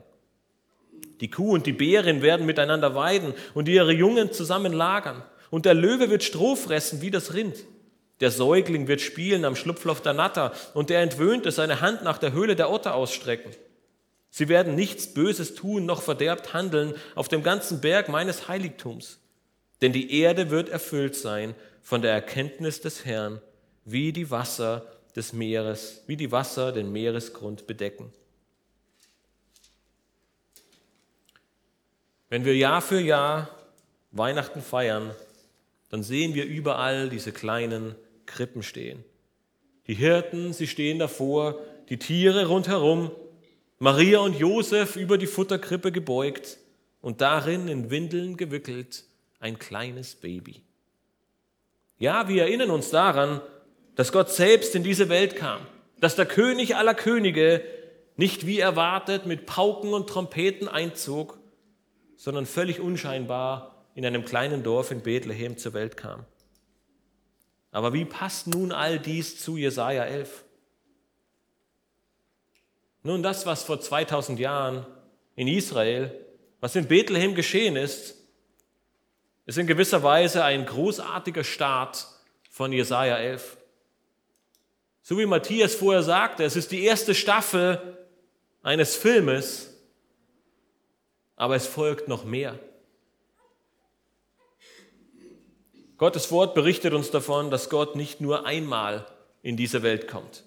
Die 1.20 1.30
Kuh 1.30 1.54
und 1.54 1.66
die 1.66 1.74
Bärin 1.74 2.22
werden 2.22 2.45
miteinander 2.45 2.95
weiden 2.95 3.34
und 3.54 3.68
ihre 3.68 3.93
Jungen 3.93 4.32
zusammen 4.32 4.74
lagern. 4.74 5.24
Und 5.49 5.66
der 5.66 5.74
Löwe 5.74 6.10
wird 6.10 6.24
Stroh 6.24 6.56
fressen 6.56 7.02
wie 7.02 7.12
das 7.12 7.34
Rind. 7.34 7.58
Der 8.22 8.32
Säugling 8.32 8.88
wird 8.88 9.02
spielen 9.02 9.45
am 9.45 9.56
Schlupfloch 9.56 9.99
der 9.99 10.14
Natter 10.14 10.54
und 10.74 10.89
der 10.89 11.02
Entwöhnte 11.02 11.52
seine 11.52 11.82
Hand 11.82 12.04
nach 12.04 12.18
der 12.18 12.34
Höhle 12.34 12.56
der 12.56 12.72
Otter 12.72 12.95
ausstrecken. 12.95 13.52
Sie 14.30 14.47
werden 14.47 14.76
nichts 14.76 15.14
Böses 15.14 15.56
tun 15.56 15.86
noch 15.86 16.02
verderbt 16.02 16.54
handeln 16.54 16.93
auf 17.16 17.28
dem 17.28 17.43
ganzen 17.43 17.82
Berg 17.82 18.08
meines 18.08 18.47
Heiligtums. 18.47 19.20
Denn 19.82 19.91
die 19.91 20.20
Erde 20.20 20.52
wird 20.52 20.70
erfüllt 20.70 21.16
sein 21.16 21.56
von 21.82 22.02
der 22.02 22.14
Erkenntnis 22.14 22.80
des 22.80 23.06
Herrn, 23.06 23.41
wie 23.84 24.14
die 24.14 24.30
Wasser 24.30 24.86
des 25.16 25.34
Meeres, 25.34 26.04
wie 26.08 26.16
die 26.16 26.32
Wasser 26.32 26.72
den 26.72 26.91
Meeresgrund 26.91 27.68
bedecken. 27.68 28.14
Wenn 32.32 32.45
wir 32.45 32.55
Jahr 32.55 32.82
für 32.82 33.01
Jahr 33.01 33.49
Weihnachten 34.11 34.61
feiern, 34.61 35.11
dann 35.89 36.01
sehen 36.01 36.34
wir 36.34 36.45
überall 36.45 37.09
diese 37.09 37.34
kleinen 37.34 37.93
Krippen 38.25 38.63
stehen. 38.63 39.03
Die 39.88 39.95
Hirten, 39.95 40.53
sie 40.53 40.67
stehen 40.67 40.97
davor, 40.97 41.59
die 41.89 41.97
Tiere 41.97 42.45
rundherum, 42.45 43.11
Maria 43.79 44.19
und 44.19 44.39
Josef 44.39 44.95
über 44.95 45.17
die 45.17 45.27
Futterkrippe 45.27 45.91
gebeugt 45.91 46.57
und 47.01 47.19
darin 47.19 47.67
in 47.67 47.89
Windeln 47.89 48.38
gewickelt 48.38 49.03
ein 49.41 49.59
kleines 49.59 50.15
Baby. 50.15 50.61
Ja, 51.99 52.29
wir 52.29 52.43
erinnern 52.43 52.71
uns 52.71 52.91
daran, 52.91 53.41
dass 53.95 54.13
Gott 54.13 54.29
selbst 54.29 54.73
in 54.73 54.84
diese 54.84 55.09
Welt 55.09 55.36
kam, 55.36 55.59
dass 55.99 56.15
der 56.15 56.27
König 56.27 56.77
aller 56.77 56.93
Könige 56.93 57.61
nicht 58.15 58.47
wie 58.47 58.59
erwartet 58.59 59.25
mit 59.25 59.45
Pauken 59.45 59.93
und 59.93 60.07
Trompeten 60.07 60.69
einzog, 60.69 61.40
sondern 62.22 62.45
völlig 62.45 62.80
unscheinbar 62.80 63.84
in 63.95 64.05
einem 64.05 64.24
kleinen 64.24 64.61
Dorf 64.61 64.91
in 64.91 65.01
Bethlehem 65.01 65.57
zur 65.57 65.74
Welt 65.74 65.97
kam. 65.97 66.24
Aber 67.72 67.93
wie 67.93 68.05
passt 68.05 68.45
nun 68.45 68.72
all 68.72 68.99
dies 68.99 69.39
zu 69.39 69.57
Jesaja 69.57 70.03
11? 70.03 70.43
Nun, 73.01 73.24
das, 73.24 73.47
was 73.47 73.63
vor 73.63 73.82
2000 73.82 74.39
Jahren 74.39 74.86
in 75.36 75.47
Israel, 75.47 76.13
was 76.59 76.76
in 76.76 76.88
Bethlehem 76.88 77.34
geschehen 77.34 77.76
ist, 77.76 78.13
ist 79.47 79.57
in 79.57 79.65
gewisser 79.65 80.03
Weise 80.03 80.43
ein 80.43 80.67
großartiger 80.67 81.43
Start 81.43 82.05
von 82.51 82.72
Jesaja 82.72 83.17
11. 83.17 83.57
So 85.01 85.17
wie 85.17 85.26
Matthias 85.26 85.74
vorher 85.74 86.03
sagte, 86.03 86.43
es 86.43 86.55
ist 86.55 86.72
die 86.72 86.84
erste 86.84 87.15
Staffel 87.15 87.97
eines 88.61 88.95
Filmes, 88.95 89.70
aber 91.41 91.55
es 91.55 91.65
folgt 91.65 92.07
noch 92.07 92.23
mehr. 92.23 92.59
Gottes 95.97 96.31
Wort 96.31 96.53
berichtet 96.53 96.93
uns 96.93 97.09
davon, 97.09 97.49
dass 97.49 97.71
Gott 97.71 97.95
nicht 97.95 98.21
nur 98.21 98.45
einmal 98.45 99.07
in 99.41 99.57
diese 99.57 99.81
Welt 99.81 100.07
kommt. 100.07 100.43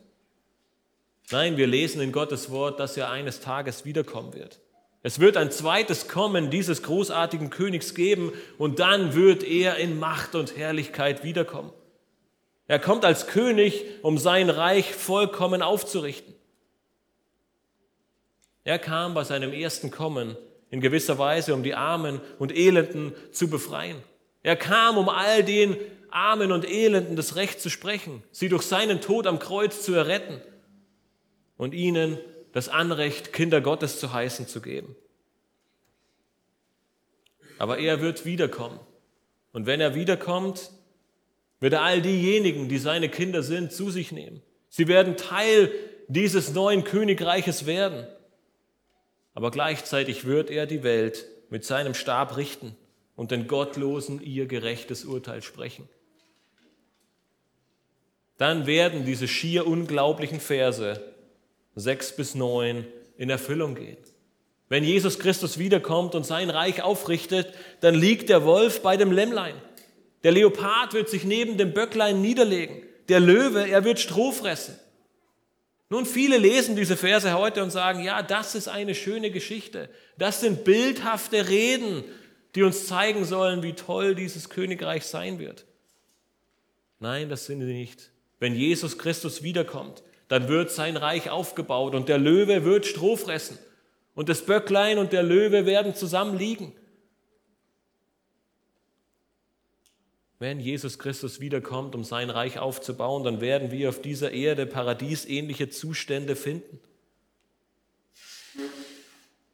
Nein, 1.33 1.57
wir 1.57 1.67
lesen 1.67 2.01
in 2.01 2.13
Gottes 2.13 2.49
Wort, 2.53 2.79
dass 2.79 2.97
er 2.97 3.11
eines 3.11 3.41
Tages 3.41 3.85
wiederkommen 3.85 4.35
wird. 4.35 4.61
Es 5.03 5.19
wird 5.19 5.37
ein 5.37 5.51
zweites 5.51 6.07
Kommen 6.07 6.49
dieses 6.49 6.85
großartigen 6.85 7.51
Königs 7.51 7.97
geben 7.97 8.33
und 8.57 8.79
dann 8.79 9.17
wird 9.17 9.43
er 9.43 9.79
in 9.79 9.99
Macht 9.99 10.37
und 10.37 10.57
Herrlichkeit 10.57 11.25
wiederkommen. 11.25 11.73
Er 12.69 12.79
kommt 12.79 13.05
als 13.05 13.27
König, 13.27 13.85
um 14.03 14.17
sein 14.17 14.49
Reich 14.49 14.95
vollkommen 14.95 15.61
aufzurichten. 15.61 16.37
Er 18.63 18.79
kam 18.79 19.15
bei 19.15 19.25
seinem 19.25 19.53
ersten 19.53 19.91
Kommen 19.91 20.37
in 20.75 20.81
gewisser 20.81 21.19
Weise, 21.19 21.55
um 21.55 21.63
die 21.63 21.77
Armen 21.77 22.21
und 22.41 22.51
Elenden 22.53 23.13
zu 23.31 23.49
befreien. 23.49 24.03
Er 24.43 24.57
kam, 24.57 24.99
um 24.99 25.09
all 25.09 25.45
den 25.45 25.77
Armen 26.11 26.51
und 26.51 26.69
Elenden 26.69 27.15
das 27.15 27.37
Recht 27.37 27.61
zu 27.61 27.71
sprechen, 27.71 28.25
sie 28.33 28.49
durch 28.49 28.65
seinen 28.65 29.01
Tod 29.01 29.29
am 29.29 29.39
Kreuz 29.39 29.85
zu 29.85 29.95
erretten 29.95 30.41
und 31.57 31.75
ihnen 31.75 32.19
das 32.51 32.69
Anrecht, 32.69 33.33
Kinder 33.33 33.61
Gottes 33.61 34.01
zu 34.01 34.13
heißen, 34.13 34.49
zu 34.49 34.61
geben. 34.61 34.97
Aber 37.59 37.79
er 37.79 38.01
wird 38.01 38.25
wiederkommen. 38.25 38.81
Und 39.53 39.67
wenn 39.67 39.81
er 39.81 39.95
wiederkommt, 39.95 40.73
wird 41.61 41.75
er 41.75 41.83
all 41.83 42.03
diejenigen, 42.03 42.69
die 42.69 42.79
seine 42.79 43.09
Kinder 43.09 43.45
sind, 43.45 43.71
zu 43.71 43.93
sich 43.93 44.11
nehmen. 44.11 44.43
Sie 44.69 44.89
werden 44.89 45.17
Teil 45.17 45.71
dieses 46.09 46.53
neuen 46.53 46.83
Königreiches 46.83 47.65
werden. 47.65 48.09
Aber 49.35 49.51
gleichzeitig 49.51 50.25
wird 50.25 50.51
er 50.51 50.67
die 50.67 50.83
Welt 50.83 51.27
mit 51.51 51.65
seinem 51.65 51.95
Stab 51.95 52.37
richten 52.37 52.77
und 53.17 53.31
den 53.31 53.47
Gottlosen 53.47 54.23
ihr 54.23 54.47
gerechtes 54.47 55.05
Urteil 55.05 55.43
sprechen. 55.43 55.89
Dann 58.39 58.67
werden 58.67 59.05
diese 59.05 59.29
schier 59.29 59.67
unglaublichen 59.67 60.41
Verse 60.41 61.01
sechs 61.77 62.15
bis 62.15 62.35
neun 62.35 62.87
in 63.17 63.31
Erfüllung 63.31 63.75
gehen. 63.75 63.97
Wenn 64.69 64.83
Jesus 64.83 65.19
Christus 65.19 65.59
wiederkommt 65.59 66.15
und 66.15 66.25
sein 66.25 66.51
Reich 66.51 66.83
aufrichtet, 66.83 67.53
dann 67.81 67.95
liegt 67.95 68.29
der 68.29 68.45
Wolf 68.45 68.83
bei 68.83 68.97
dem 68.97 69.13
Lämmlein. 69.13 69.55
Der 70.23 70.33
Leopard 70.33 70.95
wird 70.95 71.09
sich 71.09 71.25
neben 71.25 71.59
dem 71.59 71.75
Böcklein 71.75 72.21
niederlegen. 72.21 72.83
Der 73.09 73.21
Löwe, 73.21 73.69
er 73.69 73.85
wird 73.85 74.01
Stroh 74.01 74.33
fressen. 74.33 74.79
Nun, 75.91 76.07
viele 76.07 76.39
lesen 76.39 76.77
diese 76.77 76.97
Verse 76.97 77.33
heute 77.35 77.63
und 77.63 77.71
sagen, 77.71 78.03
ja, 78.03 78.23
das 78.23 78.55
ist 78.55 78.69
eine 78.69 78.95
schöne 78.95 79.31
Geschichte. 79.31 79.89
Das 80.19 80.41
sind 80.41 80.65
bildhafte 80.65 81.49
Reden, 81.49 82.05
die 82.55 82.63
uns 82.63 82.87
zeigen 82.87 83.25
sollen, 83.25 83.63
wie 83.63 83.75
toll 83.75 84.15
dieses 84.15 84.49
Königreich 84.49 85.05
sein 85.05 85.39
wird. 85.39 85.67
Nein, 87.01 87.29
das 87.29 87.47
sind 87.47 87.61
sie 87.61 87.73
nicht. 87.73 88.11
Wenn 88.39 88.55
Jesus 88.55 88.99
Christus 88.99 89.43
wiederkommt, 89.43 90.03
dann 90.29 90.49
wird 90.49 90.71
sein 90.71 90.97
Reich 90.97 91.31
aufgebaut 91.31 91.95
und 91.95 92.09
der 92.09 92.19
Löwe 92.19 92.65
wird 92.65 92.87
Stroh 92.87 93.17
fressen 93.17 93.59
und 94.15 94.29
das 94.29 94.47
Böcklein 94.47 94.99
und 94.99 95.13
der 95.13 95.23
Löwe 95.23 95.67
werden 95.67 95.95
zusammen 95.95 96.39
liegen. 96.39 96.73
Wenn 100.45 100.61
Jesus 100.61 100.99
Christus 100.99 101.41
wiederkommt, 101.41 101.95
um 101.95 102.05
sein 102.05 102.29
Reich 102.29 102.59
aufzubauen, 102.59 103.25
dann 103.25 103.41
werden 103.41 103.71
wir 103.71 103.89
auf 103.89 104.03
dieser 104.03 104.33
Erde 104.33 104.67
paradiesähnliche 104.67 105.71
Zustände 105.71 106.37
finden. 106.37 106.81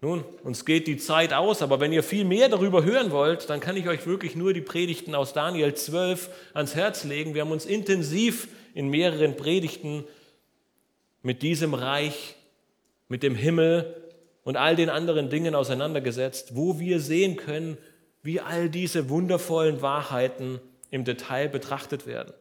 Nun, 0.01 0.25
uns 0.43 0.65
geht 0.65 0.89
die 0.89 0.97
Zeit 0.97 1.33
aus, 1.33 1.63
aber 1.63 1.79
wenn 1.79 1.93
ihr 1.93 2.03
viel 2.03 2.25
mehr 2.25 2.49
darüber 2.49 2.83
hören 2.83 3.13
wollt, 3.13 3.49
dann 3.51 3.61
kann 3.61 3.77
ich 3.77 3.87
euch 3.87 4.05
wirklich 4.05 4.35
nur 4.35 4.53
die 4.53 4.63
Predigten 4.63 5.15
aus 5.15 5.33
Daniel 5.33 5.75
12 5.75 6.29
ans 6.55 6.75
Herz 6.75 7.05
legen. 7.05 7.35
Wir 7.35 7.43
haben 7.43 7.53
uns 7.53 7.67
intensiv 7.67 8.49
in 8.75 8.89
mehreren 8.89 9.37
Predigten 9.37 10.03
mit 11.23 11.43
diesem 11.43 11.73
Reich, 11.73 12.35
mit 13.07 13.23
dem 13.23 13.37
Himmel 13.37 13.95
und 14.43 14.57
all 14.57 14.75
den 14.75 14.91
anderen 14.91 15.31
Dingen 15.31 15.55
auseinandergesetzt, 15.55 16.57
wo 16.57 16.81
wir 16.81 16.99
sehen 16.99 17.37
können, 17.37 17.79
wie 18.25 18.41
all 18.41 18.69
diese 18.69 19.09
wundervollen 19.09 19.83
Wahrheiten 19.83 20.59
im 20.91 21.05
Detail 21.05 21.49
betrachtet 21.49 22.07
werden. 22.07 22.33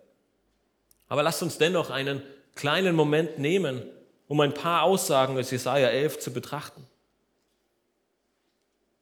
Aber 1.08 1.24
lasst 1.24 1.42
uns 1.44 1.58
dennoch 1.58 1.90
einen 1.90 2.22
kleinen 2.56 2.96
Moment 2.96 3.40
nehmen, 3.40 3.84
um 4.28 4.40
ein 4.42 4.54
paar 4.54 4.84
Aussagen 4.84 5.38
aus 5.38 5.52
Jesaja 5.52 5.88
11 5.88 6.20
zu 6.20 6.34
betrachten. 6.34 6.86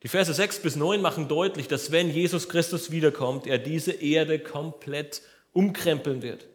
Die 0.04 0.08
Verse 0.08 0.34
6 0.34 0.60
bis 0.60 0.76
9 0.76 1.02
machen 1.02 1.28
deutlich, 1.28 1.68
dass 1.68 1.92
wenn 1.92 2.10
Jesus 2.10 2.50
Christus 2.50 2.92
wiederkommt, 2.92 3.48
er 3.48 3.58
diese 3.58 3.92
Erde 3.92 4.40
komplett 4.40 5.22
umkrempeln 5.54 6.22
wird. 6.22 6.46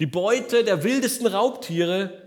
Die 0.00 0.06
Beute 0.06 0.64
der 0.64 0.84
wildesten 0.84 1.26
Raubtiere, 1.26 2.22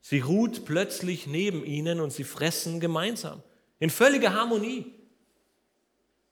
sie 0.00 0.20
ruht 0.20 0.64
plötzlich 0.64 1.26
neben 1.26 1.64
ihnen 1.64 2.00
und 2.00 2.12
sie 2.12 2.24
fressen 2.24 2.80
gemeinsam 2.80 3.42
in 3.78 3.90
völliger 3.90 4.32
Harmonie. 4.32 4.92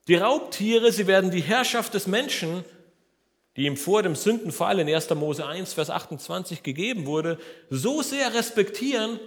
Die 0.09 0.17
Raubtiere, 0.17 0.91
sie 0.91 1.07
werden 1.07 1.31
die 1.31 1.43
Herrschaft 1.43 1.95
des 1.95 2.07
Menschen, 2.07 2.65
die 3.57 3.67
ihm 3.67 3.77
vor 3.77 4.03
dem 4.03 4.17
Sündenfall 4.17 4.79
in 4.79 4.89
1. 4.93 5.11
Mose 5.11 5.47
1, 5.47 5.75
Vers 5.75 5.91
28 5.91 6.63
gegeben 6.63 7.07
wurde, 7.07 7.39
so 7.71 8.03
sehr 8.03 8.35
respektieren, 8.35 9.21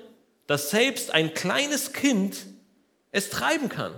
dass 0.48 0.72
selbst 0.72 1.12
ein 1.12 1.34
kleines 1.34 1.94
Kind 1.94 2.46
es 3.12 3.30
treiben 3.30 3.70
kann. 3.70 3.94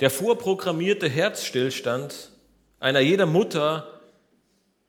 Der 0.00 0.10
vorprogrammierte 0.10 1.08
Herzstillstand 1.08 2.32
einer 2.80 3.00
jeder 3.00 3.26
Mutter, 3.26 4.00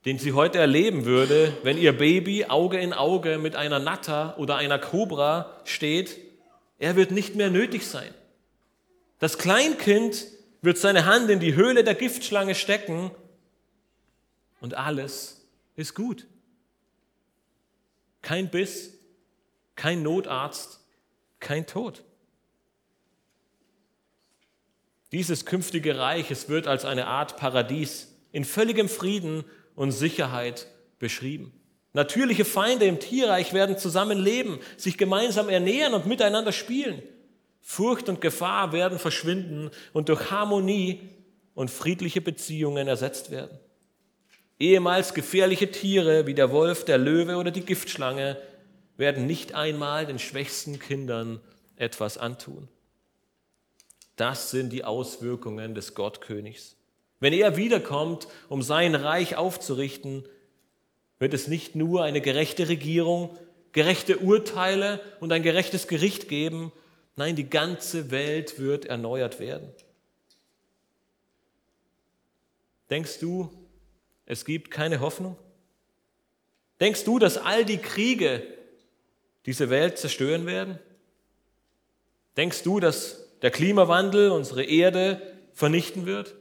den 0.06 0.18
sie 0.18 0.34
heute 0.34 0.58
erleben 0.58 1.06
würde, 1.06 1.56
wenn 1.62 1.78
ihr 1.78 1.96
Baby 1.96 2.46
Auge 2.46 2.80
in 2.80 2.92
Auge 2.92 3.38
mit 3.38 3.56
einer 3.56 3.78
Natter 3.80 4.38
oder 4.40 4.56
einer 4.58 4.80
Kobra 4.80 5.62
steht, 5.64 6.18
er 6.80 6.96
wird 6.96 7.12
nicht 7.12 7.36
mehr 7.36 7.50
nötig 7.50 7.88
sein. 7.88 8.14
Das 9.20 9.38
Kleinkind 9.38 10.28
wird 10.62 10.78
seine 10.78 11.06
Hand 11.06 11.30
in 11.30 11.40
die 11.40 11.56
Höhle 11.56 11.84
der 11.84 11.96
Giftschlange 11.96 12.56
stecken 12.56 13.12
und 14.60 14.74
alles 14.76 15.46
ist 15.76 15.94
gut. 15.94 16.28
Kein 18.22 18.50
Biss, 18.50 18.94
kein 19.76 20.04
Notarzt, 20.04 20.80
kein 21.40 21.68
Tod. 21.68 22.04
Dieses 25.12 25.46
künftige 25.46 25.98
Reich, 25.98 26.32
es 26.32 26.50
wird 26.50 26.68
als 26.68 26.86
eine 26.86 27.08
Art 27.08 27.38
Paradies 27.38 28.16
in 28.32 28.46
völligem 28.46 28.90
Frieden 28.90 29.44
und 29.76 29.92
Sicherheit 29.92 30.68
beschrieben. 30.98 31.54
Natürliche 31.94 32.44
Feinde 32.44 32.86
im 32.86 33.00
Tierreich 33.00 33.54
werden 33.54 33.78
zusammen 33.78 34.18
leben, 34.18 34.60
sich 34.78 34.98
gemeinsam 34.98 35.48
ernähren 35.48 35.94
und 35.94 36.08
miteinander 36.08 36.52
spielen. 36.52 37.04
Furcht 37.62 38.10
und 38.10 38.20
Gefahr 38.20 38.74
werden 38.74 39.00
verschwinden 39.00 39.70
und 39.94 40.10
durch 40.10 40.32
Harmonie 40.32 41.02
und 41.54 41.70
friedliche 41.70 42.20
Beziehungen 42.20 42.88
ersetzt 42.88 43.30
werden. 43.32 43.58
Ehemals 44.60 45.14
gefährliche 45.14 45.72
Tiere 45.72 46.26
wie 46.26 46.34
der 46.34 46.52
Wolf, 46.52 46.84
der 46.84 46.98
Löwe 46.98 47.38
oder 47.38 47.52
die 47.52 47.62
Giftschlange 47.62 48.38
werden 48.98 49.26
nicht 49.28 49.54
einmal 49.54 50.06
den 50.06 50.20
schwächsten 50.20 50.80
Kindern 50.80 51.41
etwas 51.76 52.18
antun. 52.18 52.70
Das 54.16 54.52
sind 54.52 54.72
die 54.72 54.84
Auswirkungen 54.84 55.74
des 55.76 55.96
Gottkönigs. 55.96 56.76
Wenn 57.20 57.34
er 57.34 57.58
wiederkommt, 57.58 58.28
um 58.50 58.62
sein 58.62 58.96
Reich 58.96 59.36
aufzurichten, 59.36 60.26
wird 61.20 61.34
es 61.34 61.47
nicht 61.47 61.76
nur 61.76 62.03
eine 62.03 62.22
gerechte 62.22 62.68
Regierung, 62.70 63.38
gerechte 63.72 64.20
Urteile 64.20 65.01
und 65.20 65.32
ein 65.32 65.43
gerechtes 65.43 65.88
Gericht 65.88 66.28
geben, 66.28 66.72
nein, 67.16 67.36
die 67.36 67.49
ganze 67.49 68.11
Welt 68.11 68.59
wird 68.59 68.86
erneuert 68.86 69.39
werden. 69.39 69.70
Denkst 72.89 73.20
du, 73.20 73.49
es 74.26 74.45
gibt 74.45 74.70
keine 74.70 74.99
Hoffnung? 74.99 75.38
Denkst 76.80 77.03
du, 77.05 77.20
dass 77.20 77.38
all 77.38 77.66
die 77.66 77.78
Kriege, 77.78 78.45
diese 79.45 79.70
Welt 79.70 79.97
zerstören 79.97 80.45
werden? 80.45 80.80
Denkst 82.38 82.64
du, 82.64 82.80
dass 82.80 83.38
der 83.41 83.51
Klimawandel 83.51 84.32
unsere 84.32 84.64
Erde 84.64 85.22
vernichten 85.53 86.05
wird? 86.05 86.36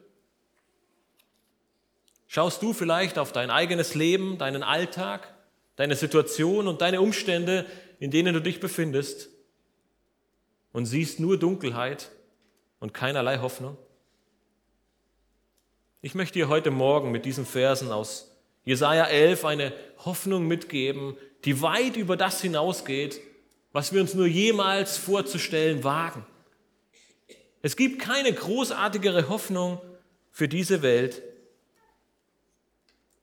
Schaust 2.34 2.62
du 2.62 2.72
vielleicht 2.72 3.18
auf 3.18 3.30
dein 3.30 3.50
eigenes 3.50 3.94
Leben, 3.94 4.38
deinen 4.38 4.62
Alltag, 4.62 5.34
deine 5.76 5.96
Situation 5.96 6.66
und 6.66 6.80
deine 6.80 7.02
Umstände, 7.02 7.66
in 7.98 8.10
denen 8.10 8.32
du 8.32 8.40
dich 8.40 8.58
befindest 8.58 9.28
und 10.72 10.86
siehst 10.86 11.20
nur 11.20 11.38
Dunkelheit 11.38 12.10
und 12.80 12.94
keinerlei 12.94 13.36
Hoffnung? 13.36 13.76
Ich 16.00 16.14
möchte 16.14 16.38
dir 16.38 16.48
heute 16.48 16.70
Morgen 16.70 17.12
mit 17.12 17.26
diesen 17.26 17.44
Versen 17.44 17.92
aus 17.92 18.34
Jesaja 18.64 19.04
11 19.04 19.44
eine 19.44 19.74
Hoffnung 19.98 20.48
mitgeben, 20.48 21.18
die 21.44 21.60
weit 21.60 21.98
über 21.98 22.16
das 22.16 22.40
hinausgeht, 22.40 23.20
was 23.72 23.92
wir 23.92 24.00
uns 24.00 24.14
nur 24.14 24.26
jemals 24.26 24.96
vorzustellen 24.96 25.84
wagen. 25.84 26.24
Es 27.60 27.76
gibt 27.76 28.00
keine 28.00 28.32
großartigere 28.32 29.28
Hoffnung 29.28 29.82
für 30.30 30.48
diese 30.48 30.80
Welt, 30.80 31.22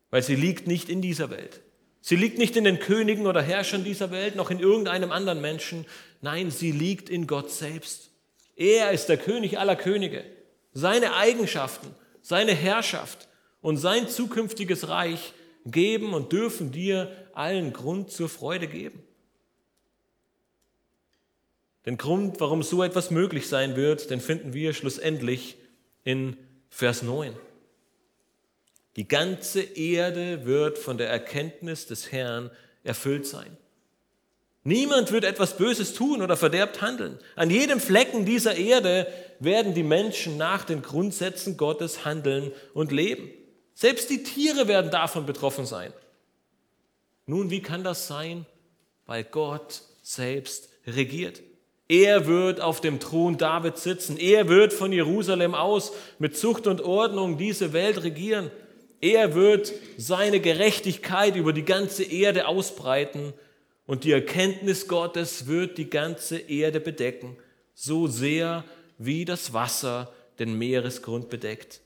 weil 0.09 0.23
sie 0.23 0.35
liegt 0.35 0.67
nicht 0.67 0.89
in 0.89 1.01
dieser 1.01 1.29
Welt. 1.29 1.61
Sie 2.01 2.15
liegt 2.15 2.37
nicht 2.37 2.55
in 2.55 2.63
den 2.63 2.79
Königen 2.79 3.27
oder 3.27 3.41
Herrschern 3.41 3.83
dieser 3.83 4.11
Welt, 4.11 4.35
noch 4.35 4.51
in 4.51 4.59
irgendeinem 4.59 5.11
anderen 5.11 5.41
Menschen. 5.41 5.85
Nein, 6.21 6.49
sie 6.49 6.71
liegt 6.71 7.09
in 7.09 7.27
Gott 7.27 7.51
selbst. 7.51 8.11
Er 8.55 8.91
ist 8.91 9.07
der 9.07 9.17
König 9.17 9.59
aller 9.59 9.75
Könige. 9.75 10.23
Seine 10.73 11.15
Eigenschaften, 11.15 11.93
seine 12.21 12.53
Herrschaft 12.53 13.27
und 13.61 13.77
sein 13.77 14.07
zukünftiges 14.07 14.87
Reich 14.87 15.33
geben 15.65 16.13
und 16.13 16.31
dürfen 16.31 16.71
dir 16.71 17.11
allen 17.33 17.73
Grund 17.73 18.11
zur 18.11 18.29
Freude 18.29 18.67
geben. 18.67 19.03
Den 21.85 21.97
Grund, 21.97 22.39
warum 22.39 22.63
so 22.63 22.83
etwas 22.83 23.11
möglich 23.11 23.47
sein 23.47 23.75
wird, 23.75 24.09
den 24.09 24.21
finden 24.21 24.53
wir 24.53 24.73
schlussendlich 24.73 25.57
in 26.03 26.37
Vers 26.69 27.01
9. 27.01 27.33
Die 28.95 29.07
ganze 29.07 29.61
Erde 29.61 30.45
wird 30.45 30.77
von 30.77 30.97
der 30.97 31.09
Erkenntnis 31.09 31.85
des 31.85 32.11
Herrn 32.11 32.51
erfüllt 32.83 33.25
sein. 33.25 33.57
Niemand 34.63 35.11
wird 35.11 35.23
etwas 35.23 35.57
Böses 35.57 35.93
tun 35.93 36.21
oder 36.21 36.35
verderbt 36.35 36.81
handeln. 36.81 37.17
An 37.35 37.49
jedem 37.49 37.79
Flecken 37.79 38.25
dieser 38.25 38.55
Erde 38.55 39.07
werden 39.39 39.73
die 39.73 39.83
Menschen 39.83 40.37
nach 40.37 40.65
den 40.65 40.81
Grundsätzen 40.81 41.55
Gottes 41.55 42.03
handeln 42.03 42.51
und 42.73 42.91
leben. 42.91 43.31
Selbst 43.73 44.09
die 44.09 44.23
Tiere 44.23 44.67
werden 44.67 44.91
davon 44.91 45.25
betroffen 45.25 45.65
sein. 45.65 45.93
Nun, 47.25 47.49
wie 47.49 47.61
kann 47.61 47.83
das 47.83 48.07
sein? 48.07 48.45
Weil 49.05 49.23
Gott 49.23 49.81
selbst 50.01 50.69
regiert. 50.85 51.41
Er 51.87 52.27
wird 52.27 52.59
auf 52.59 52.81
dem 52.81 52.99
Thron 52.99 53.37
Davids 53.37 53.83
sitzen. 53.83 54.17
Er 54.17 54.49
wird 54.49 54.73
von 54.73 54.91
Jerusalem 54.91 55.55
aus 55.55 55.93
mit 56.19 56.37
Zucht 56.37 56.67
und 56.67 56.81
Ordnung 56.81 57.37
diese 57.37 57.71
Welt 57.71 58.03
regieren. 58.03 58.51
Er 59.01 59.33
wird 59.33 59.71
seine 59.97 60.39
Gerechtigkeit 60.39 61.35
über 61.35 61.53
die 61.53 61.63
ganze 61.63 62.03
Erde 62.03 62.47
ausbreiten 62.47 63.33
und 63.85 64.03
die 64.03 64.11
Erkenntnis 64.11 64.87
Gottes 64.87 65.47
wird 65.47 65.77
die 65.77 65.89
ganze 65.89 66.37
Erde 66.37 66.79
bedecken, 66.79 67.37
so 67.73 68.07
sehr 68.07 68.65
wie 68.97 69.23
das 69.23 69.53
Wasser 69.53 70.13
den 70.37 70.57
Meeresgrund 70.57 71.29
bedeckt. 71.29 71.79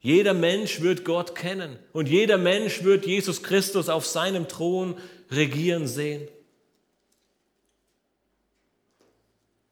Jeder 0.00 0.32
Mensch 0.32 0.80
wird 0.80 1.04
Gott 1.04 1.34
kennen 1.34 1.78
und 1.92 2.08
jeder 2.08 2.38
Mensch 2.38 2.84
wird 2.84 3.06
Jesus 3.06 3.42
Christus 3.42 3.88
auf 3.88 4.06
seinem 4.06 4.48
Thron 4.48 4.96
regieren 5.30 5.86
sehen. 5.86 6.28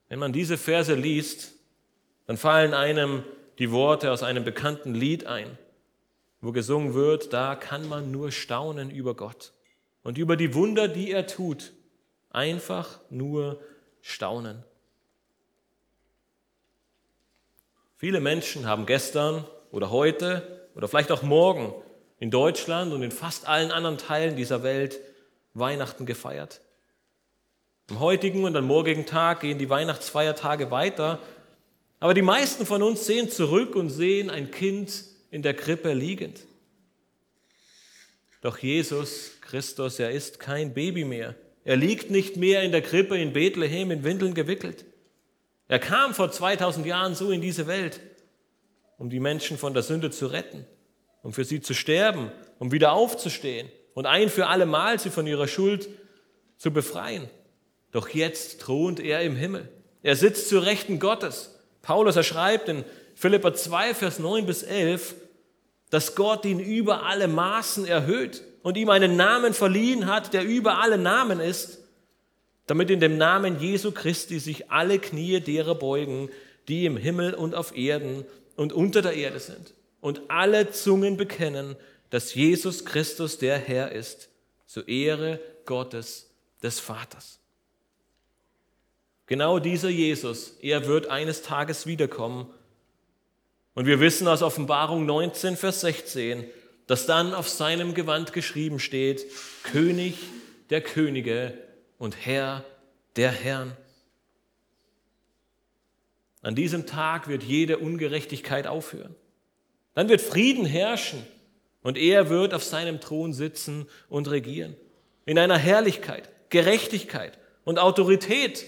Wenn 0.09 0.19
man 0.19 0.33
diese 0.33 0.59
Verse 0.59 0.95
liest, 0.95 1.53
dann 2.27 2.37
fallen 2.37 2.75
einem 2.75 3.23
die 3.59 3.71
Worte 3.71 4.11
aus 4.11 4.23
einem 4.23 4.45
bekannten 4.45 4.95
Lied 4.95 5.25
ein 5.25 5.57
wo 6.41 6.53
gesungen 6.53 6.95
wird, 6.95 7.33
da 7.33 7.57
kann 7.57 7.89
man 7.89 8.11
nur 8.11 8.31
staunen 8.31 8.91
über 8.91 9.15
Gott 9.15 9.53
und 10.03 10.19
über 10.19 10.37
die 10.37 10.55
Wunder, 10.55 10.89
die 10.89 11.11
er 11.11 11.27
tut. 11.27 11.73
Einfach 12.31 13.01
nur 13.11 13.61
staunen. 14.03 14.65
Viele 17.97 18.21
Menschen 18.21 18.67
haben 18.67 18.87
gestern 18.87 19.45
oder 19.73 19.91
heute 19.91 20.69
oder 20.75 20.87
vielleicht 20.87 21.11
auch 21.11 21.23
morgen 21.23 21.75
in 22.21 22.31
Deutschland 22.31 22.93
und 22.93 23.03
in 23.03 23.11
fast 23.11 23.49
allen 23.49 23.73
anderen 23.73 23.99
Teilen 23.99 24.37
dieser 24.37 24.63
Welt 24.63 25.01
Weihnachten 25.55 26.07
gefeiert. 26.07 26.61
Am 27.91 28.01
heutigen 28.01 28.45
und 28.45 28.55
am 28.55 28.67
morgigen 28.67 29.07
Tag 29.07 29.41
gehen 29.41 29.59
die 29.59 29.71
Weihnachtsfeiertage 29.71 30.71
weiter, 30.71 31.19
aber 32.01 32.15
die 32.15 32.23
meisten 32.23 32.67
von 32.67 32.83
uns 32.83 33.07
sehen 33.07 33.31
zurück 33.31 33.75
und 33.75 33.91
sehen 33.91 34.31
ein 34.31 34.51
Kind 34.51 35.05
in 35.31 35.43
der 35.43 35.55
Krippe 35.55 35.93
liegend. 35.93 36.41
Doch 38.41 38.59
Jesus 38.59 39.33
Christus, 39.41 39.99
er 39.99 40.11
ist 40.11 40.39
kein 40.39 40.75
Baby 40.75 41.05
mehr. 41.05 41.35
Er 41.65 41.77
liegt 41.77 42.11
nicht 42.11 42.37
mehr 42.37 42.63
in 42.63 42.73
der 42.73 42.83
Krippe 42.83 43.19
in 43.19 43.33
Bethlehem 43.33 43.91
in 43.91 44.05
Windeln 44.05 44.35
gewickelt. 44.35 44.85
Er 45.67 45.79
kam 45.79 46.15
vor 46.15 46.31
2000 46.31 46.87
Jahren 46.87 47.15
so 47.15 47.31
in 47.31 47.43
diese 47.43 47.67
Welt, 47.67 48.01
um 48.97 49.11
die 49.11 49.21
Menschen 49.21 49.59
von 49.59 49.75
der 49.75 49.83
Sünde 49.83 50.11
zu 50.11 50.29
retten, 50.29 50.65
um 51.23 51.33
für 51.33 51.45
sie 51.45 51.61
zu 51.61 51.75
sterben, 51.75 52.33
um 52.59 52.73
wieder 52.73 52.93
aufzustehen 52.93 53.69
und 53.95 54.07
ein 54.07 54.31
für 54.31 54.47
alle 54.47 54.65
Mal 54.65 54.99
sie 54.99 55.11
von 55.11 55.27
ihrer 55.27 55.49
Schuld 55.49 55.89
zu 56.57 56.73
befreien. 56.73 57.29
Doch 57.93 58.09
jetzt 58.09 58.61
thront 58.61 59.01
er 59.01 59.23
im 59.23 59.37
Himmel. 59.37 59.69
Er 60.03 60.17
sitzt 60.17 60.49
zu 60.49 60.59
Rechten 60.59 61.01
Gottes. 61.01 61.59
Paulus, 61.83 62.17
er 62.17 62.23
schreibt 62.23 62.69
in 62.69 62.85
Philippa 63.19 63.53
2, 63.53 63.95
Vers 63.95 64.21
9 64.21 64.47
bis 64.47 64.63
11, 64.63 65.17
dass 65.91 66.15
Gott 66.15 66.45
ihn 66.45 66.61
über 66.61 67.05
alle 67.05 67.27
Maßen 67.27 67.85
erhöht 67.85 68.45
und 68.63 68.77
ihm 68.77 68.91
einen 68.91 69.17
Namen 69.17 69.55
verliehen 69.55 70.07
hat, 70.07 70.33
der 70.33 70.45
über 70.45 70.79
alle 70.79 70.99
Namen 70.99 71.41
ist, 71.41 71.81
damit 72.69 72.91
in 72.91 73.01
dem 73.01 73.19
Namen 73.19 73.59
Jesu 73.59 73.91
Christi 73.91 74.39
sich 74.39 74.71
alle 74.71 75.01
Knie 75.01 75.41
derer 75.41 75.75
beugen, 75.75 76.29
die 76.69 76.87
im 76.87 76.97
Himmel 76.97 77.35
und 77.35 77.57
auf 77.57 77.77
Erden 77.77 78.25
und 78.55 78.73
unter 78.73 79.03
der 79.03 79.15
Erde 79.15 79.41
sind, 79.41 79.75
und 80.01 80.31
alle 80.31 80.71
Zungen 80.71 81.17
bekennen, 81.17 81.75
dass 82.11 82.35
Jesus 82.35 82.85
Christus 82.85 83.37
der 83.39 83.59
Herr 83.59 83.91
ist, 83.91 84.29
zur 84.69 84.87
Ehre 84.87 85.41
Gottes 85.65 86.31
des 86.63 86.79
Vaters. 86.79 87.41
Genau 89.27 89.59
dieser 89.59 89.89
Jesus, 89.89 90.55
er 90.61 90.87
wird 90.87 91.09
eines 91.09 91.43
Tages 91.43 91.85
wiederkommen 91.85 92.55
und 93.79 93.87
wir 93.87 94.01
wissen 94.01 94.27
aus 94.27 94.43
Offenbarung 94.43 95.07
19, 95.07 95.57
Vers 95.57 95.83
16, 95.83 96.45
dass 96.89 97.07
dann 97.07 97.33
auf 97.33 97.49
seinem 97.49 97.95
Gewand 97.95 98.33
geschrieben 98.33 98.81
steht, 98.81 99.25
König 99.63 100.17
der 100.69 100.81
Könige 100.81 101.57
und 101.97 102.27
Herr 102.27 102.65
der 103.15 103.31
Herrn. 103.31 103.77
An 106.43 106.57
diesem 106.57 106.87
Tag 106.87 107.29
wird 107.29 107.45
jede 107.45 107.79
Ungerechtigkeit 107.79 108.67
aufhören. 108.67 109.15
Dann 109.95 110.09
wird 110.09 110.23
Frieden 110.23 110.67
herrschen 110.67 111.25
und 111.83 111.97
er 111.97 112.31
wird 112.31 112.55
auf 112.55 112.65
seinem 112.65 113.01
Thron 113.01 113.33
sitzen 113.33 113.87
und 114.09 114.29
regieren. 114.29 114.75
In 115.25 115.39
einer 115.39 115.57
Herrlichkeit, 115.57 116.29
Gerechtigkeit 116.51 117.39
und 117.63 117.79
Autorität, 117.79 118.65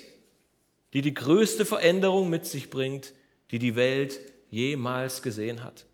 die 0.93 1.03
die 1.03 1.15
größte 1.15 1.65
Veränderung 1.65 2.31
mit 2.31 2.47
sich 2.47 2.71
bringt, 2.71 3.13
die 3.51 3.59
die 3.59 3.75
Welt 3.75 4.21
jemals 4.51 5.23
gesehen 5.23 5.65
hat. 5.65 5.87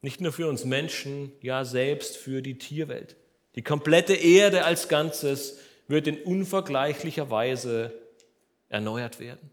Nicht 0.00 0.20
nur 0.20 0.32
für 0.32 0.48
uns 0.48 0.64
Menschen, 0.64 1.32
ja 1.40 1.64
selbst 1.64 2.16
für 2.16 2.42
die 2.42 2.58
Tierwelt. 2.58 3.16
Die 3.54 3.62
komplette 3.62 4.14
Erde 4.14 4.64
als 4.64 4.88
Ganzes 4.88 5.58
wird 5.88 6.06
in 6.06 6.22
unvergleichlicher 6.22 7.30
Weise 7.30 7.92
erneuert 8.68 9.20
werden. 9.20 9.50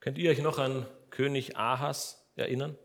Könnt 0.00 0.18
ihr 0.18 0.30
euch 0.30 0.40
noch 0.40 0.58
an 0.58 0.86
König 1.10 1.56
Ahas 1.56 2.24
erinnern? 2.36 2.76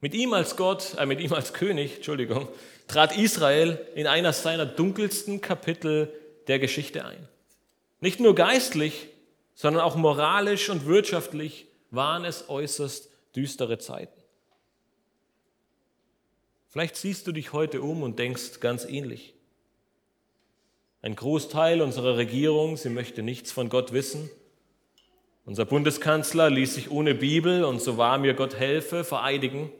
Mit 0.00 0.14
ihm 0.14 0.32
als 0.32 0.56
Gott, 0.56 0.96
äh, 0.98 1.06
mit 1.06 1.20
ihm 1.20 1.32
als 1.32 1.52
König, 1.52 1.96
Entschuldigung, 1.96 2.48
trat 2.88 3.16
Israel 3.16 3.78
in 3.94 4.06
einer 4.06 4.32
seiner 4.32 4.66
dunkelsten 4.66 5.40
Kapitel 5.40 6.12
der 6.48 6.58
Geschichte 6.58 7.04
ein. 7.04 7.28
Nicht 8.02 8.18
nur 8.18 8.34
geistlich, 8.34 9.06
sondern 9.54 9.80
auch 9.80 9.94
moralisch 9.94 10.68
und 10.70 10.86
wirtschaftlich 10.86 11.68
waren 11.92 12.24
es 12.24 12.48
äußerst 12.48 13.08
düstere 13.36 13.78
Zeiten. 13.78 14.20
Vielleicht 16.66 16.96
siehst 16.96 17.28
du 17.28 17.32
dich 17.32 17.52
heute 17.52 17.80
um 17.80 18.02
und 18.02 18.18
denkst 18.18 18.58
ganz 18.58 18.84
ähnlich. 18.84 19.34
Ein 21.00 21.14
Großteil 21.14 21.80
unserer 21.80 22.16
Regierung, 22.16 22.76
sie 22.76 22.88
möchte 22.88 23.22
nichts 23.22 23.52
von 23.52 23.68
Gott 23.68 23.92
wissen. 23.92 24.28
Unser 25.44 25.64
Bundeskanzler 25.64 26.50
ließ 26.50 26.74
sich 26.74 26.90
ohne 26.90 27.14
Bibel 27.14 27.62
und 27.62 27.80
so 27.80 27.98
wahr 27.98 28.18
mir 28.18 28.34
Gott 28.34 28.56
helfe 28.56 29.04
vereidigen. 29.04 29.70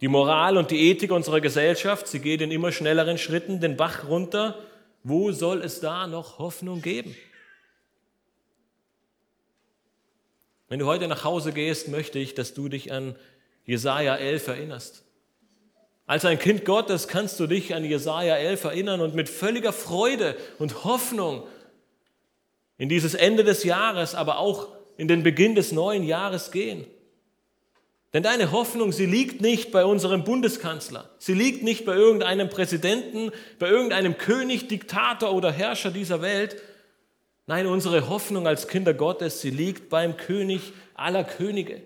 Die 0.00 0.08
Moral 0.08 0.56
und 0.56 0.70
die 0.70 0.88
Ethik 0.88 1.10
unserer 1.10 1.40
Gesellschaft, 1.40 2.06
sie 2.06 2.20
geht 2.20 2.42
in 2.42 2.52
immer 2.52 2.70
schnelleren 2.70 3.18
Schritten 3.18 3.60
den 3.60 3.76
Bach 3.76 4.06
runter 4.06 4.56
wo 5.08 5.30
soll 5.30 5.62
es 5.62 5.78
da 5.78 6.08
noch 6.08 6.40
Hoffnung 6.40 6.82
geben? 6.82 7.14
Wenn 10.68 10.80
du 10.80 10.86
heute 10.86 11.06
nach 11.06 11.22
Hause 11.22 11.52
gehst, 11.52 11.86
möchte 11.86 12.18
ich, 12.18 12.34
dass 12.34 12.54
du 12.54 12.68
dich 12.68 12.90
an 12.90 13.14
Jesaja 13.64 14.16
11 14.16 14.48
erinnerst. 14.48 15.04
Als 16.06 16.24
ein 16.24 16.40
Kind 16.40 16.64
Gottes 16.64 17.06
kannst 17.06 17.38
du 17.38 17.46
dich 17.46 17.72
an 17.72 17.84
Jesaja 17.84 18.34
11 18.34 18.64
erinnern 18.64 19.00
und 19.00 19.14
mit 19.14 19.28
völliger 19.28 19.72
Freude 19.72 20.36
und 20.58 20.82
Hoffnung 20.82 21.46
in 22.76 22.88
dieses 22.88 23.14
Ende 23.14 23.44
des 23.44 23.62
Jahres, 23.62 24.16
aber 24.16 24.38
auch 24.38 24.68
in 24.96 25.06
den 25.06 25.22
Beginn 25.22 25.54
des 25.54 25.70
neuen 25.70 26.02
Jahres 26.02 26.50
gehen. 26.50 26.84
Denn 28.12 28.22
deine 28.22 28.52
Hoffnung, 28.52 28.92
sie 28.92 29.06
liegt 29.06 29.40
nicht 29.40 29.72
bei 29.72 29.84
unserem 29.84 30.24
Bundeskanzler, 30.24 31.10
sie 31.18 31.34
liegt 31.34 31.62
nicht 31.62 31.84
bei 31.84 31.94
irgendeinem 31.94 32.48
Präsidenten, 32.48 33.30
bei 33.58 33.68
irgendeinem 33.68 34.16
König, 34.16 34.68
Diktator 34.68 35.32
oder 35.32 35.52
Herrscher 35.52 35.90
dieser 35.90 36.22
Welt. 36.22 36.62
Nein, 37.46 37.66
unsere 37.66 38.08
Hoffnung 38.08 38.46
als 38.46 38.68
Kinder 38.68 38.94
Gottes, 38.94 39.40
sie 39.40 39.50
liegt 39.50 39.88
beim 39.88 40.16
König 40.16 40.72
aller 40.94 41.24
Könige. 41.24 41.82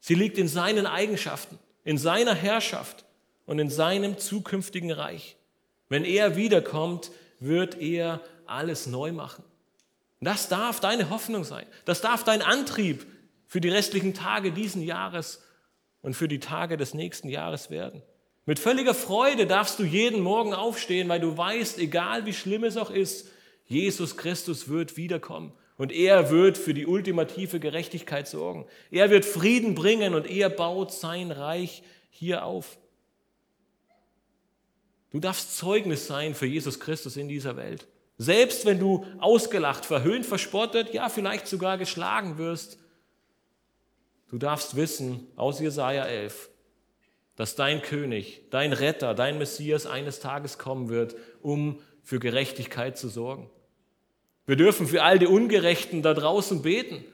Sie 0.00 0.14
liegt 0.14 0.38
in 0.38 0.48
seinen 0.48 0.86
Eigenschaften, 0.86 1.58
in 1.84 1.98
seiner 1.98 2.34
Herrschaft 2.34 3.04
und 3.46 3.58
in 3.58 3.70
seinem 3.70 4.18
zukünftigen 4.18 4.92
Reich. 4.92 5.36
Wenn 5.88 6.04
er 6.04 6.36
wiederkommt, 6.36 7.10
wird 7.40 7.80
er 7.80 8.20
alles 8.46 8.86
neu 8.86 9.12
machen. 9.12 9.44
Das 10.20 10.48
darf 10.48 10.80
deine 10.80 11.10
Hoffnung 11.10 11.44
sein. 11.44 11.66
Das 11.84 12.00
darf 12.00 12.24
dein 12.24 12.42
Antrieb 12.42 13.06
für 13.46 13.60
die 13.60 13.68
restlichen 13.68 14.14
Tage 14.14 14.52
diesen 14.52 14.82
Jahres 14.82 15.42
und 16.02 16.14
für 16.14 16.28
die 16.28 16.40
Tage 16.40 16.76
des 16.76 16.94
nächsten 16.94 17.28
Jahres 17.28 17.70
werden. 17.70 18.02
Mit 18.44 18.58
völliger 18.58 18.94
Freude 18.94 19.46
darfst 19.46 19.78
du 19.78 19.84
jeden 19.84 20.20
Morgen 20.20 20.54
aufstehen, 20.54 21.08
weil 21.08 21.20
du 21.20 21.36
weißt, 21.36 21.78
egal 21.78 22.26
wie 22.26 22.32
schlimm 22.32 22.64
es 22.64 22.76
auch 22.76 22.90
ist, 22.90 23.28
Jesus 23.66 24.16
Christus 24.16 24.68
wird 24.68 24.96
wiederkommen 24.96 25.52
und 25.76 25.92
er 25.92 26.30
wird 26.30 26.56
für 26.56 26.72
die 26.72 26.86
ultimative 26.86 27.58
Gerechtigkeit 27.60 28.28
sorgen. 28.28 28.66
Er 28.90 29.10
wird 29.10 29.24
Frieden 29.24 29.74
bringen 29.74 30.14
und 30.14 30.30
er 30.30 30.48
baut 30.48 30.92
sein 30.92 31.32
Reich 31.32 31.82
hier 32.10 32.44
auf. 32.44 32.78
Du 35.10 35.20
darfst 35.20 35.56
Zeugnis 35.56 36.06
sein 36.06 36.34
für 36.34 36.46
Jesus 36.46 36.78
Christus 36.78 37.16
in 37.16 37.28
dieser 37.28 37.56
Welt. 37.56 37.86
Selbst 38.18 38.64
wenn 38.64 38.78
du 38.78 39.04
ausgelacht, 39.18 39.84
verhöhnt, 39.84 40.24
verspottet, 40.24 40.94
ja 40.94 41.08
vielleicht 41.08 41.46
sogar 41.46 41.78
geschlagen 41.78 42.38
wirst, 42.38 42.78
du 44.30 44.38
darfst 44.38 44.76
wissen 44.76 45.26
aus 45.36 45.60
Jesaja 45.60 46.04
11, 46.04 46.50
dass 47.36 47.54
dein 47.54 47.82
König, 47.82 48.42
dein 48.50 48.72
Retter, 48.72 49.14
dein 49.14 49.38
Messias 49.38 49.86
eines 49.86 50.20
Tages 50.20 50.58
kommen 50.58 50.88
wird, 50.88 51.16
um 51.42 51.78
für 52.02 52.18
Gerechtigkeit 52.18 52.96
zu 52.96 53.08
sorgen. 53.08 53.50
Wir 54.46 54.56
dürfen 54.56 54.86
für 54.86 55.02
all 55.02 55.18
die 55.18 55.26
Ungerechten 55.26 56.02
da 56.02 56.14
draußen 56.14 56.62
beten, 56.62 57.04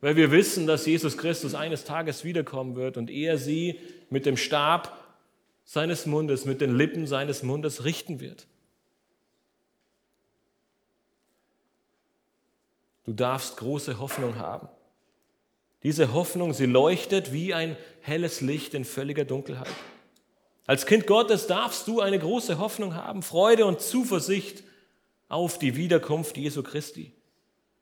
weil 0.00 0.16
wir 0.16 0.30
wissen, 0.30 0.66
dass 0.66 0.86
Jesus 0.86 1.18
Christus 1.18 1.54
eines 1.54 1.84
Tages 1.84 2.24
wiederkommen 2.24 2.76
wird 2.76 2.96
und 2.96 3.10
er 3.10 3.38
sie 3.38 3.80
mit 4.08 4.24
dem 4.24 4.36
Stab 4.36 4.96
seines 5.64 6.06
Mundes, 6.06 6.44
mit 6.44 6.60
den 6.60 6.76
Lippen 6.76 7.06
seines 7.06 7.42
Mundes 7.42 7.84
richten 7.84 8.20
wird. 8.20 8.46
Du 13.04 13.12
darfst 13.12 13.56
große 13.56 13.98
Hoffnung 13.98 14.36
haben. 14.36 14.68
Diese 15.86 16.12
Hoffnung, 16.12 16.52
sie 16.52 16.66
leuchtet 16.66 17.32
wie 17.32 17.54
ein 17.54 17.76
helles 18.00 18.40
Licht 18.40 18.74
in 18.74 18.84
völliger 18.84 19.24
Dunkelheit. 19.24 19.70
Als 20.66 20.84
Kind 20.84 21.06
Gottes 21.06 21.46
darfst 21.46 21.86
du 21.86 22.00
eine 22.00 22.18
große 22.18 22.58
Hoffnung 22.58 22.96
haben, 22.96 23.22
Freude 23.22 23.66
und 23.66 23.80
Zuversicht 23.80 24.64
auf 25.28 25.60
die 25.60 25.76
Wiederkunft 25.76 26.36
Jesu 26.38 26.64
Christi. 26.64 27.12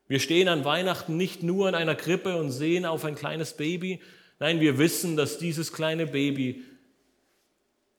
Wir 0.07 0.21
stehen 0.21 0.49
an 0.49 0.67
Weihnachten 0.67 1.17
nicht 1.17 1.43
nur 1.43 1.67
in 1.67 1.75
einer 1.75 1.95
Krippe 1.95 2.37
und 2.37 2.51
sehen 2.51 2.85
auf 2.85 3.07
ein 3.07 3.15
kleines 3.15 3.55
Baby. 3.55 4.03
Nein, 4.39 4.61
wir 4.61 4.77
wissen, 4.77 5.17
dass 5.17 5.39
dieses 5.39 5.73
kleine 5.73 6.07
Baby 6.07 6.63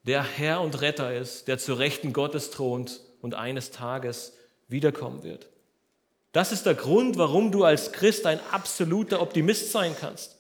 der 0.04 0.22
Herr 0.22 0.62
und 0.62 0.82
Retter 0.82 1.16
ist, 1.16 1.48
der 1.48 1.58
zu 1.58 1.74
Rechten 1.74 2.14
Gottes 2.14 2.52
thront 2.52 3.02
und 3.22 3.34
eines 3.34 3.72
Tages 3.72 4.38
wiederkommen 4.68 5.24
wird. 5.24 5.50
Das 6.36 6.52
ist 6.52 6.66
der 6.66 6.74
Grund, 6.74 7.18
warum 7.18 7.54
du 7.54 7.64
als 7.64 7.94
Christ 7.94 8.26
ein 8.26 8.42
absoluter 8.52 9.22
Optimist 9.22 9.72
sein 9.72 9.96
kannst. 9.98 10.36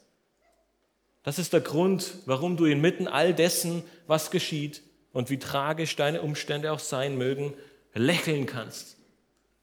Das 1.23 1.39
ist 1.39 1.53
der 1.53 1.61
Grund, 1.61 2.15
warum 2.25 2.57
du 2.57 2.65
inmitten 2.65 3.07
all 3.07 3.33
dessen, 3.33 3.81
was 4.05 4.29
geschieht 4.29 4.83
und 5.13 5.29
wie 5.29 5.39
tragisch 5.39 5.95
deine 5.95 6.21
Umstände 6.21 6.73
auch 6.73 6.79
sein 6.79 7.17
mögen, 7.17 7.53
lächeln 7.93 8.45
kannst, 8.45 8.97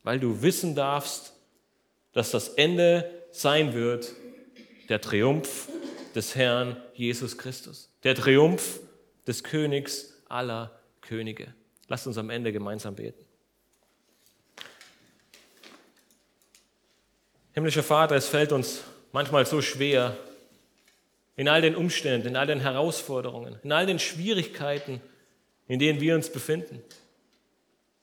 weil 0.05 0.19
du 0.21 0.41
wissen 0.41 0.75
darfst, 0.75 1.35
dass 2.15 2.31
das 2.31 2.49
Ende 2.49 3.11
sein 3.31 3.75
wird, 3.75 4.15
der 4.89 5.03
Triumph 5.03 5.69
des 6.15 6.35
Herrn 6.35 6.79
Jesus 6.95 7.37
Christus, 7.37 7.91
der 8.05 8.15
Triumph 8.15 8.81
des 9.27 9.45
Königs 9.45 10.15
aller 10.31 10.81
Könige. 11.03 11.53
Lasst 11.89 12.07
uns 12.07 12.17
am 12.17 12.31
Ende 12.31 12.53
gemeinsam 12.53 12.95
beten. 12.95 13.23
Himmlischer 17.55 17.83
Vater, 17.83 18.17
es 18.17 18.29
fällt 18.29 18.51
uns 18.53 18.83
manchmal 19.13 19.45
so 19.45 19.61
schwer, 19.61 20.17
in 21.37 21.49
all 21.49 21.63
den 21.63 21.77
Umständen, 21.77 22.29
in 22.29 22.37
all 22.37 22.47
den 22.47 22.61
Herausforderungen, 22.61 23.59
in 23.63 23.73
all 23.73 23.87
den 23.87 23.99
Schwierigkeiten, 23.99 25.01
in 25.67 25.79
denen 25.79 26.01
wir 26.01 26.15
uns 26.15 26.31
befinden, 26.31 26.83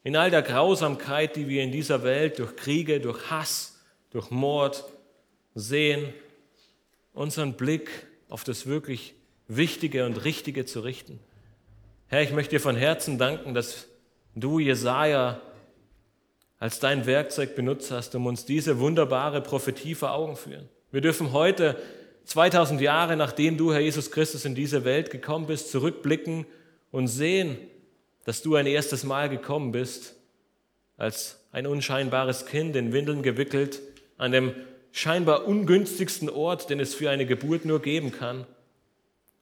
in 0.03 0.15
all 0.15 0.31
der 0.31 0.41
Grausamkeit, 0.41 1.35
die 1.35 1.47
wir 1.47 1.63
in 1.63 1.71
dieser 1.71 2.03
Welt 2.03 2.39
durch 2.39 2.55
Kriege, 2.55 2.99
durch 2.99 3.29
Hass, 3.29 3.79
durch 4.11 4.29
Mord 4.29 4.83
sehen, 5.55 6.13
unseren 7.13 7.53
Blick 7.53 7.89
auf 8.29 8.43
das 8.43 8.65
wirklich 8.65 9.13
Wichtige 9.47 10.05
und 10.05 10.23
Richtige 10.25 10.65
zu 10.65 10.81
richten. 10.81 11.19
Herr, 12.07 12.21
ich 12.21 12.31
möchte 12.31 12.55
dir 12.55 12.61
von 12.61 12.75
Herzen 12.75 13.17
danken, 13.17 13.53
dass 13.53 13.87
du 14.35 14.59
Jesaja 14.59 15.41
als 16.59 16.79
dein 16.79 17.05
Werkzeug 17.05 17.55
benutzt 17.55 17.89
hast, 17.91 18.13
um 18.15 18.25
uns 18.25 18.45
diese 18.45 18.79
wunderbare 18.79 19.41
Prophetie 19.41 19.95
vor 19.95 20.13
Augen 20.13 20.35
führen. 20.35 20.67
Wir 20.91 21.01
dürfen 21.01 21.31
heute, 21.31 21.77
2000 22.25 22.81
Jahre 22.81 23.15
nachdem 23.15 23.57
du, 23.57 23.73
Herr 23.73 23.79
Jesus 23.79 24.11
Christus, 24.11 24.45
in 24.45 24.55
diese 24.55 24.83
Welt 24.83 25.09
gekommen 25.09 25.47
bist, 25.47 25.71
zurückblicken 25.71 26.45
und 26.91 27.07
sehen, 27.07 27.57
dass 28.25 28.41
du 28.41 28.55
ein 28.55 28.67
erstes 28.67 29.03
Mal 29.03 29.29
gekommen 29.29 29.71
bist, 29.71 30.15
als 30.97 31.39
ein 31.51 31.65
unscheinbares 31.65 32.45
Kind 32.45 32.75
in 32.75 32.93
Windeln 32.93 33.23
gewickelt, 33.23 33.81
an 34.17 34.31
dem 34.31 34.53
scheinbar 34.91 35.47
ungünstigsten 35.47 36.29
Ort, 36.29 36.69
den 36.69 36.79
es 36.79 36.93
für 36.93 37.09
eine 37.09 37.25
Geburt 37.25 37.65
nur 37.65 37.81
geben 37.81 38.11
kann, 38.11 38.45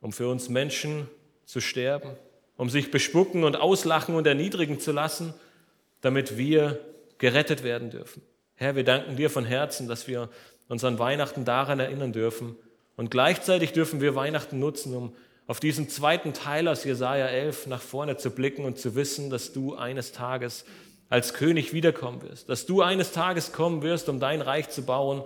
um 0.01 0.13
für 0.13 0.30
uns 0.30 0.49
Menschen 0.49 1.07
zu 1.45 1.61
sterben, 1.61 2.11
um 2.57 2.70
sich 2.70 2.91
bespucken 2.91 3.43
und 3.43 3.55
auslachen 3.55 4.15
und 4.15 4.28
erniedrigen 4.28 4.80
zu 4.80 4.91
lassen, 4.91 5.34
damit 6.01 6.38
wir 6.38 6.80
gerettet 7.18 7.63
werden 7.63 7.89
dürfen. 7.89 8.22
Herr, 8.55 8.76
wir 8.76 8.84
danken 8.84 9.15
dir 9.15 9.30
von 9.30 9.45
Herzen, 9.45 9.88
dass 9.88 10.07
wir 10.07 10.30
uns 10.68 10.84
an 10.84 10.99
Weihnachten 10.99 11.45
daran 11.45 11.80
erinnern 11.80 12.13
dürfen. 12.13 12.55
Und 12.95 13.11
gleichzeitig 13.11 13.74
dürfen 13.74 14.01
wir 14.01 14.15
Weihnachten 14.15 14.59
nutzen, 14.59 14.95
um 14.95 15.15
auf 15.45 15.59
diesen 15.59 15.88
zweiten 15.88 16.34
Teil 16.34 16.68
aus 16.68 16.84
Jesaja 16.84 17.28
11 17.28 17.68
nach 17.68 17.82
vorne 17.82 18.18
zu 18.18 18.32
blicken 18.32 18.65
und 18.65 18.78
zu 18.80 18.95
wissen, 18.95 19.30
dass 19.30 19.53
du 19.53 19.76
eines 19.76 20.11
Tages 20.11 20.65
als 21.09 21.34
König 21.34 21.72
wiederkommen 21.72 22.22
wirst, 22.22 22.49
dass 22.49 22.65
du 22.65 22.82
eines 22.82 23.13
Tages 23.13 23.53
kommen 23.53 23.82
wirst, 23.82 24.09
um 24.09 24.20
dein 24.20 24.41
Reich 24.41 24.70
zu 24.70 24.84
bauen, 24.84 25.24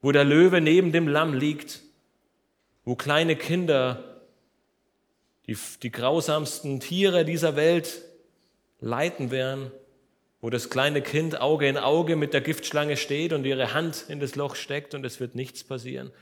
wo 0.00 0.10
der 0.10 0.24
Löwe 0.24 0.60
neben 0.60 0.90
dem 0.92 1.06
Lamm 1.06 1.34
liegt, 1.34 1.82
wo 2.84 2.94
kleine 2.94 3.36
Kinder 3.36 4.22
die, 5.46 5.58
die 5.82 5.90
grausamsten 5.90 6.80
Tiere 6.80 7.24
dieser 7.26 7.56
Welt 7.56 8.02
leiten 8.80 9.30
werden 9.30 9.70
wo 10.46 10.50
das 10.50 10.70
kleine 10.70 11.02
Kind 11.02 11.40
Auge 11.40 11.66
in 11.66 11.76
Auge 11.76 12.14
mit 12.14 12.32
der 12.32 12.40
Giftschlange 12.40 12.96
steht 12.96 13.32
und 13.32 13.44
ihre 13.44 13.74
Hand 13.74 14.04
in 14.08 14.20
das 14.20 14.36
Loch 14.36 14.54
steckt 14.54 14.94
und 14.94 15.04
es 15.04 15.18
wird 15.18 15.34
nichts 15.34 15.64
passieren, 15.64 16.12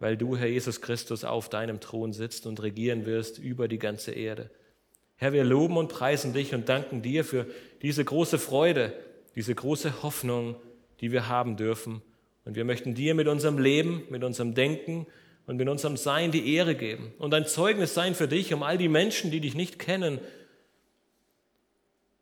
weil 0.00 0.16
du, 0.16 0.36
Herr 0.36 0.48
Jesus 0.48 0.80
Christus, 0.80 1.22
auf 1.22 1.48
deinem 1.48 1.78
Thron 1.78 2.12
sitzt 2.12 2.48
und 2.48 2.60
regieren 2.60 3.06
wirst 3.06 3.38
über 3.38 3.68
die 3.68 3.78
ganze 3.78 4.10
Erde. 4.10 4.50
Herr, 5.14 5.32
wir 5.32 5.44
loben 5.44 5.76
und 5.76 5.86
preisen 5.86 6.32
dich 6.32 6.56
und 6.56 6.68
danken 6.68 7.02
dir 7.02 7.24
für 7.24 7.46
diese 7.82 8.04
große 8.04 8.40
Freude, 8.40 8.92
diese 9.36 9.54
große 9.54 10.02
Hoffnung, 10.02 10.56
die 11.00 11.12
wir 11.12 11.28
haben 11.28 11.56
dürfen. 11.56 12.02
Und 12.44 12.56
wir 12.56 12.64
möchten 12.64 12.96
dir 12.96 13.14
mit 13.14 13.28
unserem 13.28 13.58
Leben, 13.58 14.02
mit 14.10 14.24
unserem 14.24 14.56
Denken 14.56 15.06
und 15.46 15.56
mit 15.56 15.68
unserem 15.68 15.96
Sein 15.96 16.32
die 16.32 16.52
Ehre 16.52 16.74
geben 16.74 17.12
und 17.20 17.32
ein 17.32 17.46
Zeugnis 17.46 17.94
sein 17.94 18.16
für 18.16 18.26
dich, 18.26 18.52
um 18.52 18.64
all 18.64 18.76
die 18.76 18.88
Menschen, 18.88 19.30
die 19.30 19.38
dich 19.38 19.54
nicht 19.54 19.78
kennen, 19.78 20.18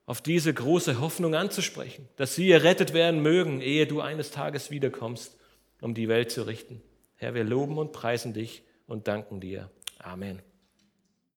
auf 0.06 0.20
diese 0.20 0.52
große 0.52 1.00
Hoffnung 1.00 1.34
anzusprechen, 1.34 2.08
dass 2.16 2.34
sie 2.34 2.50
errettet 2.50 2.92
werden 2.92 3.22
mögen, 3.22 3.60
ehe 3.60 3.86
du 3.86 4.00
eines 4.00 4.30
Tages 4.30 4.70
wiederkommst, 4.70 5.36
um 5.80 5.94
die 5.94 6.08
Welt 6.08 6.30
zu 6.30 6.42
richten. 6.46 6.82
Herr, 7.16 7.34
wir 7.34 7.44
loben 7.44 7.78
und 7.78 7.92
preisen 7.92 8.34
dich 8.34 8.62
und 8.86 9.08
danken 9.08 9.40
dir. 9.40 9.70
Amen. 9.98 10.42